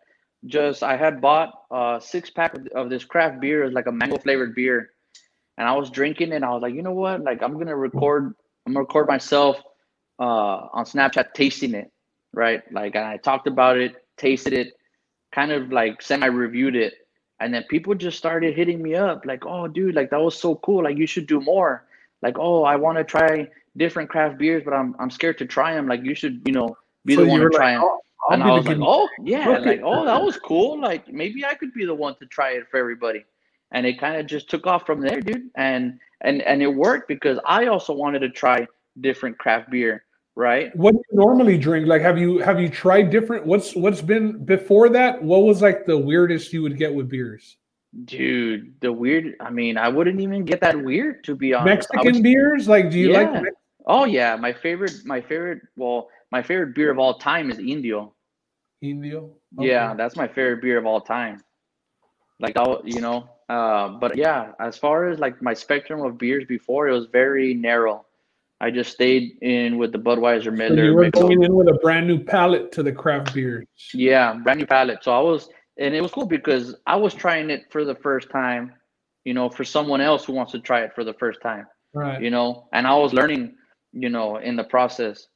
Just 0.46 0.82
I 0.84 0.98
had 0.98 1.22
bought 1.22 1.54
a 1.72 2.00
six 2.02 2.30
pack 2.30 2.56
of, 2.74 2.90
this 2.90 3.06
craft 3.06 3.40
beer, 3.40 3.64
it's 3.64 3.76
like 3.76 3.86
a 3.88 3.92
mango 3.92 4.18
flavored 4.18 4.56
beer, 4.56 4.90
and 5.58 5.68
I 5.68 5.74
was 5.74 5.90
drinking 5.92 6.32
it. 6.32 6.38
and 6.38 6.46
I 6.46 6.50
was 6.50 6.62
like, 6.62 6.74
you 6.74 6.82
know 6.82 6.94
what? 6.94 7.22
Like 7.22 7.44
I'm 7.44 7.58
gonna 7.58 7.76
record. 7.76 8.34
I'm 8.66 8.74
gonna 8.74 8.82
record 8.86 9.08
myself 9.08 9.58
uh, 10.20 10.68
on 10.74 10.86
Snapchat 10.86 11.34
tasting 11.34 11.74
it, 11.74 11.92
right? 12.34 12.62
Like 12.72 12.96
and 12.96 13.06
I 13.06 13.18
talked 13.18 13.48
about 13.48 13.78
it, 13.78 13.96
tasted 14.18 14.54
it, 14.54 14.74
kind 15.32 15.52
of 15.52 15.72
like 15.72 16.02
semi 16.02 16.28
reviewed 16.28 16.76
it, 16.76 16.94
and 17.40 17.54
then 17.54 17.64
people 17.70 17.96
just 17.96 18.18
started 18.18 18.56
hitting 18.56 18.82
me 18.82 18.96
up, 18.96 19.26
like, 19.26 19.46
oh, 19.46 19.68
dude, 19.68 19.96
like 19.96 20.10
that 20.12 20.22
was 20.22 20.38
so 20.38 20.56
cool. 20.56 20.84
Like 20.84 20.98
you 20.98 21.08
should 21.08 21.28
do 21.28 21.40
more. 21.40 21.86
Like, 22.22 22.38
oh, 22.38 22.64
I 22.64 22.76
want 22.76 22.98
to 22.98 23.04
try 23.04 23.48
different 23.78 24.10
craft 24.10 24.38
beers, 24.38 24.64
but 24.64 24.74
I'm 24.74 24.96
I'm 25.00 25.10
scared 25.10 25.38
to 25.40 25.46
try 25.46 25.74
them. 25.74 25.88
Like 25.88 26.04
you 26.04 26.16
should, 26.16 26.42
you 26.46 26.54
know, 26.54 26.76
be 27.06 27.16
So 27.16 27.24
the 27.24 27.30
one 27.30 27.40
to 27.40 27.50
try 27.50 27.74
like, 27.74 27.76
them. 27.76 27.84
"I'll- 27.84 28.04
I'll 28.28 28.34
and 28.34 28.44
I 28.44 28.52
was 28.52 28.66
like, 28.68 28.78
oh 28.82 29.08
yeah, 29.24 29.48
like 29.60 29.82
oh 29.84 30.06
that 30.06 30.22
was 30.22 30.38
cool. 30.44 30.80
Like 30.80 31.08
maybe 31.08 31.46
I 31.46 31.54
could 31.54 31.74
be 31.74 31.86
the 31.86 31.96
one 31.96 32.16
to 32.16 32.26
try 32.26 32.52
it 32.52 32.68
for 32.70 32.78
everybody. 32.78 33.24
And 33.72 33.86
it 33.86 34.00
kind 34.00 34.20
of 34.20 34.26
just 34.26 34.50
took 34.50 34.68
off 34.68 34.86
from 34.86 35.00
there, 35.00 35.22
dude. 35.22 35.50
And 35.56 36.00
and 36.22 36.42
and 36.42 36.62
it 36.62 36.68
worked 36.68 37.08
because 37.08 37.40
I 37.46 37.68
also 37.68 37.94
wanted 37.94 38.20
to 38.20 38.30
try 38.30 38.68
different 39.00 39.38
craft 39.38 39.70
beer, 39.72 40.04
right? 40.40 40.74
What 40.76 40.94
do 40.94 41.02
you 41.12 41.18
normally 41.18 41.58
drink? 41.58 41.86
Like, 41.86 42.02
have 42.02 42.18
you 42.18 42.40
have 42.40 42.60
you 42.60 42.70
tried 42.70 43.10
different? 43.12 43.46
What's 43.46 43.76
what's 43.76 44.02
been 44.02 44.44
before 44.46 44.88
that? 44.90 45.22
What 45.22 45.44
was 45.44 45.62
like 45.62 45.86
the 45.86 45.98
weirdest 45.98 46.54
you 46.54 46.62
would 46.64 46.78
get 46.78 46.94
with 46.94 47.10
beers? 47.10 47.58
Dude, 48.06 48.74
the 48.80 48.92
weird. 48.92 49.36
I 49.42 49.50
mean, 49.50 49.78
I 49.78 49.90
wouldn't 49.90 50.22
even 50.22 50.46
get 50.46 50.62
that 50.62 50.82
weird 50.82 51.24
to 51.26 51.36
be 51.36 51.54
honest. 51.54 51.90
Mexican 51.92 52.14
would- 52.14 52.24
beers? 52.24 52.68
Like, 52.68 52.90
do 52.90 52.98
you 52.98 53.12
like? 53.12 53.30
Yeah. 53.34 53.42
Mex- 53.42 53.56
Oh 53.88 54.06
yeah, 54.06 54.36
my 54.36 54.54
favorite, 54.54 54.94
my 55.04 55.20
favorite. 55.20 55.62
Well, 55.76 56.10
my 56.32 56.44
favorite 56.44 56.76
beer 56.76 56.92
of 56.92 57.00
all 57.00 57.16
time 57.18 57.50
is 57.50 57.58
Indio. 57.58 58.14
Indio? 58.84 59.32
Yeah, 59.58 59.96
that's 59.96 60.16
my 60.16 60.28
favorite 60.28 60.62
beer 60.62 60.78
of 60.78 60.86
all 60.86 61.02
time. 61.02 61.42
Like 62.40 62.56
I'll, 62.56 62.82
you 62.86 63.02
know, 63.02 63.28
uh, 63.50 63.88
but 63.90 64.16
yeah, 64.16 64.52
as 64.60 64.78
far 64.78 65.10
as 65.10 65.18
like 65.18 65.42
my 65.42 65.56
spectrum 65.56 66.02
of 66.06 66.20
beers 66.20 66.46
before, 66.46 66.88
it 66.88 66.92
was 66.92 67.08
very 67.08 67.56
narrow. 67.56 68.06
I 68.62 68.72
just 68.72 68.92
stayed 68.92 69.38
in 69.42 69.78
with 69.78 69.92
the 69.94 70.00
Budweiser 70.00 70.46
So 70.46 70.52
Miller. 70.52 70.84
you 70.86 70.94
were 70.94 71.10
going 71.12 71.44
in 71.44 71.54
with 71.56 71.70
a 71.70 71.80
brand 71.82 72.08
new 72.08 72.20
palate 72.24 72.72
to 72.74 72.84
the 72.84 72.92
craft 72.92 73.34
beers. 73.34 73.66
Yeah, 73.94 74.34
brand 74.34 74.60
new 74.60 74.66
palette. 74.66 75.04
So 75.04 75.12
I 75.14 75.20
was, 75.22 75.50
and 75.78 75.96
it 75.96 76.02
was 76.02 76.12
cool 76.12 76.26
because 76.26 76.76
I 76.86 76.98
was 76.98 77.14
trying 77.14 77.50
it 77.50 77.64
for 77.72 77.86
the 77.86 77.96
first 77.96 78.30
time, 78.30 78.74
you 79.24 79.34
know, 79.34 79.50
for 79.50 79.64
someone 79.64 80.02
else 80.02 80.26
who 80.26 80.34
wants 80.34 80.52
to 80.52 80.60
try 80.60 80.82
it 80.82 80.94
for 80.94 81.04
the 81.04 81.14
first 81.14 81.42
time, 81.42 81.68
Right. 81.94 82.22
you 82.22 82.30
know, 82.32 82.68
and 82.74 82.86
I 82.86 82.96
was 82.96 83.14
learning, 83.14 83.56
you 83.94 84.10
know, 84.10 84.38
in 84.38 84.56
the 84.58 84.64
process. 84.66 85.28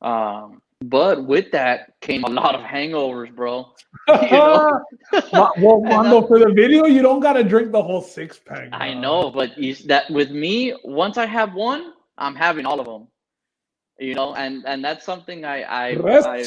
Um, 0.00 0.62
but 0.82 1.26
with 1.26 1.50
that 1.50 2.00
came 2.00 2.24
a 2.24 2.30
lot 2.30 2.54
of 2.54 2.62
hangovers, 2.62 3.34
bro. 3.34 3.66
you 4.08 4.30
know? 4.30 4.80
Well, 5.32 5.80
Mondo, 5.82 6.26
for 6.26 6.38
the 6.38 6.52
video, 6.54 6.86
you 6.86 7.02
don't 7.02 7.20
gotta 7.20 7.42
drink 7.42 7.72
the 7.72 7.82
whole 7.82 8.00
six 8.00 8.38
pack. 8.38 8.68
I 8.72 8.94
know, 8.94 9.30
but 9.30 9.58
you, 9.58 9.74
that 9.86 10.08
with 10.10 10.30
me, 10.30 10.74
once 10.84 11.18
I 11.18 11.26
have 11.26 11.52
one, 11.54 11.92
I'm 12.20 12.36
having 12.36 12.66
all 12.66 12.78
of 12.78 12.86
them. 12.86 13.08
You 13.98 14.14
know, 14.14 14.34
and 14.34 14.64
and 14.66 14.82
that's 14.82 15.04
something 15.04 15.44
I 15.44 15.62
I, 15.62 15.94
I 16.26 16.42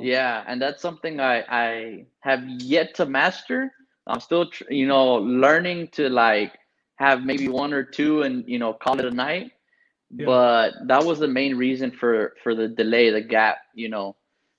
yeah, 0.00 0.42
and 0.48 0.60
that's 0.60 0.82
something 0.82 1.20
I 1.20 1.44
I 1.48 2.06
have 2.20 2.42
yet 2.58 2.94
to 2.96 3.06
master. 3.06 3.72
I'm 4.08 4.18
still 4.18 4.50
you 4.68 4.88
know 4.88 5.14
learning 5.14 5.88
to 5.92 6.08
like 6.08 6.58
have 6.96 7.24
maybe 7.24 7.46
one 7.48 7.72
or 7.72 7.84
two 7.84 8.22
and 8.22 8.44
you 8.48 8.58
know 8.58 8.72
call 8.72 8.98
it 8.98 9.04
a 9.04 9.10
night. 9.10 9.52
Yeah. 10.10 10.26
But 10.26 10.72
that 10.86 11.04
was 11.04 11.20
the 11.20 11.28
main 11.28 11.56
reason 11.56 11.92
for 11.92 12.34
for 12.42 12.56
the 12.56 12.66
delay, 12.66 13.10
the 13.10 13.20
gap. 13.20 13.58
You 13.74 13.88
know, 13.88 14.16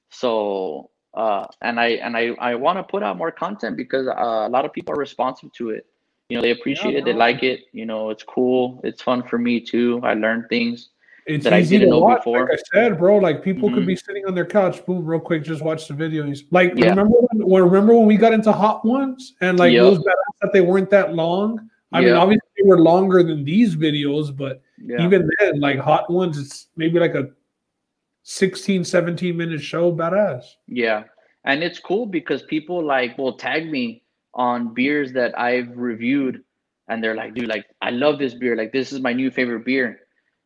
so 0.09 0.91
uh, 1.13 1.47
and 1.61 1.79
I 1.79 1.87
and 1.99 2.15
I 2.15 2.29
I 2.39 2.55
want 2.55 2.77
to 2.77 2.83
put 2.83 3.03
out 3.03 3.17
more 3.17 3.31
content 3.31 3.75
because 3.75 4.07
uh, 4.07 4.47
a 4.47 4.49
lot 4.49 4.63
of 4.63 4.71
people 4.71 4.93
are 4.93 4.99
responsive 4.99 5.51
to 5.53 5.71
it. 5.71 5.85
You 6.29 6.37
know, 6.37 6.41
they 6.41 6.51
appreciate 6.51 6.95
it, 6.95 7.05
they 7.05 7.13
like 7.13 7.43
it. 7.43 7.65
You 7.71 7.85
know, 7.85 8.09
it's 8.09 8.23
cool. 8.23 8.81
It's 8.83 9.01
fun 9.01 9.21
for 9.23 9.37
me 9.37 9.59
too. 9.59 9.99
I 10.03 10.15
learned 10.15 10.45
things. 10.49 10.89
It's 11.27 11.43
that 11.43 11.53
I 11.53 11.61
didn't 11.61 11.81
to 11.81 11.87
know 11.87 11.99
watch. 11.99 12.19
before. 12.19 12.41
Like 12.49 12.59
I 12.59 12.61
said, 12.73 12.97
bro, 12.97 13.17
like 13.17 13.43
people 13.43 13.69
could 13.69 13.83
Mhm. 13.83 13.87
be 13.87 13.95
sitting 13.95 14.25
on 14.25 14.33
their 14.35 14.45
couch, 14.45 14.83
boom, 14.85 15.05
real 15.05 15.19
quick, 15.19 15.43
just 15.43 15.61
watch 15.63 15.87
the 15.87 15.93
video. 15.93 16.23
He's- 16.23 16.43
Like 16.51 16.73
Yeah. 16.75 16.89
remember 16.89 17.17
when, 17.31 17.63
remember 17.63 17.95
when 17.95 18.05
we 18.07 18.17
got 18.17 18.33
into 18.33 18.51
hot 18.51 18.83
ones 18.85 19.35
and 19.41 19.59
like 19.59 19.73
Yep. 19.73 19.83
those 19.83 19.97
badass 19.99 20.39
that 20.41 20.53
they 20.53 20.61
weren't 20.61 20.89
that 20.91 21.13
long. 21.15 21.69
I 21.91 22.01
mean, 22.01 22.13
obviously 22.13 22.47
they 22.57 22.67
were 22.67 22.79
longer 22.79 23.23
than 23.23 23.43
these 23.43 23.75
videos, 23.75 24.35
but 24.35 24.61
Yeah. 24.83 25.05
even 25.05 25.29
then, 25.39 25.59
like 25.59 25.77
hot 25.79 26.09
ones, 26.11 26.37
it's 26.39 26.67
maybe 26.75 26.99
like 26.99 27.15
a 27.15 27.29
16, 28.23 28.83
17 28.83 29.37
minute 29.37 29.61
show, 29.61 29.91
badass. 29.91 30.43
Yeah. 30.67 31.03
And 31.45 31.63
it's 31.63 31.79
cool 31.79 32.07
because 32.07 32.41
people 32.43 32.83
like 32.83 33.17
will 33.17 33.33
tag 33.33 33.69
me 33.71 34.01
on 34.35 34.73
beers 34.73 35.11
that 35.13 35.37
I've 35.39 35.75
reviewed 35.77 36.43
and 36.87 37.03
they're 37.03 37.15
like, 37.15 37.33
dude, 37.33 37.47
like 37.47 37.65
I 37.81 37.89
love 37.89 38.19
this 38.19 38.33
beer. 38.33 38.55
Like 38.55 38.71
this 38.71 38.91
is 38.91 38.99
my 38.99 39.13
new 39.13 39.31
favorite 39.31 39.65
beer. 39.65 40.01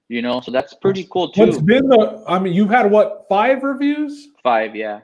You 0.08 0.22
know, 0.24 0.42
so 0.42 0.52
that's 0.52 0.74
pretty 0.74 1.08
cool 1.12 1.32
What's 1.36 1.58
too. 1.58 1.64
been 1.64 1.88
the? 1.88 2.24
I 2.28 2.40
mean, 2.40 2.54
you've 2.54 2.70
had 2.72 2.90
what 2.90 3.26
five 3.30 3.62
reviews? 3.64 4.30
Five, 4.42 4.76
yeah. 4.76 5.02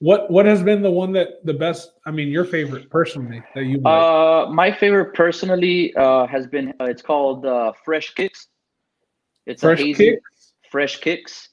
What 0.00 0.30
what 0.30 0.44
has 0.44 0.62
been 0.62 0.82
the 0.82 0.90
one 0.90 1.12
that 1.12 1.44
the 1.46 1.54
best? 1.54 1.92
I 2.06 2.10
mean, 2.10 2.28
your 2.28 2.44
favorite 2.44 2.90
personally 2.90 3.42
that 3.54 3.64
you? 3.64 3.82
Uh 3.86 4.50
my 4.50 4.70
favorite 4.72 5.14
personally 5.14 5.94
uh 5.96 6.26
has 6.26 6.46
been 6.46 6.74
uh, 6.80 6.84
it's 6.84 7.00
called 7.02 7.46
uh 7.46 7.72
Fresh 7.84 8.14
Kicks. 8.14 8.48
It's 9.46 9.62
Fresh 9.62 9.80
a 9.80 9.84
hazy 9.84 10.10
kick, 10.10 10.18
Fresh 10.70 10.98
Kicks. 11.00 11.50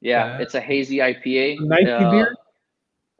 Yeah, 0.00 0.26
Yeah. 0.26 0.38
it's 0.42 0.54
a 0.54 0.60
hazy 0.60 0.98
IPA. 0.98 1.60
Nike 1.60 1.90
Uh, 1.90 2.10
beer. 2.10 2.34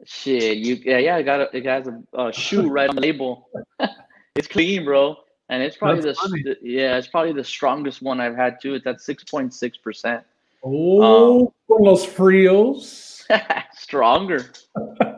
Shit, 0.05 0.57
you 0.59 0.75
yeah, 0.85 0.99
yeah, 0.99 1.15
I 1.15 1.23
got 1.23 1.41
a, 1.41 1.57
it 1.57 1.65
has 1.65 1.87
a, 1.87 2.01
a 2.17 2.31
shoe 2.31 2.69
right 2.69 2.89
on 2.89 2.95
the 2.95 3.01
label. 3.01 3.49
it's 4.35 4.47
clean, 4.47 4.85
bro, 4.85 5.15
and 5.49 5.63
it's 5.63 5.75
probably 5.75 6.01
That's 6.03 6.21
the, 6.21 6.29
funny. 6.29 6.55
yeah, 6.61 6.97
it's 6.97 7.07
probably 7.07 7.33
the 7.33 7.43
strongest 7.43 8.01
one 8.01 8.19
I've 8.21 8.35
had 8.35 8.61
too. 8.61 8.75
It's 8.75 8.85
at 8.85 9.01
six 9.01 9.23
point 9.23 9.53
six 9.53 9.77
percent, 9.77 10.23
Oh, 10.63 11.47
um, 11.47 11.47
los 11.67 12.05
frios. 12.05 13.25
stronger. 13.73 14.51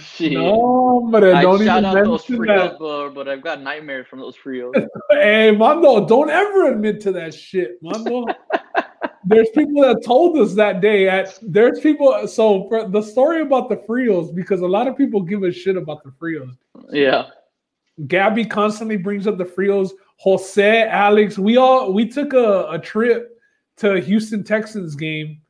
Shit. 0.00 0.32
No, 0.32 1.08
but 1.10 1.24
I 1.24 1.42
don't 1.42 1.64
shout 1.64 1.78
even 1.78 1.84
out 1.84 1.94
those 2.04 2.28
mention 2.28 2.36
Frios, 2.46 2.70
that. 2.70 2.78
but, 2.78 3.10
but 3.10 3.28
I've 3.28 3.42
got 3.42 3.62
nightmares 3.62 4.06
from 4.08 4.20
those 4.20 4.36
Frios. 4.36 4.72
Hey, 5.10 5.50
Mondo, 5.52 6.06
don't 6.06 6.30
ever 6.30 6.72
admit 6.72 7.00
to 7.02 7.12
that 7.12 7.34
shit, 7.34 7.78
Mondo. 7.82 8.26
there's 9.24 9.48
people 9.50 9.82
that 9.82 10.02
told 10.04 10.36
us 10.38 10.54
that 10.54 10.80
day 10.80 11.08
at 11.08 11.38
there's 11.42 11.80
people 11.80 12.26
so 12.26 12.66
for 12.68 12.88
the 12.88 13.02
story 13.02 13.42
about 13.42 13.68
the 13.68 13.76
frios 13.76 14.34
because 14.34 14.60
a 14.62 14.66
lot 14.66 14.88
of 14.88 14.96
people 14.96 15.20
give 15.20 15.42
a 15.42 15.52
shit 15.52 15.76
about 15.76 16.02
the 16.02 16.10
frios 16.10 16.56
yeah, 16.90 17.26
gabby 18.06 18.44
constantly 18.44 18.96
brings 18.96 19.26
up 19.26 19.36
the 19.36 19.44
frios 19.44 19.90
jose 20.16 20.88
alex 20.88 21.38
we 21.38 21.56
all 21.56 21.92
we 21.92 22.08
took 22.08 22.32
a, 22.32 22.66
a 22.70 22.78
trip 22.78 23.38
to 23.76 24.00
houston 24.00 24.42
texans 24.42 24.94
game 24.94 25.40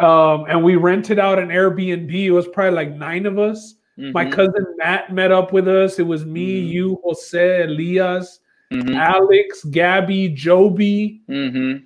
um 0.00 0.44
and 0.48 0.62
we 0.62 0.76
rented 0.76 1.18
out 1.18 1.38
an 1.38 1.48
airbnb 1.48 2.12
it 2.12 2.30
was 2.30 2.48
probably 2.48 2.72
like 2.72 2.94
nine 2.96 3.26
of 3.26 3.38
us 3.38 3.74
my 3.96 4.24
Mhm, 4.24 4.32
cousin 4.32 4.64
matt 4.78 5.12
met 5.12 5.30
up 5.30 5.52
with 5.52 5.68
us 5.68 5.98
it 5.98 6.06
was 6.06 6.24
me 6.24 6.62
Mhm. 6.62 6.68
you 6.68 7.00
jose 7.04 7.62
elias 7.64 8.40
mhm, 8.72 8.94
alex 8.96 9.62
gabby 9.64 10.28
joby 10.28 11.20
mhm. 11.28 11.84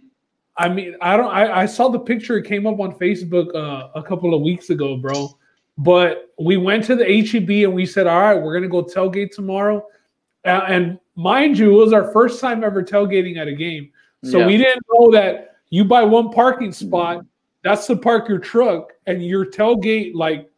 I 0.57 0.69
mean, 0.69 0.95
I 1.01 1.17
don't. 1.17 1.35
I, 1.35 1.63
I 1.63 1.67
saw 1.67 1.89
the 1.89 1.99
picture. 1.99 2.37
It 2.37 2.45
came 2.45 2.65
up 2.65 2.79
on 2.79 2.93
Facebook 2.95 3.53
uh, 3.57 3.89
a 3.97 4.01
couple 4.05 4.33
of 4.35 4.41
weeks 4.41 4.71
ago, 4.71 4.97
bro. 4.97 5.29
But 5.79 6.33
we 6.39 6.57
went 6.59 6.85
to 6.85 6.95
the 6.95 7.05
HEB 7.05 7.65
and 7.65 7.75
we 7.75 7.85
said, 7.85 8.07
"All 8.07 8.21
right, 8.21 8.41
we're 8.41 8.55
gonna 8.55 8.69
go 8.69 8.85
tailgate 8.85 9.33
tomorrow." 9.33 9.85
Uh, 10.45 10.61
and 10.69 11.01
mind 11.17 11.59
you, 11.59 11.73
it 11.73 11.85
was 11.85 11.93
our 11.93 12.13
first 12.13 12.41
time 12.41 12.63
ever 12.63 12.85
tailgating 12.85 13.37
at 13.37 13.49
a 13.49 13.53
game, 13.53 13.91
so 14.23 14.39
Yeah. 14.39 14.47
we 14.47 14.57
didn't 14.57 14.85
know 14.93 15.11
that 15.11 15.57
you 15.71 15.85
buy 15.85 16.05
one 16.05 16.31
parking 16.31 16.71
spot. 16.71 17.25
That's 17.65 17.87
to 17.87 17.97
park 17.97 18.29
your 18.29 18.39
truck, 18.39 18.93
and 19.07 19.25
your 19.25 19.47
tailgate 19.47 20.15
like 20.15 20.51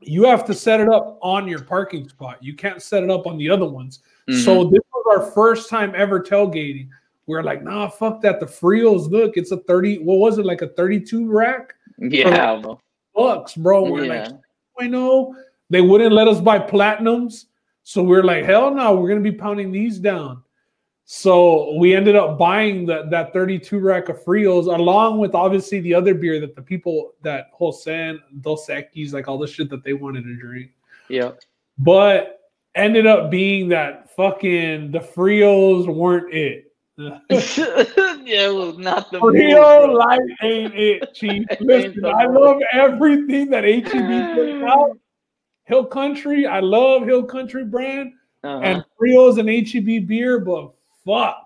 you 0.00 0.24
have 0.24 0.44
to 0.44 0.54
set 0.54 0.80
it 0.80 0.88
up 0.88 1.18
on 1.22 1.48
your 1.48 1.62
parking 1.62 2.08
spot. 2.08 2.38
You 2.40 2.54
can't 2.54 2.80
set 2.80 3.02
it 3.02 3.10
up 3.10 3.26
on 3.26 3.36
the 3.36 3.50
other 3.50 3.66
ones. 3.66 4.00
Mhm. 4.28 4.44
So 4.44 4.64
this 4.64 4.80
was 4.94 5.04
our 5.10 5.30
first 5.32 5.68
time 5.68 5.92
ever 5.96 6.20
tailgating. 6.20 6.88
We 7.26 7.36
are 7.36 7.42
like, 7.42 7.62
nah, 7.62 7.88
fuck 7.88 8.20
that. 8.22 8.38
The 8.40 8.46
Frios, 8.46 9.10
look, 9.10 9.36
it's 9.36 9.50
a 9.50 9.56
30, 9.58 9.98
what 9.98 10.18
was 10.18 10.38
it, 10.38 10.46
like 10.46 10.62
a 10.62 10.68
32 10.68 11.28
rack? 11.28 11.74
yeah, 11.98 12.60
bro. 12.62 12.80
Bucks, 13.14 13.54
bro. 13.54 13.90
We're 13.90 14.04
yeah. 14.04 14.28
like, 14.28 14.32
I 14.78 14.86
know. 14.86 15.34
They 15.68 15.80
wouldn't 15.80 16.12
let 16.12 16.28
us 16.28 16.40
buy 16.40 16.58
platinums. 16.58 17.46
So 17.82 18.02
we're 18.02 18.22
like, 18.22 18.44
hell 18.44 18.72
no, 18.72 18.94
we're 18.94 19.08
gonna 19.08 19.20
be 19.20 19.32
pounding 19.32 19.72
these 19.72 19.98
down. 19.98 20.42
So 21.10 21.74
we 21.78 21.96
ended 21.96 22.16
up 22.16 22.36
buying 22.36 22.84
that 22.84 23.08
that 23.08 23.32
32 23.32 23.78
rack 23.78 24.10
of 24.10 24.22
Frios 24.22 24.66
along 24.66 25.18
with 25.18 25.34
obviously 25.34 25.80
the 25.80 25.94
other 25.94 26.12
beer 26.12 26.38
that 26.38 26.54
the 26.54 26.60
people 26.60 27.14
that 27.22 27.46
Hosen, 27.54 28.20
Dos 28.42 28.66
Equis, 28.68 29.14
like 29.14 29.26
all 29.26 29.38
the 29.38 29.46
shit 29.46 29.70
that 29.70 29.82
they 29.82 29.94
wanted 29.94 30.24
to 30.24 30.36
drink 30.36 30.70
yeah. 31.08 31.30
but 31.78 32.40
ended 32.74 33.06
up 33.06 33.30
being 33.30 33.70
that 33.70 34.14
fucking 34.16 34.90
the 34.90 34.98
Frios 34.98 35.86
weren't 35.88 36.30
it. 36.34 36.74
yeah, 36.98 38.48
was 38.50 38.76
not 38.76 39.10
the 39.10 39.18
Frio 39.18 39.86
move, 39.86 39.96
life 39.96 40.20
ain't 40.42 40.74
it, 40.74 41.14
Chief. 41.14 41.46
Listen, 41.60 42.04
I 42.04 42.26
love 42.26 42.58
everything 42.74 43.48
that 43.48 43.64
HEB 43.64 44.34
puts 44.36 44.62
out. 44.70 44.98
Hill 45.64 45.86
Country, 45.86 46.46
I 46.46 46.60
love 46.60 47.06
Hill 47.06 47.22
Country 47.22 47.64
brand 47.64 48.12
Uh-huh. 48.44 48.60
and 48.62 48.84
Frios 49.00 49.38
and 49.38 49.48
HEB 49.48 50.06
beer, 50.06 50.38
but 50.40 50.74
fuck. 51.08 51.44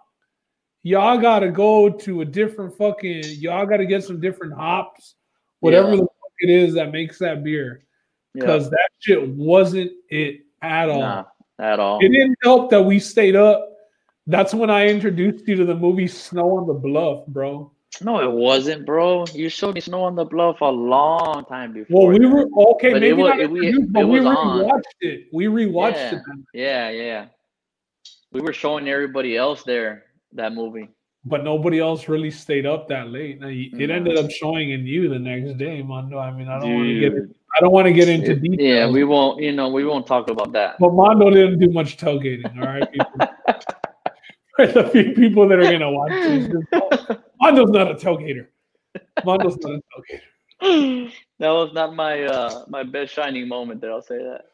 Y'all 0.83 1.19
gotta 1.19 1.49
go 1.51 1.89
to 1.89 2.23
a 2.23 2.25
different 2.25 2.77
fucking, 2.77 3.23
y'all 3.39 3.67
gotta 3.67 3.87
get 3.87 4.03
some 4.03 4.21
different 4.21 4.53
hops, 4.55 5.15
whatever 5.61 5.91
Yeah. 5.91 5.97
the 5.97 6.03
fuck 6.03 6.33
it 6.41 6.51
is 6.51 6.75
that 6.75 6.91
makes 6.91 7.19
that 7.19 7.45
beer. 7.45 7.85
yeah. 8.35 8.41
Because 8.41 8.69
that 8.71 8.89
shit 8.99 9.29
wasn't 9.29 9.93
it 10.09 10.41
at 10.63 10.89
all. 10.89 11.01
Nah, 11.01 11.25
at 11.61 11.79
all. 11.79 11.99
It 12.05 12.09
didn't 12.09 12.37
help 12.43 12.71
that 12.71 12.83
we 12.83 12.99
stayed 12.99 13.37
up. 13.37 13.69
That's 14.27 14.55
when 14.55 14.71
I 14.71 14.89
introduced 14.89 15.47
you 15.47 15.55
to 15.57 15.65
the 15.65 15.75
movie 15.75 16.07
Snow 16.09 16.57
on 16.57 16.67
the 16.67 16.75
Bluff, 16.75 17.27
bro. 17.27 17.71
No, 18.01 18.21
it 18.21 18.31
wasn't, 18.33 18.87
bro. 18.87 19.25
You 19.35 19.49
showed 19.51 19.75
me 19.75 19.81
Snow 19.83 20.03
on 20.05 20.15
the 20.15 20.25
Bluff 20.25 20.63
a 20.63 20.65
long 20.65 21.45
time 21.45 21.73
before. 21.75 22.09
Well, 22.09 22.19
we 22.19 22.27
were 22.27 22.49
okay, 22.73 22.93
But 22.93 23.03
it 23.03 23.11
maybe 23.11 23.23
was- 23.23 23.31
not 23.31 23.41
it- 23.41 23.51
we- 23.51 23.83
but 23.83 24.01
it 24.01 24.09
we 24.09 24.19
was 24.21 24.27
on. 24.27 24.61
rewatched 24.65 25.01
it. 25.03 25.27
We 25.33 25.45
rewatched 25.47 25.93
Yeah. 25.95 26.15
it. 26.15 26.23
Yeah, 26.55 26.91
yeah. 26.91 27.25
We 28.33 28.41
were 28.41 28.53
showing 28.53 28.89
everybody 28.89 29.37
else 29.37 29.63
there 29.63 30.05
that 30.33 30.53
movie. 30.55 30.89
but 31.25 31.45
nobody 31.45 31.79
else 31.79 32.09
really 32.09 32.31
stayed 32.33 32.67
up 32.67 32.89
that 32.89 33.09
late. 33.11 33.41
Now, 33.41 33.47
It 33.49 33.73
No. 33.89 33.95
ended 33.95 34.19
up 34.19 34.29
showing 34.31 34.71
in 34.71 34.85
you 34.85 35.09
the 35.09 35.19
next 35.21 35.57
day, 35.57 35.81
Mondo. 35.83 36.19
I 36.19 36.33
mean, 36.33 36.49
I 36.49 36.59
don't 36.59 36.75
want 36.75 36.89
to 36.89 36.99
get 36.99 37.15
Dude. 37.15 37.35
I 37.57 37.61
don't 37.61 37.71
want 37.73 37.87
to 37.87 37.93
get 37.93 38.09
into 38.09 38.33
Yeah, 38.35 38.41
details. 38.41 38.59
Yeah, 38.61 38.91
we 38.91 39.05
won't. 39.05 39.41
You 39.41 39.53
know, 39.53 39.69
we 39.69 39.85
won't 39.85 40.05
talk 40.07 40.29
about 40.31 40.51
that. 40.53 40.77
but 40.81 40.93
Mondo 40.95 41.31
didn't 41.31 41.61
do 41.61 41.69
much 41.71 41.97
tailgating. 41.97 42.57
All 42.59 42.65
right, 42.65 42.91
people. 42.91 43.21
For 44.57 44.67
the 44.79 44.89
few 44.91 45.13
people 45.13 45.47
that 45.49 45.59
are 45.61 45.71
gonna 45.71 45.93
watch 45.93 46.11
this, 46.11 46.49
Mondo's 47.41 47.71
not 47.71 47.91
a 47.91 47.95
tailgater. 47.95 48.47
Mondo's 49.25 49.59
not 49.59 49.75
a 49.75 49.83
tailgater. 49.93 51.13
that 51.39 51.51
was 51.51 51.73
not 51.73 51.95
my 51.95 52.23
uh 52.25 52.65
my 52.69 52.83
best 52.83 53.13
shining 53.15 53.47
moment. 53.47 53.81
There, 53.81 53.93
I'll 53.93 54.03
say 54.03 54.19
that. 54.19 54.47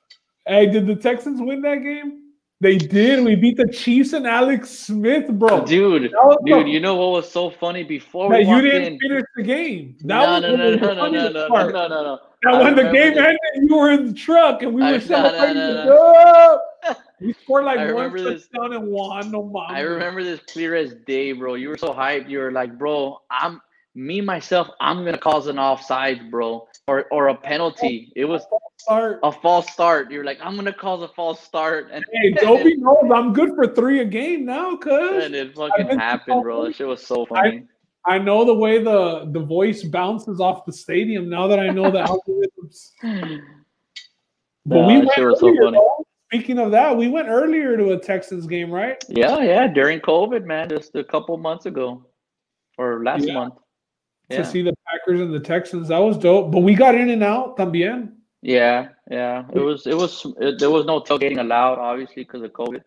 Hey, 0.47 0.67
did 0.67 0.87
the 0.87 0.97
Texans 0.97 1.41
win 1.41 1.63
that 1.63 1.83
game? 1.83 2.28
They 2.61 2.77
did. 2.77 3.25
We 3.25 3.37
beat 3.37 3.57
the 3.57 3.69
Chiefs 3.69 4.13
and 4.15 4.27
Alex 4.27 4.69
Smith, 4.71 5.29
bro. 5.29 5.65
Dude, 5.65 6.03
dude, 6.03 6.13
the- 6.45 6.69
you 6.69 6.81
know 6.81 6.97
what 6.97 7.13
was 7.13 7.31
so 7.31 7.51
funny 7.51 7.85
before 7.85 8.31
that 8.31 8.41
we 8.41 8.47
you 8.47 8.61
didn't 8.63 8.95
in? 8.95 8.99
finish 8.99 9.23
the 9.37 9.43
game. 9.45 9.95
That 10.01 10.07
No, 10.07 10.33
was 10.33 10.43
no, 10.43 10.57
no, 10.57 10.57
no, 10.57 10.77
no, 10.77 10.95
no, 10.95 11.11
no, 11.11 11.49
no, 11.49 11.49
no, 11.49 11.89
no, 11.89 11.89
no. 11.89 12.19
That 12.43 12.63
when 12.63 12.75
the 12.75 12.85
game 12.93 13.17
ended, 13.17 13.37
you 13.55 13.77
were 13.77 13.91
in 13.93 14.07
the 14.09 14.13
truck 14.13 14.63
and 14.63 14.75
we 14.75 14.83
I- 14.83 14.93
were 14.93 14.99
no, 15.09 15.23
no, 15.23 15.31
celebrating. 15.31 15.55
no, 15.55 15.85
no. 15.85 16.95
We 17.21 17.33
scored 17.45 17.65
like 17.65 17.79
I 17.81 17.93
one 17.93 18.13
this. 18.13 18.49
touchdown 18.49 18.73
and 18.75 18.89
one. 18.89 19.31
No 19.31 19.43
mama. 19.45 19.73
I 19.75 19.81
remember 19.81 20.23
this 20.25 20.41
clear 20.53 20.75
as 20.75 20.95
day, 21.07 21.33
bro. 21.33 21.55
You 21.55 21.69
were 21.69 21.77
so 21.77 21.93
hyped. 21.93 22.29
You 22.29 22.39
were 22.39 22.53
like, 22.53 22.77
bro, 22.79 23.21
I'm 23.31 23.61
me 23.99 24.21
myself. 24.21 24.69
I'm 24.81 25.05
gonna 25.05 25.19
cause 25.19 25.49
an 25.49 25.59
offside, 25.59 26.31
bro, 26.31 26.67
or 26.87 27.07
or 27.11 27.29
a 27.29 27.35
penalty. 27.35 28.13
It 28.17 28.25
was 28.25 28.47
Start. 28.79 29.19
a 29.25 29.33
false 29.33 29.69
start. 29.73 30.11
You're 30.11 30.25
like, 30.25 30.39
I'm 30.41 30.55
gonna 30.55 30.73
cause 30.73 31.03
a 31.03 31.09
false 31.09 31.41
start, 31.43 31.89
and 31.93 32.05
Hey, 32.13 32.33
Dobie 32.35 32.77
knows 32.77 33.11
I'm 33.13 33.33
good 33.33 33.51
for 33.57 33.67
three 33.75 34.01
a 34.01 34.05
game 34.05 34.47
now, 34.47 34.77
cuz. 34.77 35.25
and 35.25 35.35
it 35.35 35.55
fucking 35.57 35.89
happened, 35.99 36.43
bro. 36.43 36.65
That 36.65 36.77
shit 36.77 36.87
was 36.87 37.05
so 37.05 37.27
funny. 37.27 37.65
I 38.07 38.19
know 38.19 38.45
the 38.45 38.55
way 38.55 38.83
the, 38.83 39.29
the 39.33 39.41
voice 39.41 39.83
bounces 39.83 40.41
off 40.41 40.65
the 40.65 40.73
stadium 40.73 41.29
now 41.29 41.47
that 41.49 41.59
I 41.59 41.69
know 41.69 41.91
the 41.91 41.99
algorithms. 42.05 42.93
But 44.65 44.79
Nah, 44.83 44.87
we 44.87 44.99
went 44.99 45.11
so 45.15 45.23
earlier, 45.25 45.63
funny. 45.65 45.79
Speaking 46.33 46.59
of 46.59 46.71
that, 46.71 46.97
we 46.97 47.09
went 47.09 47.29
earlier 47.29 47.77
to 47.77 47.93
a 47.93 47.99
Texans 47.99 48.47
game, 48.47 48.71
right? 48.71 49.03
Yeah, 49.09 49.41
yeah. 49.41 49.67
During 49.67 50.01
COVID, 50.01 50.45
man, 50.45 50.69
just 50.71 50.95
a 50.95 51.05
couple 51.05 51.37
months 51.37 51.67
ago, 51.67 52.07
or 52.79 53.03
last 53.05 53.27
Yeah. 53.27 53.35
month. 53.35 53.55
To 54.31 54.45
see 54.45 54.63
the 54.63 54.75
Packers 54.87 55.21
and 55.21 55.33
the 55.33 55.41
Texans. 55.41 55.89
That 55.89 55.99
was 55.99 56.19
dope. 56.19 56.53
But 56.53 56.61
we 56.61 56.75
got 56.75 56.95
in 56.95 57.09
and 57.09 57.23
out 57.23 57.57
también. 57.57 58.13
Yeah, 58.43 58.89
yeah. 59.11 59.45
It 59.53 59.59
was 59.59 59.87
it 59.87 59.97
was 59.97 60.27
it, 60.39 60.59
there 60.59 60.71
was 60.71 60.85
no 60.85 61.01
tailgating 61.01 61.41
allowed, 61.41 61.79
obviously, 61.79 62.25
because 62.25 62.43
of 62.43 62.53
COVID, 62.53 62.83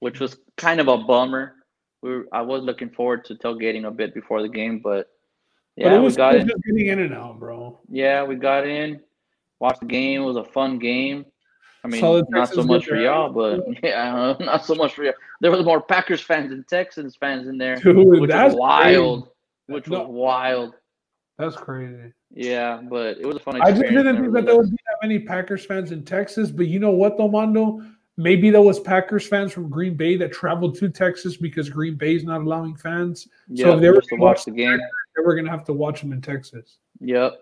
which 0.00 0.20
was 0.20 0.36
kind 0.56 0.80
of 0.80 0.88
a 0.88 0.98
bummer. 0.98 1.54
We 2.02 2.10
were, 2.10 2.26
I 2.32 2.42
was 2.42 2.62
looking 2.62 2.90
forward 2.90 3.24
to 3.26 3.34
tailgating 3.34 3.86
a 3.86 3.90
bit 3.90 4.12
before 4.12 4.42
the 4.42 4.48
game, 4.48 4.80
but 4.80 5.08
but 5.76 5.86
yeah, 5.86 5.96
it 5.96 6.00
was 6.00 6.14
we 6.14 6.18
got 6.18 6.36
in. 6.36 6.46
just 6.46 6.62
getting 6.64 6.86
in 6.86 6.98
and 7.00 7.14
out, 7.14 7.40
bro. 7.40 7.80
Yeah, 7.88 8.22
we 8.22 8.36
got 8.36 8.66
in, 8.66 9.00
watched 9.58 9.80
the 9.80 9.86
game. 9.86 10.22
It 10.22 10.24
was 10.24 10.36
a 10.36 10.44
fun 10.44 10.78
game. 10.78 11.24
I 11.82 11.88
mean, 11.88 12.00
the 12.00 12.24
not 12.30 12.48
so 12.48 12.62
much 12.62 12.86
for 12.86 12.96
y'all, 12.96 13.30
but 13.30 13.60
yeah, 13.82 14.36
not 14.40 14.64
so 14.64 14.74
much 14.74 14.94
for 14.94 15.04
y'all. 15.04 15.14
There 15.40 15.50
was 15.50 15.64
more 15.64 15.82
Packers 15.82 16.20
fans 16.20 16.52
and 16.52 16.66
Texans 16.68 17.16
fans 17.16 17.48
in 17.48 17.58
there, 17.58 17.76
Dude, 17.76 17.96
which 18.20 18.30
was 18.30 18.54
wild. 18.54 19.22
crazy. 19.22 19.33
Which 19.66 19.88
No. 19.88 20.00
was 20.00 20.08
wild. 20.08 20.74
That's 21.38 21.56
crazy. 21.56 22.12
Yeah, 22.30 22.80
but 22.82 23.18
it 23.18 23.26
was 23.26 23.36
a 23.36 23.40
fun 23.40 23.60
I 23.60 23.70
just 23.70 23.82
didn't 23.82 24.20
think 24.20 24.32
that 24.34 24.46
there 24.46 24.56
would 24.56 24.70
be 24.70 24.76
that 24.76 25.06
many 25.06 25.18
Packers 25.18 25.64
fans 25.64 25.92
in 25.92 26.04
Texas. 26.04 26.50
But 26.50 26.66
you 26.66 26.78
know 26.78 26.90
what, 26.90 27.16
though, 27.16 27.28
Mondo? 27.28 27.82
Maybe 28.16 28.50
there 28.50 28.62
was 28.62 28.78
Packers 28.78 29.26
fans 29.26 29.52
from 29.52 29.68
Green 29.68 29.96
Bay 29.96 30.16
that 30.16 30.32
traveled 30.32 30.76
to 30.78 30.88
Texas 30.88 31.36
because 31.36 31.68
Green 31.68 31.96
Bay 31.96 32.14
is 32.14 32.22
not 32.22 32.42
allowing 32.42 32.76
fans. 32.76 33.26
Yeah, 33.48 33.74
if 33.74 33.80
they 33.80 33.90
were 33.90 34.00
to 34.00 34.08
to 34.08 34.16
watch 34.16 34.44
the 34.44 34.52
game. 34.52 34.78
They 35.16 35.22
were 35.24 35.34
gonna 35.34 35.50
have 35.50 35.64
to 35.64 35.72
watch 35.72 36.00
them 36.00 36.12
in 36.12 36.20
Texas. 36.20 36.78
Yep. 37.00 37.40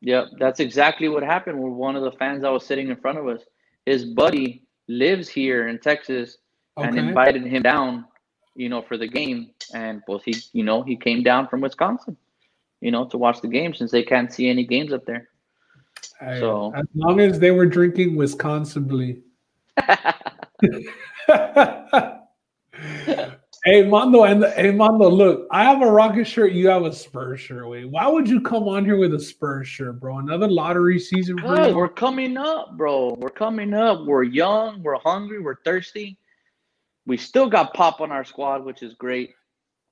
Yep. 0.00 0.28
That's 0.38 0.60
exactly 0.60 1.08
what 1.08 1.22
happened 1.22 1.62
with 1.62 1.72
one 1.72 1.96
of 1.96 2.02
the 2.02 2.12
fans 2.12 2.42
that 2.42 2.50
was 2.50 2.64
sitting 2.64 2.88
in 2.88 2.96
front 2.96 3.18
of 3.18 3.28
us. 3.28 3.42
His 3.84 4.04
buddy 4.04 4.64
lives 4.88 5.28
here 5.28 5.68
in 5.68 5.78
Texas 5.78 6.38
and 6.78 6.98
invited 6.98 7.44
him 7.44 7.62
down, 7.62 8.06
you 8.60 8.68
know, 8.68 8.82
for 8.82 8.98
the 8.98 9.06
game. 9.08 9.50
And 9.72 10.02
well 10.06 10.20
he 10.22 10.34
you 10.52 10.62
know, 10.62 10.82
he 10.82 10.94
came 10.96 11.22
down 11.22 11.48
from 11.48 11.62
Wisconsin, 11.62 12.16
you 12.80 12.90
know, 12.90 13.06
to 13.06 13.16
watch 13.16 13.40
the 13.40 13.48
game 13.48 13.72
since 13.74 13.90
they 13.90 14.02
can't 14.02 14.30
see 14.32 14.50
any 14.50 14.66
games 14.66 14.92
up 14.92 15.06
there. 15.06 15.28
Hey, 16.20 16.38
So- 16.40 16.72
as 16.76 16.84
long 16.94 17.20
as 17.20 17.38
they 17.40 17.50
were 17.50 17.66
drinking 17.66 18.16
Wisconsinbly. 18.16 19.22
hey 23.64 23.88
Mondo 23.88 24.24
and 24.24 24.44
hey 24.44 24.72
Mondo, 24.72 25.08
look, 25.08 25.46
I 25.50 25.64
have 25.64 25.80
a 25.80 25.90
Rocket 25.90 26.26
shirt. 26.26 26.52
You 26.52 26.68
have 26.68 26.82
a 26.82 26.92
Spurs 26.92 27.40
shirt. 27.40 27.66
Wait, 27.66 27.86
why 27.86 28.08
would 28.08 28.28
you 28.28 28.42
come 28.42 28.64
on 28.68 28.84
here 28.84 28.98
with 28.98 29.14
a 29.14 29.20
Spurs 29.20 29.68
shirt, 29.68 30.00
bro? 30.00 30.18
Another 30.18 30.48
lottery 30.48 30.98
season 30.98 31.36
Good, 31.36 31.74
we're 31.74 31.88
coming 31.88 32.36
up, 32.36 32.76
bro. 32.76 33.14
We're 33.14 33.30
coming 33.30 33.72
up. 33.72 34.04
We're 34.04 34.24
young, 34.24 34.82
we're 34.82 34.98
hungry, 34.98 35.40
we're 35.40 35.62
thirsty. 35.64 36.18
We 37.06 37.16
still 37.16 37.48
got 37.48 37.74
pop 37.74 38.00
on 38.00 38.12
our 38.12 38.24
squad, 38.24 38.64
which 38.64 38.82
is 38.82 38.94
great. 38.94 39.30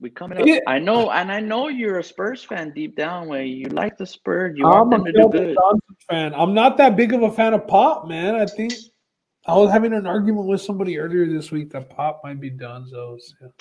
We 0.01 0.11
coming 0.11 0.39
up. 0.39 0.47
Yeah. 0.47 0.61
I 0.67 0.79
know, 0.79 1.11
and 1.11 1.33
I 1.33 1.41
know 1.41 1.69
you're 1.69 1.99
a 1.99 2.05
Spurs 2.05 2.45
fan 2.45 2.73
deep 2.73 2.95
down 2.95 3.27
where 3.27 3.43
you 3.43 3.67
like 3.71 3.99
the 3.99 4.07
Spurs. 4.07 4.55
You 4.57 4.67
I'm 4.67 4.91
them 4.91 5.03
a 5.03 5.07
to 5.07 5.13
do 5.13 5.29
good. 5.29 5.57
Johnson 5.61 5.97
fan. 6.09 6.35
I'm 6.35 6.55
not 6.55 6.77
that 6.77 6.97
big 6.97 7.13
of 7.13 7.23
a 7.23 7.33
fan 7.33 7.53
of 7.55 7.67
Pop, 7.67 8.07
man. 8.07 8.37
I 8.37 8.47
think 8.47 8.75
I 9.47 9.57
was 9.57 9.73
having 9.73 9.93
an 9.93 10.07
argument 10.07 10.47
with 10.47 10.61
somebody 10.61 10.99
earlier 10.99 11.27
this 11.27 11.51
week 11.51 11.71
that 11.71 11.91
Pop 11.91 12.21
might 12.23 12.41
be 12.41 12.51
done. 12.51 12.87
So 12.87 13.19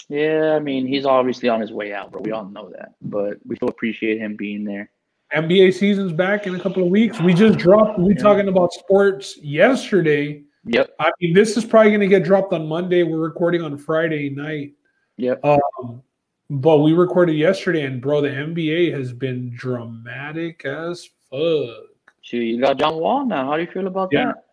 Yeah, 0.09 0.53
I 0.55 0.59
mean, 0.59 0.85
he's 0.85 1.05
obviously 1.07 1.49
on 1.49 1.59
his 1.59 1.71
way 1.71 1.91
out, 1.93 2.11
bro. 2.11 2.21
We 2.21 2.31
all 2.31 2.45
know 2.45 2.69
that, 2.69 2.89
but 3.01 3.37
we 3.47 3.55
still 3.55 3.69
appreciate 3.69 4.19
him 4.19 4.35
being 4.35 4.63
there. 4.63 4.91
NBA 5.35 5.73
season's 5.73 6.13
back 6.13 6.45
in 6.45 6.55
a 6.55 6.59
couple 6.59 6.83
of 6.83 6.89
weeks. 6.89 7.19
We 7.19 7.33
just 7.33 7.57
dropped. 7.57 7.99
We 7.99 8.13
Yeah. 8.13 8.21
talking 8.21 8.47
about 8.47 8.73
sports 8.73 9.37
yesterday. 9.41 10.43
Yep, 10.67 10.95
I 10.99 11.11
mean, 11.21 11.33
this 11.33 11.55
is 11.57 11.65
probably 11.65 11.91
going 11.91 12.01
to 12.01 12.07
get 12.07 12.23
dropped 12.23 12.53
on 12.53 12.67
Monday. 12.67 13.03
We're 13.03 13.19
recording 13.19 13.61
on 13.61 13.77
Friday 13.77 14.29
night. 14.29 14.73
yep. 15.17 15.39
Um, 15.43 16.01
but 16.49 16.77
we 16.79 16.93
recorded 16.93 17.33
yesterday, 17.35 17.83
and 17.83 18.01
bro, 18.01 18.21
the 18.21 18.29
NBA 18.29 18.93
has 18.93 19.11
been 19.13 19.51
dramatic 19.55 20.63
as 20.65 21.09
fuck. 21.29 21.85
Shoot, 22.21 22.41
you 22.43 22.59
got 22.61 22.77
John 22.77 22.97
Wall 22.99 23.25
now. 23.25 23.45
How 23.49 23.55
do 23.57 23.63
you 23.63 23.71
feel 23.71 23.87
about 23.87 24.09
Yeah. 24.11 24.25
that? 24.27 24.43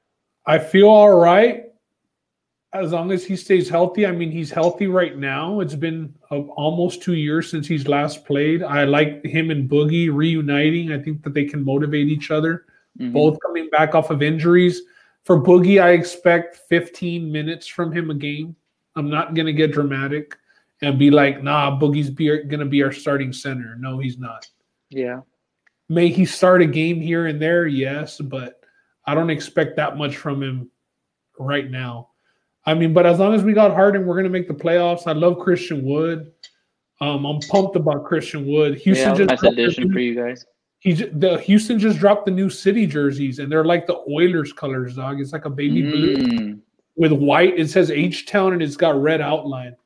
I 0.47 0.59
feel 0.59 0.89
all 0.89 1.19
right 1.19 1.65
as 2.73 2.93
long 2.93 3.12
as 3.12 3.25
he 3.25 3.37
stays 3.37 3.69
healthy. 3.69 4.07
I 4.07 4.11
mean, 4.12 4.31
he's 4.31 4.51
healthy 4.51 4.89
right 4.89 5.17
now. 5.17 5.61
It's 5.61 5.75
been 5.77 6.15
uh, 6.31 6.41
almost 6.57 7.03
two 7.03 7.15
years 7.15 7.49
since 7.51 7.67
he's 7.69 7.87
last 7.89 8.25
played. 8.25 8.62
I 8.62 8.85
like 8.85 9.25
him 9.25 9.51
and 9.51 9.71
Boogie 9.71 10.12
reuniting. 10.12 10.93
I 10.93 10.99
think 10.99 11.23
that 11.23 11.35
they 11.35 11.45
can 11.45 11.65
motivate 11.65 12.09
each 12.09 12.31
other. 12.33 12.67
Mhm. 13.01 13.12
Both 13.12 13.39
coming 13.47 13.71
back 13.71 13.95
off 13.95 14.11
of 14.11 14.23
injuries. 14.23 14.83
For 15.25 15.41
Boogie, 15.41 15.83
I 15.83 15.91
expect 15.91 16.57
15 16.68 17.31
minutes 17.31 17.66
from 17.66 17.93
him 17.93 18.11
a 18.11 18.14
game. 18.14 18.55
I'm 18.97 19.09
not 19.09 19.35
going 19.35 19.47
to 19.47 19.53
get 19.53 19.72
dramatic 19.72 20.37
and 20.83 20.99
be 20.99 21.11
like, 21.11 21.43
nah, 21.43 21.79
Boogie's 21.79 22.11
going 22.11 22.59
to 22.59 22.66
be 22.66 22.83
our 22.83 22.93
starting 22.93 23.33
center. 23.33 23.77
No, 23.79 23.99
he's 23.99 24.18
not. 24.18 24.47
Yeah. 24.91 25.20
May 25.89 26.09
he 26.09 26.25
start 26.25 26.62
a 26.62 26.66
game 26.66 27.01
here 27.01 27.27
and 27.27 27.41
there? 27.41 27.66
Yes, 27.66 28.20
but 28.20 28.61
I 29.07 29.14
don't 29.14 29.31
expect 29.31 29.77
that 29.77 29.97
much 29.97 30.16
from 30.16 30.43
him 30.43 30.70
right 31.39 31.70
now. 31.70 32.11
I 32.66 32.75
mean, 32.75 32.95
but 32.95 33.07
as 33.07 33.18
long 33.18 33.35
as 33.35 33.43
we 33.43 33.53
got 33.53 33.75
Harden, 33.75 34.07
we're 34.07 34.16
gonna 34.16 34.31
make 34.31 34.49
the 34.49 34.55
playoffs. 34.55 35.07
I 35.07 35.12
love 35.12 35.39
Christian 35.39 35.85
Wood. 35.85 36.33
Um, 37.01 37.27
I'm 37.27 37.41
pumped 37.41 37.77
about 37.77 38.07
Christian 38.07 38.47
Wood. 38.47 38.79
Houston 38.79 39.11
yeah, 39.11 39.27
just 39.27 39.43
nice 39.43 39.53
addition 39.53 39.93
for 39.93 39.99
you 39.99 40.14
guys. 40.14 40.47
He 40.85 40.93
the 40.93 41.39
Houston 41.39 41.78
just 41.78 41.99
dropped 41.99 42.26
the 42.26 42.30
new 42.30 42.51
city 42.51 42.87
jerseys, 42.87 43.39
and 43.39 43.51
they're 43.51 43.64
like 43.64 43.87
the 43.87 44.03
Oilers 44.09 44.53
colors, 44.53 44.97
dog. 44.97 45.18
It's 45.18 45.32
like 45.32 45.47
a 45.47 45.51
baby 45.51 45.80
blue 45.82 46.16
Mm, 46.16 46.61
with 46.97 47.11
white. 47.12 47.59
It 47.59 47.70
says 47.70 47.91
H 47.91 48.26
Town 48.26 48.53
and 48.53 48.62
it's 48.62 48.76
got 48.76 49.01
red 49.01 49.22
outline. 49.22 49.76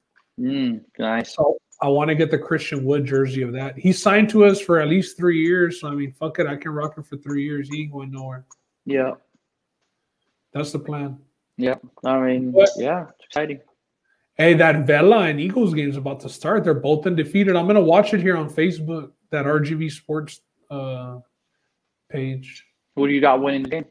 mm, 0.40 0.80
nice. 0.98 1.34
So 1.36 1.56
I 1.80 1.86
want 1.88 2.08
to 2.08 2.16
get 2.16 2.32
the 2.32 2.38
Christian 2.38 2.84
Wood 2.84 3.04
jersey 3.04 3.42
of 3.42 3.52
that. 3.52 3.78
He 3.78 3.92
signed 3.92 4.28
to 4.30 4.44
us 4.44 4.60
for 4.60 4.80
at 4.80 4.88
least 4.88 5.16
three 5.16 5.40
years. 5.40 5.80
So 5.80 5.86
I 5.88 5.92
mean, 5.94 6.10
fuck 6.12 6.40
it, 6.40 6.48
I 6.48 6.56
can 6.56 6.72
rock 6.72 6.98
it 6.98 7.06
for 7.06 7.16
three 7.16 7.44
years. 7.44 7.68
He 7.68 7.82
ain't 7.82 7.92
going 7.92 8.10
nowhere. 8.10 8.44
Yeah. 8.84 9.12
That's 10.52 10.72
the 10.72 10.80
plan. 10.80 11.18
Yeah. 11.56 11.76
I 12.04 12.18
mean, 12.18 12.50
But- 12.50 12.70
yeah, 12.76 13.06
it's 13.14 13.24
exciting. 13.26 13.60
Hey, 14.34 14.54
that 14.54 14.84
Vela 14.86 15.22
and 15.28 15.40
Eagles 15.40 15.74
game 15.74 15.90
is 15.90 15.96
about 15.96 16.18
to 16.20 16.28
start. 16.28 16.64
They're 16.64 16.74
both 16.74 17.06
undefeated. 17.06 17.54
I'm 17.54 17.66
gonna 17.68 17.80
watch 17.80 18.14
it 18.14 18.20
here 18.20 18.36
on 18.36 18.48
Facebook, 18.50 19.12
that 19.30 19.46
RGV 19.46 19.90
Sports 19.90 20.40
uh, 20.70 21.18
page. 22.10 22.64
Who 22.96 23.06
do 23.06 23.12
you 23.14 23.20
got 23.20 23.40
winning 23.42 23.62
the 23.62 23.68
game? 23.68 23.84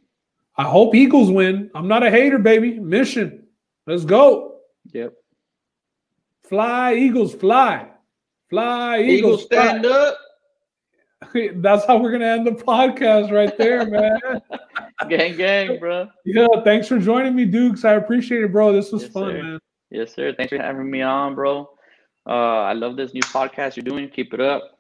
I 0.58 0.64
hope 0.64 0.96
Eagles 0.96 1.30
win. 1.32 1.70
I'm 1.76 1.88
not 1.88 2.04
a 2.04 2.10
hater, 2.10 2.40
baby. 2.40 2.80
Mission. 2.80 3.46
Let's 3.86 4.06
go. 4.06 4.60
Yep. 4.94 5.14
Fly, 6.48 6.94
Eagles, 6.96 7.34
fly. 7.36 7.88
Fly, 8.50 9.02
Eagles, 9.02 9.44
stand 9.44 9.86
up. 9.86 10.18
That's 11.56 11.86
how 11.86 11.98
we're 11.98 12.12
gonna 12.12 12.26
end 12.26 12.48
the 12.48 12.52
podcast 12.52 13.32
right 13.32 13.56
there, 13.58 13.86
man. 13.90 14.20
Gang, 15.10 15.38
gang, 15.38 15.78
bro. 15.80 16.08
yeah, 16.26 16.48
thanks 16.64 16.88
for 16.88 16.98
joining 16.98 17.36
me, 17.36 17.46
Dukes. 17.46 17.86
I 17.86 17.94
appreciate 17.94 18.44
it, 18.44 18.52
bro. 18.52 18.74
This 18.74 18.92
was 18.92 19.04
Yes, 19.04 19.12
fun, 19.12 19.32
sir. 19.32 19.44
man. 19.44 19.60
Yes, 19.92 20.16
sir. 20.16 20.34
Thanks 20.34 20.50
for 20.50 20.58
having 20.58 20.90
me 20.90 21.02
on, 21.04 21.36
bro. 21.36 21.70
Uh, 22.28 22.32
I 22.64 22.74
love 22.74 22.98
this 22.98 23.14
new 23.14 23.22
podcast 23.22 23.76
you're 23.76 23.84
doing. 23.84 24.10
Keep 24.10 24.34
it 24.34 24.42
up. 24.42 24.77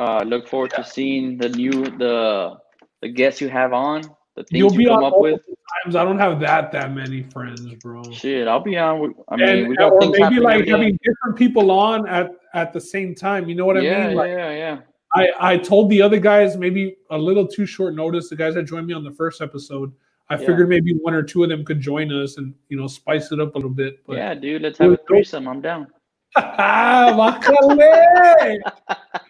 Uh, 0.00 0.04
I 0.04 0.22
look 0.22 0.48
forward 0.48 0.70
to 0.76 0.84
seeing 0.84 1.36
the 1.36 1.48
new 1.50 1.84
the 1.98 2.56
the 3.02 3.08
guests 3.08 3.40
you 3.40 3.48
have 3.48 3.72
on. 3.72 4.02
The 4.36 4.44
things 4.44 4.58
You'll 4.58 4.80
you 4.80 4.88
come 4.88 5.04
on 5.04 5.12
up 5.12 5.20
with. 5.20 5.40
times. 5.84 5.96
I 5.96 6.04
don't 6.04 6.18
have 6.18 6.40
that 6.40 6.72
that 6.72 6.94
many 6.94 7.24
friends, 7.24 7.60
bro. 7.82 8.02
Shit, 8.12 8.48
I'll 8.48 8.60
be 8.60 8.78
on. 8.78 9.00
with- 9.00 9.12
I 9.28 9.36
mean, 9.36 9.48
and 9.48 9.68
we 9.68 9.76
got 9.76 9.92
or 9.92 10.00
things 10.00 10.12
maybe 10.12 10.22
happening 10.22 10.42
like 10.42 10.54
every 10.54 10.64
day. 10.64 10.70
having 10.72 10.98
different 11.04 11.36
people 11.36 11.70
on 11.70 12.08
at 12.08 12.30
at 12.54 12.72
the 12.72 12.80
same 12.80 13.14
time. 13.14 13.48
You 13.48 13.54
know 13.54 13.66
what 13.66 13.76
I 13.76 13.80
yeah, 13.80 14.06
mean? 14.08 14.16
Like 14.16 14.28
yeah, 14.30 14.50
yeah. 14.50 14.78
I 15.14 15.28
I 15.52 15.58
told 15.58 15.90
the 15.90 16.00
other 16.00 16.18
guys 16.18 16.56
maybe 16.56 16.96
a 17.10 17.18
little 17.18 17.46
too 17.46 17.66
short 17.66 17.94
notice. 17.94 18.30
The 18.30 18.36
guys 18.36 18.54
that 18.54 18.62
joined 18.62 18.86
me 18.86 18.94
on 18.94 19.04
the 19.04 19.10
first 19.12 19.42
episode, 19.42 19.92
I 20.30 20.36
Yeah. 20.36 20.46
figured 20.46 20.70
maybe 20.70 20.94
one 20.94 21.12
or 21.12 21.22
two 21.22 21.42
of 21.42 21.50
them 21.50 21.66
could 21.66 21.80
join 21.80 22.10
us 22.10 22.38
and 22.38 22.54
you 22.70 22.78
know 22.78 22.86
spice 22.86 23.30
it 23.32 23.40
up 23.40 23.54
a 23.54 23.58
little 23.58 23.68
bit. 23.68 23.98
But 24.06 24.16
yeah, 24.16 24.32
dude. 24.34 24.62
Let's 24.62 24.78
have 24.78 24.92
a 24.92 24.96
threesome. 25.06 25.46
I'm 25.46 25.60
down. 25.60 25.88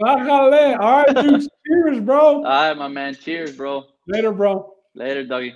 Bájale! 0.00 0.78
All 0.78 1.04
right, 1.04 1.14
dude. 1.14 1.48
Cheers, 1.66 2.00
bro. 2.00 2.18
All 2.18 2.42
right, 2.42 2.76
my 2.76 2.88
man. 2.88 3.14
Cheers, 3.14 3.56
bro. 3.56 3.84
Later, 4.08 4.32
bro. 4.32 4.74
Later, 4.94 5.24
doggy. 5.24 5.54